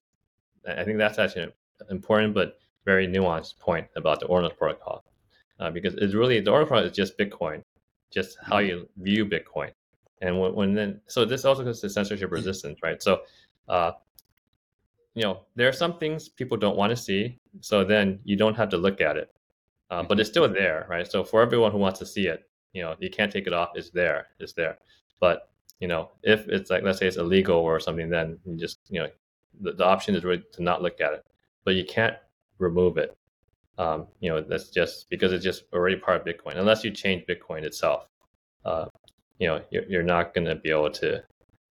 I 0.69 0.83
think 0.83 0.99
that's 0.99 1.19
actually 1.19 1.45
an 1.45 1.53
important 1.89 2.35
but 2.35 2.59
very 2.85 3.07
nuanced 3.07 3.59
point 3.61 3.87
about 3.95 4.19
the 4.19 4.27
Ordinals 4.27 4.59
protocol, 4.59 5.05
uh, 5.61 5.71
because 5.71 5.95
it's 5.95 6.15
really 6.15 6.41
the 6.41 6.51
Ordinals 6.51 6.67
protocol 6.67 6.91
is 6.91 6.97
just 6.97 7.17
Bitcoin, 7.17 7.63
just 8.11 8.37
how 8.43 8.57
mm-hmm. 8.57 8.69
you 8.69 8.89
view 8.97 9.25
Bitcoin. 9.25 9.71
And 10.21 10.41
when, 10.41 10.55
when 10.55 10.75
then, 10.75 11.01
so 11.07 11.25
this 11.25 11.45
also 11.45 11.63
goes 11.63 11.81
to 11.81 11.89
censorship 11.89 12.33
resistance, 12.33 12.81
right? 12.83 13.01
So, 13.01 13.23
uh, 13.69 13.93
you 15.15 15.23
know, 15.23 15.43
there 15.55 15.69
are 15.69 15.73
some 15.73 15.97
things 15.99 16.29
people 16.29 16.57
don't 16.57 16.77
want 16.77 16.91
to 16.91 16.97
see, 16.97 17.39
so 17.61 17.85
then 17.85 18.19
you 18.25 18.37
don't 18.37 18.57
have 18.57 18.69
to 18.71 18.77
look 18.77 19.01
at 19.01 19.17
it, 19.17 19.33
uh, 19.91 20.03
but 20.03 20.19
it's 20.19 20.29
still 20.29 20.49
there, 20.49 20.87
right? 20.91 21.07
So 21.11 21.23
for 21.23 21.41
everyone 21.41 21.71
who 21.71 21.79
wants 21.79 22.01
to 22.01 22.07
see 22.07 22.27
it, 22.27 22.50
you 22.73 22.83
know 22.83 22.95
you 22.99 23.11
can't 23.11 23.33
take 23.33 23.47
it 23.47 23.53
off 23.53 23.71
it's 23.75 23.91
there 23.91 24.29
it's 24.39 24.53
there 24.53 24.79
but 25.21 25.51
you 25.81 25.89
know 25.89 26.11
if 26.23 26.49
it's 26.49 26.71
like 26.71 26.83
let's 26.83 26.99
say 26.99 27.07
it's 27.07 27.17
illegal 27.17 27.57
or 27.57 27.81
something 27.81 28.09
then 28.09 28.39
you 28.45 28.57
just 28.57 28.79
you 28.89 29.01
know 29.01 29.09
the, 29.61 29.73
the 29.73 29.85
option 29.85 30.15
is 30.15 30.25
really 30.25 30.43
to 30.53 30.63
not 30.63 30.83
look 30.83 31.01
at 31.01 31.13
it 31.13 31.25
but 31.65 31.75
you 31.75 31.85
can't 31.85 32.17
remove 32.59 32.97
it 32.99 33.17
um, 33.79 34.07
you 34.21 34.29
know 34.29 34.41
that's 34.41 34.69
just 34.69 35.09
because 35.11 35.33
it's 35.33 35.45
just 35.45 35.65
already 35.73 35.97
part 35.97 36.21
of 36.21 36.27
bitcoin 36.27 36.57
unless 36.57 36.85
you 36.85 36.91
change 36.91 37.25
bitcoin 37.27 37.63
itself 37.63 38.07
uh, 38.65 38.87
you 39.39 39.47
know 39.47 39.61
you're, 39.71 39.85
you're 39.85 40.03
not 40.03 40.35
going 40.35 40.45
to 40.45 40.55
be 40.55 40.71
able 40.71 40.91
to 40.91 41.23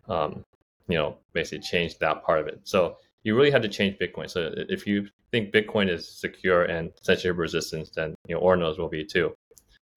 um, 0.10 0.43
you 0.89 0.97
know 0.97 1.16
basically 1.34 1.60
change 1.60 1.97
that 2.00 2.24
part 2.24 2.39
of 2.39 2.47
it. 2.47 2.60
So 2.64 2.97
you 3.24 3.36
really 3.36 3.52
have 3.52 3.62
to 3.62 3.70
change 3.70 3.97
Bitcoin. 3.97 4.30
So 4.30 4.52
if 4.56 4.86
you 4.86 5.08
think 5.32 5.54
Bitcoin 5.54 5.89
is 5.89 6.10
secure 6.10 6.64
and 6.66 6.91
censorship 7.02 7.38
resistant, 7.38 7.89
then 7.95 8.16
you 8.28 8.36
know 8.36 8.41
Ordinals 8.41 8.78
will 8.78 8.89
be 8.89 9.06
too. 9.06 9.34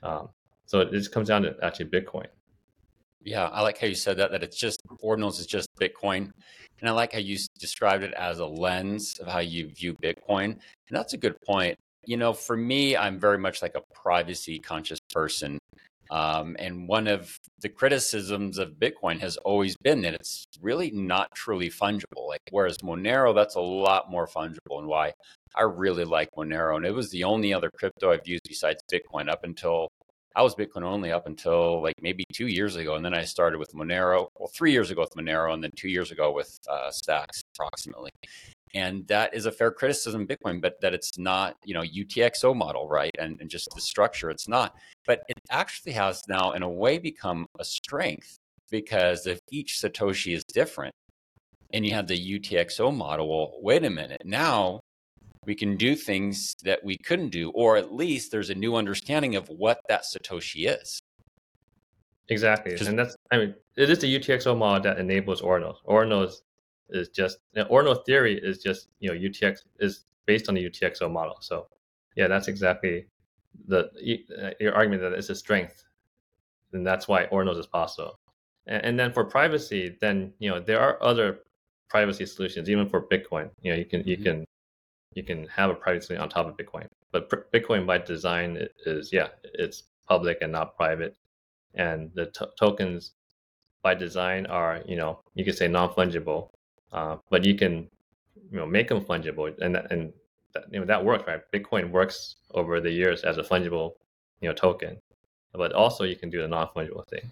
Um, 0.02 0.28
so 0.72 0.80
it 0.80 0.90
just 0.90 1.12
comes 1.12 1.28
down 1.28 1.42
to 1.42 1.54
actually 1.62 1.84
Bitcoin. 1.84 2.24
Yeah, 3.22 3.48
I 3.48 3.60
like 3.60 3.76
how 3.76 3.86
you 3.86 3.94
said 3.94 4.16
that. 4.16 4.30
That 4.30 4.42
it's 4.42 4.56
just 4.56 4.80
Ordinals 5.04 5.38
is 5.38 5.44
just 5.44 5.68
Bitcoin, 5.78 6.30
and 6.80 6.88
I 6.88 6.92
like 6.92 7.12
how 7.12 7.18
you 7.18 7.36
described 7.60 8.02
it 8.02 8.14
as 8.14 8.38
a 8.38 8.46
lens 8.46 9.14
of 9.20 9.28
how 9.28 9.40
you 9.40 9.68
view 9.68 9.94
Bitcoin, 10.02 10.44
and 10.46 10.60
that's 10.90 11.12
a 11.12 11.18
good 11.18 11.36
point. 11.46 11.76
You 12.06 12.16
know, 12.16 12.32
for 12.32 12.56
me, 12.56 12.96
I'm 12.96 13.20
very 13.20 13.36
much 13.36 13.60
like 13.60 13.74
a 13.74 13.82
privacy 13.94 14.58
conscious 14.58 14.98
person. 15.12 15.58
Um, 16.10 16.56
and 16.58 16.88
one 16.88 17.06
of 17.06 17.36
the 17.60 17.68
criticisms 17.68 18.56
of 18.56 18.72
Bitcoin 18.72 19.20
has 19.20 19.36
always 19.38 19.76
been 19.76 20.00
that 20.02 20.14
it's 20.14 20.44
really 20.60 20.90
not 20.90 21.28
truly 21.34 21.68
fungible. 21.68 22.26
Like 22.28 22.40
whereas 22.50 22.78
Monero, 22.78 23.34
that's 23.34 23.56
a 23.56 23.60
lot 23.60 24.10
more 24.10 24.26
fungible, 24.26 24.78
and 24.78 24.86
why 24.86 25.12
I 25.54 25.62
really 25.64 26.04
like 26.04 26.30
Monero. 26.34 26.76
And 26.76 26.86
it 26.86 26.94
was 26.94 27.10
the 27.10 27.24
only 27.24 27.52
other 27.52 27.70
crypto 27.70 28.10
I've 28.10 28.26
used 28.26 28.44
besides 28.48 28.82
Bitcoin 28.90 29.28
up 29.28 29.44
until 29.44 29.90
I 30.34 30.42
was 30.42 30.54
Bitcoin 30.54 30.82
only 30.82 31.12
up 31.12 31.26
until 31.26 31.82
like 31.82 31.94
maybe 32.00 32.24
two 32.32 32.46
years 32.46 32.76
ago, 32.76 32.94
and 32.94 33.04
then 33.04 33.14
I 33.14 33.24
started 33.24 33.58
with 33.58 33.72
Monero. 33.74 34.28
Well, 34.38 34.50
three 34.54 34.72
years 34.72 34.90
ago 34.90 35.02
with 35.02 35.10
Monero, 35.10 35.52
and 35.52 35.62
then 35.62 35.70
two 35.76 35.88
years 35.88 36.10
ago 36.10 36.32
with 36.32 36.58
uh, 36.70 36.90
Stacks, 36.90 37.42
approximately. 37.54 38.10
And 38.74 39.06
that 39.08 39.34
is 39.34 39.46
a 39.46 39.52
fair 39.52 39.70
criticism 39.70 40.26
bitcoin 40.26 40.60
but 40.60 40.80
that 40.80 40.94
it's 40.94 41.18
not 41.18 41.56
you 41.64 41.74
know 41.74 41.82
utxo 41.82 42.56
model 42.56 42.88
right? 42.88 43.10
And, 43.18 43.38
and 43.40 43.50
just 43.50 43.68
the 43.74 43.80
structure 43.80 44.30
it's 44.30 44.48
not. 44.48 44.74
But 45.06 45.22
it 45.28 45.38
actually 45.50 45.92
has 45.92 46.22
now 46.28 46.52
in 46.52 46.62
a 46.62 46.68
way 46.68 46.98
become 46.98 47.46
a 47.58 47.64
strength 47.64 48.38
because 48.70 49.26
if 49.26 49.40
each 49.50 49.74
satoshi 49.74 50.34
is 50.34 50.44
different 50.44 50.94
and 51.74 51.84
you 51.84 51.92
have 51.92 52.06
the 52.06 52.38
utxo 52.38 52.94
model 52.94 53.28
well 53.28 53.52
wait 53.60 53.84
a 53.84 53.90
minute. 53.90 54.22
Now 54.24 54.80
we 55.44 55.54
can 55.54 55.76
do 55.76 55.96
things 55.96 56.54
that 56.62 56.84
we 56.84 56.96
couldn't 56.98 57.30
do 57.30 57.50
or 57.50 57.76
at 57.76 57.92
least 57.92 58.30
there's 58.30 58.50
a 58.50 58.54
new 58.54 58.76
understanding 58.76 59.34
of 59.34 59.48
what 59.48 59.80
that 59.88 60.02
satoshi 60.04 60.68
is 60.68 61.00
exactly 62.28 62.74
and 62.86 62.98
that's 62.98 63.16
i 63.30 63.38
mean 63.38 63.54
it 63.76 63.90
is 63.90 63.98
the 63.98 64.18
utxo 64.18 64.56
model 64.56 64.82
that 64.82 64.98
enables 64.98 65.42
ordinals 65.42 65.76
ordinals 65.86 66.42
is 66.92 67.08
just 67.08 67.38
ordinal 67.68 67.94
theory 67.94 68.38
is 68.42 68.62
just 68.62 68.88
you 69.00 69.08
know 69.08 69.18
UTX 69.18 69.60
is 69.80 70.04
based 70.26 70.48
on 70.48 70.54
the 70.54 70.64
UTXO 70.64 71.10
model. 71.10 71.36
So 71.40 71.66
yeah, 72.16 72.28
that's 72.28 72.48
exactly 72.48 73.06
the 73.68 73.90
uh, 74.42 74.50
your 74.60 74.74
argument 74.74 75.02
that 75.02 75.12
it's 75.12 75.30
a 75.30 75.34
strength, 75.34 75.84
and 76.72 76.86
that's 76.86 77.08
why 77.08 77.26
ordinals 77.26 77.58
is 77.58 77.66
possible. 77.66 78.18
And, 78.66 78.84
and 78.84 78.98
then 78.98 79.12
for 79.12 79.24
privacy, 79.24 79.96
then 80.00 80.32
you 80.38 80.50
know 80.50 80.60
there 80.60 80.80
are 80.80 81.02
other 81.02 81.40
privacy 81.88 82.26
solutions 82.26 82.70
even 82.70 82.88
for 82.88 83.02
Bitcoin. 83.08 83.50
You 83.62 83.72
know 83.72 83.78
you 83.78 83.84
can 83.84 84.04
you 84.06 84.16
mm-hmm. 84.16 84.24
can 84.24 84.44
you 85.14 85.22
can 85.22 85.46
have 85.48 85.70
a 85.70 85.74
privacy 85.74 86.16
on 86.16 86.28
top 86.28 86.46
of 86.46 86.56
Bitcoin, 86.56 86.86
but 87.10 87.30
Bitcoin 87.52 87.86
by 87.86 87.98
design 87.98 88.66
is 88.86 89.12
yeah 89.12 89.28
it's 89.54 89.84
public 90.08 90.38
and 90.42 90.52
not 90.52 90.76
private, 90.76 91.16
and 91.74 92.10
the 92.14 92.26
tokens 92.58 93.12
by 93.82 93.94
design 93.94 94.46
are 94.46 94.82
you 94.86 94.96
know 94.96 95.20
you 95.34 95.44
could 95.44 95.56
say 95.56 95.68
non 95.68 95.88
fungible 95.90 96.50
uh, 96.92 97.16
but 97.30 97.44
you 97.44 97.54
can 97.54 97.88
you 98.50 98.58
know 98.58 98.66
make 98.66 98.88
them 98.88 99.00
fungible, 99.00 99.52
and 99.60 99.74
that, 99.74 99.90
and 99.90 100.12
that, 100.54 100.64
you 100.70 100.78
know 100.78 100.86
that 100.86 101.04
works, 101.04 101.24
right? 101.26 101.40
Bitcoin 101.52 101.90
works 101.90 102.36
over 102.52 102.80
the 102.80 102.90
years 102.90 103.22
as 103.22 103.38
a 103.38 103.42
fungible 103.42 103.92
you 104.40 104.48
know 104.48 104.54
token, 104.54 104.98
but 105.54 105.72
also 105.72 106.04
you 106.04 106.16
can 106.16 106.30
do 106.30 106.42
the 106.42 106.48
non 106.48 106.68
fungible 106.68 107.06
thing. 107.08 107.30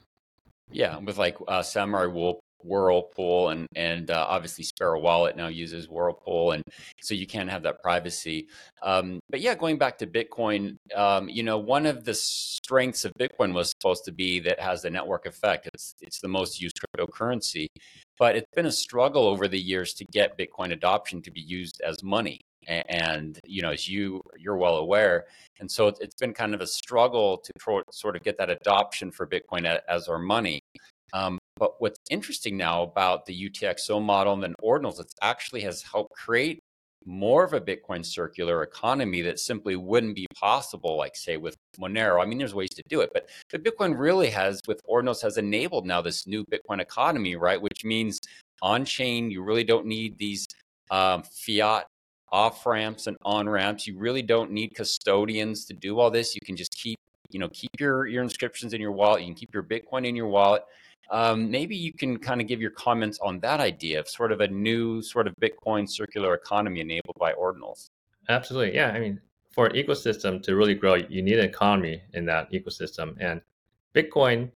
Yeah, 0.72 0.98
with 0.98 1.18
like 1.18 1.36
uh, 1.46 1.62
Samurai 1.62 2.06
Wool 2.06 2.39
Whirlpool 2.64 3.50
and 3.50 3.66
and 3.76 4.10
uh, 4.10 4.26
obviously 4.28 4.64
Sparrow 4.64 5.00
Wallet 5.00 5.36
now 5.36 5.48
uses 5.48 5.88
Whirlpool, 5.88 6.52
and 6.52 6.62
so 7.00 7.14
you 7.14 7.26
can 7.26 7.48
have 7.48 7.62
that 7.62 7.82
privacy. 7.82 8.48
Um, 8.82 9.20
but 9.28 9.40
yeah, 9.40 9.54
going 9.54 9.78
back 9.78 9.98
to 9.98 10.06
Bitcoin, 10.06 10.76
um, 10.94 11.28
you 11.28 11.42
know, 11.42 11.58
one 11.58 11.86
of 11.86 12.04
the 12.04 12.14
strengths 12.14 13.04
of 13.04 13.12
Bitcoin 13.18 13.52
was 13.52 13.70
supposed 13.70 14.04
to 14.04 14.12
be 14.12 14.40
that 14.40 14.60
has 14.60 14.82
the 14.82 14.90
network 14.90 15.26
effect. 15.26 15.68
It's 15.74 15.94
it's 16.00 16.20
the 16.20 16.28
most 16.28 16.60
used 16.60 16.78
cryptocurrency, 16.80 17.66
but 18.18 18.36
it's 18.36 18.50
been 18.54 18.66
a 18.66 18.72
struggle 18.72 19.26
over 19.26 19.48
the 19.48 19.60
years 19.60 19.94
to 19.94 20.04
get 20.12 20.38
Bitcoin 20.38 20.72
adoption 20.72 21.22
to 21.22 21.30
be 21.30 21.40
used 21.40 21.80
as 21.84 22.02
money. 22.02 22.40
And 22.68 23.38
you 23.44 23.62
know, 23.62 23.70
as 23.70 23.88
you 23.88 24.20
you're 24.38 24.56
well 24.56 24.76
aware, 24.76 25.24
and 25.60 25.70
so 25.70 25.88
it's 25.88 26.14
been 26.16 26.34
kind 26.34 26.54
of 26.54 26.60
a 26.60 26.66
struggle 26.66 27.38
to 27.38 27.82
sort 27.90 28.16
of 28.16 28.22
get 28.22 28.36
that 28.38 28.50
adoption 28.50 29.10
for 29.10 29.26
Bitcoin 29.26 29.78
as 29.88 30.08
our 30.08 30.18
money. 30.18 30.59
Um, 31.12 31.38
but 31.56 31.80
what's 31.80 31.98
interesting 32.10 32.56
now 32.56 32.82
about 32.82 33.26
the 33.26 33.50
UTXO 33.50 34.02
model 34.02 34.32
and 34.32 34.42
then 34.42 34.54
ordinals, 34.62 35.00
it 35.00 35.12
actually 35.22 35.60
has 35.62 35.82
helped 35.82 36.12
create 36.12 36.60
more 37.06 37.44
of 37.44 37.52
a 37.52 37.60
Bitcoin 37.60 38.04
circular 38.04 38.62
economy 38.62 39.22
that 39.22 39.38
simply 39.38 39.76
wouldn't 39.76 40.14
be 40.14 40.26
possible, 40.34 40.96
like 40.96 41.16
say 41.16 41.36
with 41.36 41.56
Monero. 41.78 42.22
I 42.22 42.26
mean, 42.26 42.38
there's 42.38 42.54
ways 42.54 42.70
to 42.70 42.82
do 42.88 43.00
it, 43.00 43.10
but 43.12 43.28
Bitcoin 43.52 43.98
really 43.98 44.30
has, 44.30 44.60
with 44.66 44.80
ordinals, 44.88 45.22
has 45.22 45.38
enabled 45.38 45.86
now 45.86 46.00
this 46.00 46.26
new 46.26 46.44
Bitcoin 46.46 46.80
economy, 46.80 47.36
right? 47.36 47.60
Which 47.60 47.84
means 47.84 48.20
on 48.62 48.84
chain, 48.84 49.30
you 49.30 49.42
really 49.42 49.64
don't 49.64 49.86
need 49.86 50.18
these 50.18 50.46
um, 50.90 51.22
fiat 51.22 51.86
off 52.32 52.64
ramps 52.66 53.06
and 53.06 53.16
on 53.22 53.48
ramps. 53.48 53.86
You 53.86 53.98
really 53.98 54.22
don't 54.22 54.50
need 54.50 54.74
custodians 54.74 55.64
to 55.66 55.74
do 55.74 55.98
all 55.98 56.10
this. 56.10 56.34
You 56.34 56.40
can 56.44 56.56
just 56.56 56.72
keep, 56.72 56.98
you 57.30 57.38
know, 57.38 57.48
keep 57.52 57.70
your 57.78 58.06
your 58.06 58.22
inscriptions 58.22 58.74
in 58.74 58.80
your 58.80 58.92
wallet. 58.92 59.22
You 59.22 59.28
can 59.28 59.34
keep 59.34 59.54
your 59.54 59.62
Bitcoin 59.62 60.06
in 60.06 60.14
your 60.14 60.28
wallet 60.28 60.62
um, 61.10 61.50
maybe 61.50 61.76
you 61.76 61.92
can 61.92 62.18
kind 62.18 62.40
of 62.40 62.46
give 62.46 62.60
your 62.60 62.70
comments 62.70 63.18
on 63.20 63.40
that 63.40 63.60
idea 63.60 63.98
of 63.98 64.08
sort 64.08 64.32
of 64.32 64.40
a 64.40 64.48
new 64.48 65.02
sort 65.02 65.26
of 65.26 65.34
Bitcoin 65.40 65.88
circular 65.88 66.34
economy 66.34 66.80
enabled 66.80 67.16
by 67.18 67.32
ordinals. 67.32 67.90
Absolutely. 68.28 68.74
Yeah. 68.74 68.90
I 68.90 69.00
mean, 69.00 69.20
for 69.50 69.66
an 69.66 69.72
ecosystem 69.72 70.42
to 70.44 70.54
really 70.54 70.74
grow, 70.74 70.94
you 70.94 71.22
need 71.22 71.38
an 71.38 71.44
economy 71.44 72.00
in 72.14 72.24
that 72.26 72.50
ecosystem. 72.52 73.16
And 73.20 73.40
Bitcoin 73.94 74.52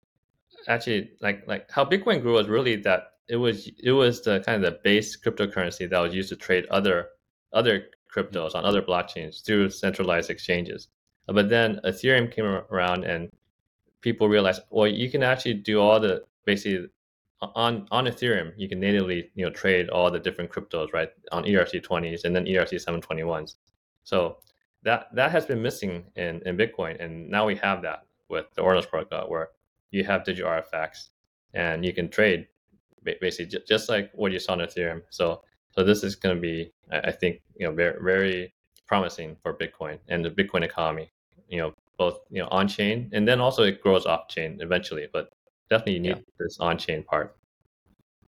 actually 0.68 1.10
like 1.20 1.46
like 1.46 1.70
how 1.70 1.84
Bitcoin 1.84 2.22
grew 2.22 2.34
was 2.34 2.48
really 2.48 2.76
that 2.76 3.14
it 3.28 3.36
was 3.36 3.68
it 3.82 3.92
was 3.92 4.22
the 4.22 4.40
kind 4.40 4.64
of 4.64 4.72
the 4.72 4.78
base 4.84 5.16
cryptocurrency 5.16 5.90
that 5.90 5.98
was 5.98 6.14
used 6.14 6.28
to 6.28 6.36
trade 6.36 6.66
other 6.70 7.08
other 7.52 7.86
cryptos 8.14 8.54
on 8.54 8.64
other 8.64 8.82
blockchains 8.82 9.44
through 9.44 9.70
centralized 9.70 10.30
exchanges. 10.30 10.88
But 11.26 11.48
then 11.48 11.80
Ethereum 11.84 12.30
came 12.30 12.44
around 12.44 13.04
and 13.04 13.30
people 14.02 14.28
realized, 14.28 14.62
well, 14.70 14.86
you 14.86 15.10
can 15.10 15.22
actually 15.22 15.54
do 15.54 15.80
all 15.80 15.98
the 15.98 16.22
basically 16.44 16.88
on 17.40 17.86
on 17.90 18.06
Ethereum, 18.06 18.52
you 18.56 18.68
can 18.68 18.80
natively 18.80 19.30
you 19.34 19.44
know 19.44 19.50
trade 19.50 19.88
all 19.88 20.10
the 20.10 20.18
different 20.18 20.50
cryptos 20.50 20.92
right 20.92 21.10
on 21.32 21.44
ERC20s 21.44 22.24
and 22.24 22.34
then 22.34 22.46
ERC 22.46 22.72
721s. 22.84 23.56
So 24.04 24.38
that 24.82 25.08
that 25.14 25.30
has 25.30 25.46
been 25.46 25.62
missing 25.62 26.04
in, 26.16 26.42
in 26.46 26.56
Bitcoin, 26.56 27.02
and 27.02 27.28
now 27.28 27.46
we 27.46 27.56
have 27.56 27.82
that 27.82 28.06
with 28.28 28.46
the 28.54 28.62
Ordinals 28.62 28.88
protocol, 28.88 29.28
where 29.28 29.50
you 29.90 30.04
have 30.04 30.24
digital 30.24 30.50
artifacts 30.50 31.10
and 31.54 31.84
you 31.84 31.92
can 31.92 32.08
trade 32.08 32.46
basically 33.20 33.60
just 33.66 33.88
like 33.88 34.10
what 34.14 34.32
you 34.32 34.38
saw 34.38 34.52
on 34.52 34.58
Ethereum. 34.58 35.02
So 35.10 35.42
so 35.72 35.82
this 35.82 36.04
is 36.04 36.14
going 36.14 36.36
to 36.36 36.40
be, 36.40 36.72
I 36.90 37.10
think, 37.10 37.42
you 37.56 37.66
know, 37.66 37.74
very 37.74 37.98
very 38.02 38.54
promising 38.86 39.36
for 39.42 39.54
Bitcoin 39.54 39.98
and 40.08 40.24
the 40.24 40.30
Bitcoin 40.30 40.62
economy. 40.62 41.10
You 41.48 41.58
know, 41.58 41.74
both 41.98 42.20
you 42.30 42.42
know 42.42 42.48
on 42.50 42.68
chain 42.68 43.10
and 43.12 43.26
then 43.26 43.40
also 43.40 43.62
it 43.62 43.80
grows 43.82 44.06
off 44.06 44.28
chain 44.28 44.58
eventually, 44.60 45.08
but 45.12 45.30
definitely 45.70 46.00
need 46.00 46.08
yeah. 46.08 46.22
this 46.38 46.58
on-chain 46.60 47.02
part. 47.04 47.36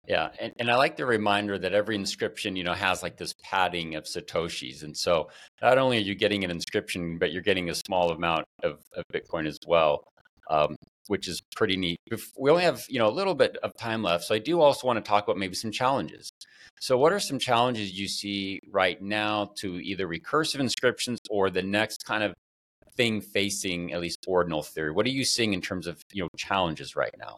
Yeah, 0.07 0.29
and, 0.39 0.51
and 0.59 0.69
I 0.71 0.75
like 0.75 0.97
the 0.97 1.05
reminder 1.05 1.59
that 1.59 1.73
every 1.73 1.95
inscription, 1.95 2.55
you 2.55 2.63
know, 2.63 2.73
has 2.73 3.03
like 3.03 3.17
this 3.17 3.33
padding 3.43 3.95
of 3.95 4.05
satoshis, 4.05 4.83
and 4.83 4.97
so 4.97 5.29
not 5.61 5.77
only 5.77 5.97
are 5.97 6.01
you 6.01 6.15
getting 6.15 6.43
an 6.43 6.49
inscription, 6.49 7.17
but 7.19 7.31
you're 7.31 7.43
getting 7.43 7.69
a 7.69 7.75
small 7.75 8.11
amount 8.11 8.45
of, 8.63 8.79
of 8.95 9.03
Bitcoin 9.13 9.47
as 9.47 9.59
well, 9.67 10.03
um, 10.49 10.75
which 11.07 11.27
is 11.27 11.41
pretty 11.55 11.77
neat. 11.77 11.99
We 12.35 12.49
only 12.49 12.63
have 12.63 12.83
you 12.89 12.97
know 12.97 13.07
a 13.07 13.11
little 13.11 13.35
bit 13.35 13.57
of 13.57 13.71
time 13.77 14.01
left, 14.01 14.23
so 14.23 14.33
I 14.33 14.39
do 14.39 14.59
also 14.59 14.87
want 14.87 14.97
to 14.97 15.07
talk 15.07 15.23
about 15.23 15.37
maybe 15.37 15.55
some 15.55 15.71
challenges. 15.71 16.31
So, 16.79 16.97
what 16.97 17.13
are 17.13 17.19
some 17.19 17.37
challenges 17.37 17.97
you 17.97 18.07
see 18.07 18.59
right 18.71 18.99
now 18.99 19.51
to 19.57 19.79
either 19.79 20.07
recursive 20.07 20.59
inscriptions 20.59 21.19
or 21.29 21.51
the 21.51 21.61
next 21.61 22.05
kind 22.05 22.23
of 22.23 22.33
thing 22.95 23.21
facing 23.21 23.93
at 23.93 24.01
least 24.01 24.19
ordinal 24.27 24.63
theory? 24.63 24.91
What 24.91 25.05
are 25.05 25.09
you 25.09 25.25
seeing 25.25 25.53
in 25.53 25.61
terms 25.61 25.87
of 25.87 26.03
you 26.11 26.23
know 26.23 26.29
challenges 26.37 26.95
right 26.95 27.13
now? 27.19 27.37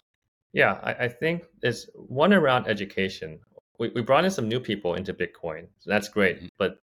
Yeah, 0.53 0.79
I, 0.83 1.05
I 1.05 1.07
think 1.07 1.45
it's 1.61 1.89
one 1.95 2.33
around 2.33 2.67
education. 2.67 3.39
We, 3.79 3.89
we 3.89 4.01
brought 4.01 4.23
in 4.23 4.31
some 4.31 4.47
new 4.47 4.59
people 4.59 4.93
into 4.95 5.13
Bitcoin. 5.13 5.67
So 5.79 5.89
that's 5.89 6.07
great, 6.07 6.37
mm-hmm. 6.37 6.47
but 6.57 6.77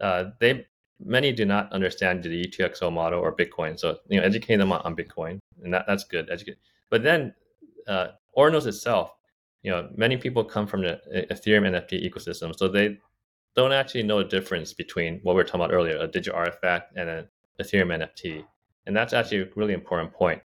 uh, 0.00 0.30
they 0.38 0.66
many 1.00 1.32
do 1.32 1.44
not 1.44 1.72
understand 1.72 2.22
the 2.22 2.46
UTXO 2.46 2.92
model 2.92 3.20
or 3.20 3.34
Bitcoin. 3.34 3.78
So 3.78 3.98
you 4.08 4.20
know, 4.20 4.26
educate 4.26 4.56
them 4.56 4.72
on, 4.72 4.80
on 4.82 4.96
Bitcoin, 4.96 5.38
and 5.62 5.74
that, 5.74 5.84
that's 5.86 6.04
good. 6.04 6.28
Educate, 6.30 6.58
but 6.90 7.02
then 7.02 7.34
uh, 7.86 8.08
Ordinals 8.36 8.66
itself, 8.66 9.12
you 9.62 9.70
know, 9.70 9.88
many 9.96 10.16
people 10.16 10.44
come 10.44 10.66
from 10.66 10.82
the 10.82 11.00
Ethereum 11.30 11.68
NFT 11.68 12.08
ecosystem, 12.08 12.56
so 12.56 12.68
they 12.68 12.98
don't 13.56 13.72
actually 13.72 14.04
know 14.04 14.18
the 14.18 14.28
difference 14.28 14.72
between 14.72 15.18
what 15.24 15.34
we 15.34 15.38
were 15.38 15.44
talking 15.44 15.62
about 15.62 15.74
earlier, 15.74 15.96
a 15.98 16.06
digital 16.06 16.38
artifact 16.38 16.96
and 16.96 17.08
a 17.08 17.28
Ethereum 17.60 17.96
NFT. 17.96 18.44
And 18.86 18.96
that's 18.96 19.12
actually 19.12 19.42
a 19.42 19.48
really 19.54 19.74
important 19.74 20.12
point. 20.12 20.40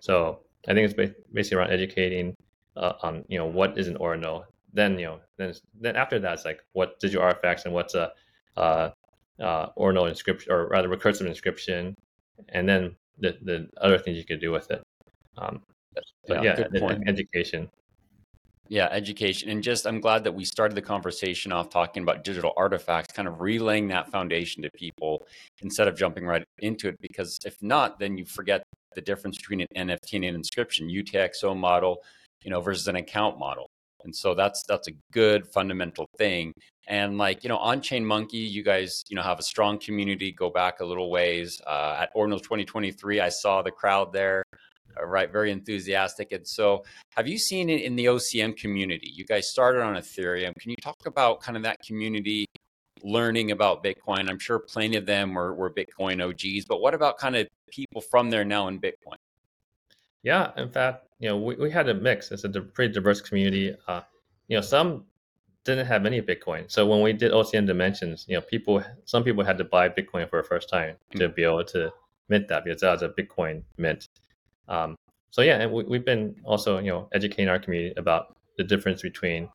So 0.00 0.40
I 0.68 0.74
think 0.74 0.90
it's 0.90 1.14
basically 1.32 1.58
around 1.58 1.70
educating 1.70 2.36
uh, 2.76 2.94
on 3.02 3.24
you 3.28 3.38
know 3.38 3.46
what 3.46 3.78
is 3.78 3.88
an 3.88 3.96
ordinal. 3.96 4.44
Then 4.72 4.98
you 4.98 5.06
know 5.06 5.20
then 5.36 5.54
then 5.80 5.96
after 5.96 6.18
that 6.18 6.34
it's 6.34 6.44
like 6.44 6.60
what 6.72 6.98
digital 7.00 7.22
artifacts 7.22 7.64
and 7.64 7.74
what's 7.74 7.94
a 7.94 8.12
uh, 8.56 8.90
uh, 9.40 9.66
ordinal 9.76 10.06
inscription 10.06 10.52
or 10.52 10.68
rather 10.68 10.88
recursive 10.88 11.26
inscription, 11.26 11.94
and 12.48 12.68
then 12.68 12.96
the 13.18 13.38
the 13.42 13.68
other 13.80 13.98
things 13.98 14.18
you 14.18 14.24
could 14.24 14.40
do 14.40 14.50
with 14.50 14.70
it. 14.70 14.82
Um, 15.38 15.62
but 16.26 16.42
yeah, 16.42 16.58
yeah 16.72 16.98
education. 17.06 17.70
Yeah, 18.68 18.88
education. 18.90 19.50
And 19.50 19.62
just, 19.62 19.86
I'm 19.86 20.00
glad 20.00 20.24
that 20.24 20.32
we 20.32 20.44
started 20.44 20.74
the 20.74 20.82
conversation 20.82 21.52
off 21.52 21.68
talking 21.68 22.02
about 22.02 22.24
digital 22.24 22.52
artifacts, 22.56 23.12
kind 23.12 23.28
of 23.28 23.40
relaying 23.40 23.88
that 23.88 24.10
foundation 24.10 24.62
to 24.62 24.70
people 24.70 25.26
instead 25.60 25.86
of 25.86 25.96
jumping 25.96 26.24
right 26.24 26.44
into 26.60 26.88
it. 26.88 26.98
Because 27.00 27.38
if 27.44 27.62
not, 27.62 27.98
then 27.98 28.16
you 28.16 28.24
forget 28.24 28.64
the 28.94 29.02
difference 29.02 29.36
between 29.36 29.60
an 29.60 29.68
NFT 29.76 30.14
and 30.14 30.24
an 30.24 30.34
inscription, 30.34 30.88
UTXO 30.88 31.56
model, 31.56 31.98
you 32.42 32.50
know, 32.50 32.60
versus 32.60 32.88
an 32.88 32.96
account 32.96 33.38
model. 33.38 33.68
And 34.04 34.14
so 34.14 34.34
that's 34.34 34.62
that's 34.64 34.88
a 34.88 34.92
good 35.12 35.46
fundamental 35.46 36.06
thing. 36.18 36.52
And 36.88 37.16
like 37.16 37.42
you 37.42 37.48
know, 37.48 37.56
on 37.56 37.80
Chain 37.80 38.04
Monkey, 38.04 38.36
you 38.38 38.62
guys 38.62 39.02
you 39.08 39.16
know 39.16 39.22
have 39.22 39.38
a 39.38 39.42
strong 39.42 39.78
community. 39.78 40.30
Go 40.30 40.50
back 40.50 40.80
a 40.80 40.84
little 40.84 41.10
ways. 41.10 41.60
Uh, 41.66 41.96
at 42.00 42.14
Ordinals 42.14 42.42
2023, 42.42 43.20
I 43.20 43.30
saw 43.30 43.62
the 43.62 43.70
crowd 43.70 44.12
there 44.12 44.44
right? 45.02 45.30
Very 45.30 45.50
enthusiastic. 45.50 46.32
And 46.32 46.46
so, 46.46 46.84
have 47.16 47.28
you 47.28 47.38
seen 47.38 47.68
it 47.70 47.82
in 47.82 47.96
the 47.96 48.06
OCM 48.06 48.56
community? 48.56 49.10
You 49.14 49.24
guys 49.24 49.48
started 49.48 49.82
on 49.82 49.94
Ethereum. 49.94 50.52
Can 50.60 50.70
you 50.70 50.76
talk 50.82 51.06
about 51.06 51.40
kind 51.40 51.56
of 51.56 51.62
that 51.64 51.78
community 51.86 52.46
learning 53.02 53.50
about 53.50 53.84
Bitcoin? 53.84 54.28
I'm 54.28 54.38
sure 54.38 54.58
plenty 54.58 54.96
of 54.96 55.06
them 55.06 55.34
were, 55.34 55.54
were 55.54 55.70
Bitcoin 55.70 56.22
OGs, 56.22 56.64
but 56.66 56.80
what 56.80 56.94
about 56.94 57.18
kind 57.18 57.36
of 57.36 57.46
people 57.70 58.00
from 58.00 58.30
there 58.30 58.44
now 58.44 58.68
in 58.68 58.80
Bitcoin? 58.80 59.16
Yeah, 60.22 60.52
in 60.56 60.70
fact, 60.70 61.06
you 61.18 61.28
know, 61.28 61.36
we, 61.36 61.54
we 61.56 61.70
had 61.70 61.88
a 61.88 61.94
mix. 61.94 62.30
It's 62.30 62.44
a 62.44 62.48
pretty 62.48 62.92
diverse 62.92 63.20
community. 63.20 63.76
Uh, 63.86 64.00
you 64.48 64.56
know, 64.56 64.62
some 64.62 65.04
didn't 65.64 65.86
have 65.86 66.06
any 66.06 66.20
Bitcoin. 66.20 66.70
So 66.70 66.86
when 66.86 67.02
we 67.02 67.12
did 67.12 67.32
OCM 67.32 67.66
Dimensions, 67.66 68.26
you 68.28 68.34
know, 68.34 68.40
people, 68.42 68.82
some 69.04 69.24
people 69.24 69.44
had 69.44 69.58
to 69.58 69.64
buy 69.64 69.88
Bitcoin 69.88 70.28
for 70.28 70.40
the 70.42 70.48
first 70.48 70.68
time 70.68 70.96
to 71.16 71.28
be 71.28 71.42
able 71.42 71.64
to 71.64 71.92
mint 72.28 72.48
that 72.48 72.64
because 72.64 72.80
that 72.82 72.92
was 72.92 73.02
a 73.02 73.08
Bitcoin 73.08 73.62
mint. 73.76 74.08
Um, 74.68 74.96
so 75.30 75.42
yeah, 75.42 75.60
and 75.60 75.72
we, 75.72 75.96
have 75.96 76.04
been 76.04 76.36
also 76.44 76.78
you 76.78 76.90
know 76.90 77.08
educating 77.12 77.48
our 77.48 77.58
community 77.58 77.94
about 77.96 78.36
the 78.56 78.64
difference 78.64 79.02
between 79.02 79.48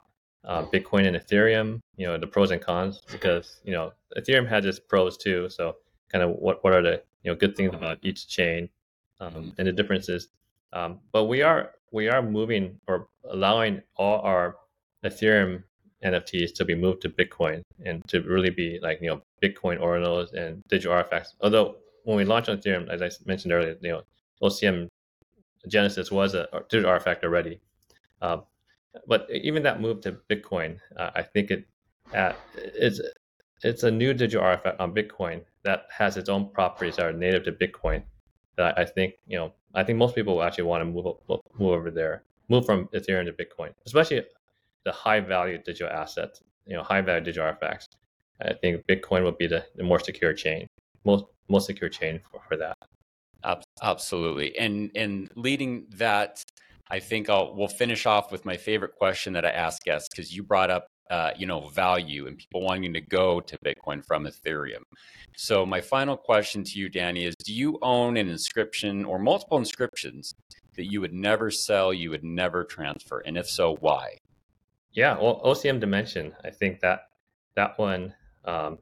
uh, 0.43 0.63
Bitcoin 0.65 1.07
and 1.07 1.15
Ethereum. 1.15 1.79
You 1.95 2.07
know 2.07 2.17
the 2.17 2.27
pros 2.27 2.51
and 2.51 2.61
cons 2.61 3.01
because 3.11 3.61
you 3.63 3.71
know 3.71 3.93
Ethereum 4.17 4.47
has 4.47 4.65
its 4.65 4.79
pros 4.79 5.17
too. 5.17 5.49
So 5.49 5.77
kind 6.11 6.23
of 6.23 6.31
what 6.31 6.63
what 6.63 6.73
are 6.73 6.81
the 6.81 7.01
you 7.23 7.31
know 7.31 7.35
good 7.35 7.55
things 7.55 7.73
about 7.73 7.97
each 8.01 8.27
chain 8.27 8.69
um, 9.19 9.53
and 9.57 9.67
the 9.67 9.71
differences. 9.71 10.29
Um, 10.73 10.99
but 11.11 11.25
we 11.25 11.41
are 11.41 11.71
we 11.91 12.09
are 12.09 12.21
moving 12.21 12.79
or 12.87 13.07
allowing 13.29 13.81
all 13.95 14.21
our 14.21 14.57
Ethereum 15.05 15.63
NFTs 16.03 16.53
to 16.55 16.65
be 16.65 16.75
moved 16.75 17.01
to 17.01 17.09
Bitcoin 17.09 17.61
and 17.85 18.05
to 18.07 18.21
really 18.21 18.49
be 18.49 18.79
like 18.81 19.01
you 19.01 19.07
know 19.07 19.21
Bitcoin 19.41 19.79
ordinals 19.79 20.33
and 20.33 20.63
digital 20.67 20.93
artifacts. 20.93 21.35
Although 21.41 21.77
when 22.03 22.17
we 22.17 22.25
launched 22.25 22.49
on 22.49 22.57
Ethereum, 22.57 22.89
as 22.89 23.01
I 23.01 23.09
mentioned 23.25 23.53
earlier, 23.53 23.77
you 23.81 23.89
know 23.89 24.01
OCM 24.41 24.87
Genesis 25.67 26.11
was 26.11 26.33
a 26.35 26.47
digital 26.69 26.89
artifact 26.89 27.23
already. 27.23 27.59
Uh, 28.21 28.37
but 29.07 29.27
even 29.31 29.63
that 29.63 29.81
move 29.81 30.01
to 30.01 30.17
Bitcoin, 30.29 30.79
uh, 30.97 31.11
I 31.15 31.21
think 31.21 31.51
it 31.51 31.65
uh, 32.13 32.33
it's 32.55 33.01
it's 33.63 33.83
a 33.83 33.91
new 33.91 34.13
digital 34.13 34.45
artifact 34.45 34.79
on 34.79 34.93
Bitcoin 34.93 35.41
that 35.63 35.87
has 35.95 36.17
its 36.17 36.29
own 36.29 36.49
properties 36.51 36.95
that 36.95 37.05
are 37.05 37.13
native 37.13 37.43
to 37.43 37.51
Bitcoin. 37.51 38.03
That 38.57 38.77
I 38.77 38.85
think 38.85 39.15
you 39.27 39.37
know 39.37 39.53
I 39.75 39.83
think 39.83 39.97
most 39.97 40.15
people 40.15 40.35
will 40.35 40.43
actually 40.43 40.65
want 40.65 40.81
to 40.81 40.85
move 40.85 41.15
move 41.27 41.71
over 41.71 41.91
there, 41.91 42.23
move 42.47 42.65
from 42.65 42.87
Ethereum 42.87 43.25
to 43.25 43.33
Bitcoin, 43.33 43.73
especially 43.85 44.23
the 44.85 44.91
high 44.91 45.19
value 45.19 45.57
digital 45.57 45.91
assets, 45.93 46.41
you 46.65 46.75
know, 46.75 46.83
high 46.83 47.01
value 47.01 47.23
digital 47.23 47.45
artifacts. 47.45 47.87
I 48.41 48.53
think 48.53 48.85
Bitcoin 48.87 49.23
would 49.23 49.37
be 49.37 49.47
the, 49.47 49.65
the 49.75 49.83
more 49.83 49.99
secure 49.99 50.33
chain, 50.33 50.67
most 51.05 51.25
most 51.49 51.65
secure 51.65 51.89
chain 51.89 52.21
for, 52.31 52.41
for 52.47 52.57
that. 52.57 52.77
Absolutely. 53.81 54.57
And 54.57 54.91
and 54.95 55.29
leading 55.35 55.85
that, 55.95 56.43
I 56.89 56.99
think 56.99 57.29
I'll 57.29 57.55
we'll 57.55 57.67
finish 57.67 58.05
off 58.05 58.31
with 58.31 58.45
my 58.45 58.57
favorite 58.57 58.95
question 58.95 59.33
that 59.33 59.45
I 59.45 59.49
ask 59.51 59.83
guests 59.83 60.09
because 60.11 60.35
you 60.35 60.43
brought 60.43 60.69
up 60.69 60.87
uh, 61.09 61.31
you 61.37 61.45
know 61.47 61.67
value 61.69 62.27
and 62.27 62.37
people 62.37 62.61
wanting 62.61 62.93
to 62.93 63.01
go 63.01 63.39
to 63.39 63.57
Bitcoin 63.65 64.03
from 64.05 64.25
Ethereum. 64.25 64.83
So 65.37 65.65
my 65.65 65.81
final 65.81 66.17
question 66.17 66.63
to 66.65 66.79
you, 66.79 66.89
Danny, 66.89 67.25
is: 67.25 67.35
Do 67.45 67.53
you 67.53 67.79
own 67.81 68.17
an 68.17 68.29
inscription 68.29 69.05
or 69.05 69.19
multiple 69.19 69.57
inscriptions 69.57 70.33
that 70.75 70.91
you 70.91 71.01
would 71.01 71.13
never 71.13 71.51
sell, 71.51 71.93
you 71.93 72.09
would 72.09 72.23
never 72.23 72.63
transfer, 72.63 73.19
and 73.19 73.37
if 73.37 73.49
so, 73.49 73.75
why? 73.79 74.17
Yeah, 74.91 75.17
well, 75.19 75.41
OCM 75.45 75.79
Dimension. 75.79 76.33
I 76.43 76.49
think 76.49 76.79
that 76.81 77.09
that 77.55 77.77
one, 77.77 78.13
um, 78.45 78.79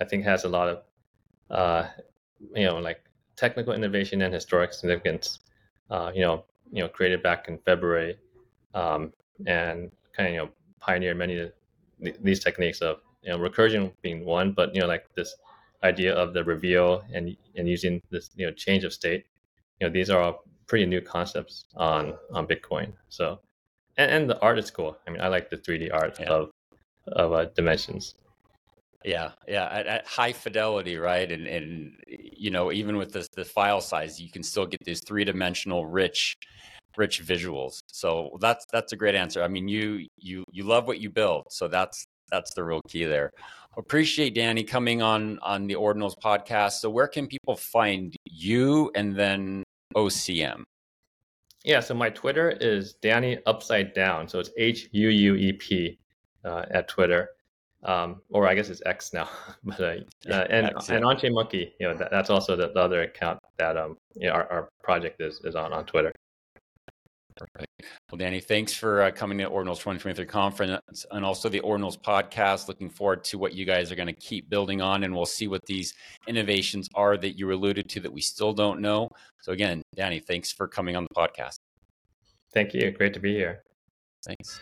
I 0.00 0.04
think 0.04 0.24
has 0.24 0.44
a 0.44 0.48
lot 0.48 0.68
of, 0.68 0.82
uh, 1.50 1.88
you 2.54 2.64
know, 2.66 2.78
like 2.78 3.02
technical 3.36 3.72
innovation 3.72 4.22
and 4.22 4.32
historic 4.32 4.72
significance, 4.72 5.40
uh, 5.90 6.10
you 6.14 6.22
know, 6.22 6.44
you 6.70 6.82
know, 6.82 6.88
created 6.88 7.22
back 7.22 7.48
in 7.48 7.58
February, 7.58 8.16
um, 8.74 9.12
and 9.46 9.90
kind 10.16 10.28
of 10.28 10.34
you 10.34 10.38
know 10.40 10.48
pioneered 10.80 11.16
many 11.16 11.38
of 11.38 11.52
these 12.22 12.42
techniques 12.42 12.80
of 12.80 13.00
you 13.22 13.30
know 13.30 13.38
recursion 13.38 13.92
being 14.02 14.24
one, 14.24 14.52
but 14.52 14.74
you 14.74 14.80
know 14.80 14.86
like 14.86 15.06
this 15.14 15.34
idea 15.84 16.14
of 16.14 16.32
the 16.32 16.44
reveal 16.44 17.02
and 17.12 17.36
and 17.56 17.68
using 17.68 18.00
this 18.10 18.30
you 18.36 18.46
know 18.46 18.52
change 18.52 18.84
of 18.84 18.92
state, 18.92 19.26
you 19.80 19.86
know 19.86 19.92
these 19.92 20.10
are 20.10 20.20
all 20.20 20.44
pretty 20.66 20.86
new 20.86 21.00
concepts 21.00 21.66
on 21.76 22.14
on 22.32 22.46
Bitcoin. 22.46 22.92
So, 23.08 23.40
and, 23.96 24.10
and 24.10 24.30
the 24.30 24.40
art 24.40 24.58
is 24.58 24.70
cool. 24.70 24.96
I 25.06 25.10
mean, 25.10 25.20
I 25.20 25.28
like 25.28 25.50
the 25.50 25.56
3D 25.56 25.92
art 25.92 26.18
yeah. 26.20 26.30
of 26.30 26.50
of 27.08 27.32
uh, 27.32 27.44
dimensions. 27.54 28.14
Yeah, 29.04 29.32
yeah, 29.48 29.68
at, 29.70 29.86
at, 29.86 30.06
high 30.06 30.32
fidelity, 30.32 30.96
right? 30.96 31.30
And 31.30 31.46
and 31.46 31.92
you 32.08 32.50
know, 32.50 32.72
even 32.72 32.96
with 32.96 33.12
this 33.12 33.28
the 33.34 33.44
file 33.44 33.80
size, 33.80 34.20
you 34.20 34.30
can 34.30 34.42
still 34.42 34.66
get 34.66 34.80
these 34.84 35.02
three 35.04 35.24
dimensional, 35.24 35.86
rich, 35.86 36.36
rich 36.96 37.24
visuals. 37.24 37.80
So 37.88 38.36
that's 38.40 38.64
that's 38.72 38.92
a 38.92 38.96
great 38.96 39.14
answer. 39.14 39.42
I 39.42 39.48
mean, 39.48 39.68
you 39.68 40.06
you 40.18 40.44
you 40.52 40.64
love 40.64 40.86
what 40.86 41.00
you 41.00 41.10
build, 41.10 41.46
so 41.50 41.68
that's 41.68 42.04
that's 42.30 42.54
the 42.54 42.64
real 42.64 42.80
key 42.88 43.04
there. 43.04 43.30
Appreciate 43.76 44.34
Danny 44.34 44.64
coming 44.64 45.02
on 45.02 45.38
on 45.40 45.66
the 45.66 45.74
Ordinals 45.74 46.14
podcast. 46.22 46.72
So 46.72 46.90
where 46.90 47.08
can 47.08 47.26
people 47.26 47.56
find 47.56 48.14
you 48.24 48.90
and 48.94 49.16
then 49.16 49.64
OCM? 49.94 50.62
Yeah, 51.64 51.80
so 51.80 51.94
my 51.94 52.10
Twitter 52.10 52.50
is 52.50 52.94
Danny 52.94 53.38
Upside 53.46 53.94
Down. 53.94 54.28
So 54.28 54.40
it's 54.40 54.50
H 54.56 54.88
U 54.92 55.08
U 55.08 55.34
E 55.36 55.52
P 55.52 55.98
uh, 56.44 56.64
at 56.70 56.88
Twitter 56.88 57.28
um, 57.84 58.22
or 58.30 58.46
I 58.46 58.54
guess 58.54 58.68
it's 58.68 58.82
X 58.86 59.12
now. 59.12 59.28
but 59.64 59.80
uh, 59.80 59.94
yeah, 60.24 60.38
uh, 60.38 60.46
and 60.50 60.66
X, 60.66 60.88
yeah. 60.88 60.96
and 60.96 61.34
Monkey, 61.34 61.74
you 61.80 61.88
know, 61.88 61.94
that, 61.94 62.10
that's 62.10 62.30
also 62.30 62.56
the, 62.56 62.68
the, 62.68 62.80
other 62.80 63.02
account 63.02 63.38
that 63.58 63.76
um, 63.76 63.96
you 64.14 64.28
know, 64.28 64.34
our, 64.34 64.50
our 64.50 64.68
project 64.82 65.20
is 65.20 65.40
is 65.44 65.54
on 65.54 65.72
on 65.72 65.84
Twitter. 65.84 66.12
Perfect. 67.36 67.66
Well, 68.10 68.18
Danny, 68.18 68.40
thanks 68.40 68.72
for 68.74 69.02
uh, 69.02 69.10
coming 69.10 69.38
to 69.38 69.44
Ordinals 69.44 69.78
2023 69.78 70.26
conference 70.26 71.06
and 71.10 71.24
also 71.24 71.48
the 71.48 71.60
Ordinals 71.60 71.98
podcast. 72.00 72.68
Looking 72.68 72.90
forward 72.90 73.24
to 73.24 73.38
what 73.38 73.54
you 73.54 73.64
guys 73.64 73.90
are 73.90 73.96
going 73.96 74.08
to 74.08 74.12
keep 74.14 74.48
building 74.48 74.80
on, 74.80 75.04
and 75.04 75.14
we'll 75.14 75.26
see 75.26 75.48
what 75.48 75.64
these 75.66 75.94
innovations 76.28 76.88
are 76.94 77.16
that 77.16 77.38
you 77.38 77.50
alluded 77.52 77.88
to 77.88 78.00
that 78.00 78.12
we 78.12 78.20
still 78.20 78.52
don't 78.52 78.80
know. 78.80 79.08
So, 79.40 79.52
again, 79.52 79.82
Danny, 79.94 80.20
thanks 80.20 80.52
for 80.52 80.68
coming 80.68 80.94
on 80.94 81.04
the 81.04 81.14
podcast. 81.14 81.56
Thank 82.52 82.74
you. 82.74 82.90
Great 82.90 83.14
to 83.14 83.20
be 83.20 83.34
here. 83.34 83.62
Thanks. 84.24 84.60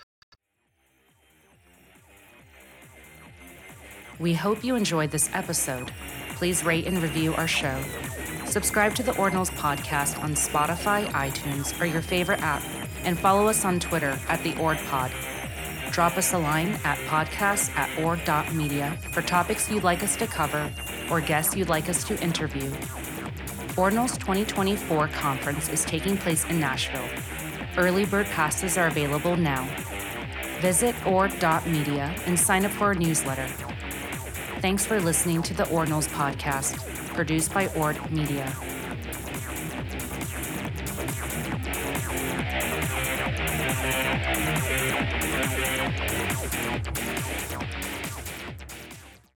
We 4.21 4.35
hope 4.35 4.63
you 4.63 4.77
enjoyed 4.77 5.11
this 5.13 5.31
episode. 5.33 5.91
Please 6.35 6.63
rate 6.63 6.87
and 6.87 7.03
review 7.03 7.35
our 7.37 7.49
show. 7.49 7.83
Subscribe 8.45 8.95
to 8.97 9.03
the 9.03 9.13
Ordinals 9.13 9.51
podcast 9.51 10.23
on 10.23 10.33
Spotify, 10.33 11.07
iTunes, 11.13 11.81
or 11.81 11.87
your 11.87 12.03
favorite 12.03 12.43
app, 12.43 12.63
and 13.05 13.19
follow 13.19 13.49
us 13.49 13.65
on 13.65 13.81
Twitter 13.81 14.19
at 14.29 14.43
the 14.43 14.53
OrdPod. 14.53 15.11
Drop 15.91 16.19
us 16.19 16.35
a 16.35 16.39
line 16.39 16.79
at 16.85 16.99
podcast 17.09 17.75
at 17.79 17.99
ord.media 17.99 18.99
for 19.11 19.23
topics 19.23 19.71
you'd 19.71 19.85
like 19.85 20.03
us 20.03 20.17
to 20.17 20.27
cover 20.27 20.71
or 21.11 21.23
guests 21.23 21.57
you'd 21.57 21.71
like 21.71 21.89
us 21.89 22.05
to 22.05 22.23
interview. 22.23 22.71
Ordinals 23.75 24.19
2024 24.19 25.09
conference 25.09 25.71
is 25.71 25.83
taking 25.87 26.19
place 26.19 26.45
in 26.45 26.61
Nashville. 26.61 27.09
Early 27.79 28.05
bird 28.05 28.27
passes 28.27 28.77
are 28.77 28.89
available 28.89 29.39
now. 29.39 29.67
Visit 30.61 30.95
ord.media 31.07 32.15
and 32.27 32.39
sign 32.39 32.67
up 32.67 32.73
for 32.73 32.85
our 32.85 32.95
newsletter 32.95 33.49
Thanks 34.61 34.85
for 34.85 35.01
listening 35.01 35.41
to 35.45 35.55
the 35.55 35.63
Ordinals 35.65 36.07
podcast, 36.09 36.77
produced 37.15 37.55
by 37.55 37.69
Ord 37.69 37.99
Media. 38.11 38.53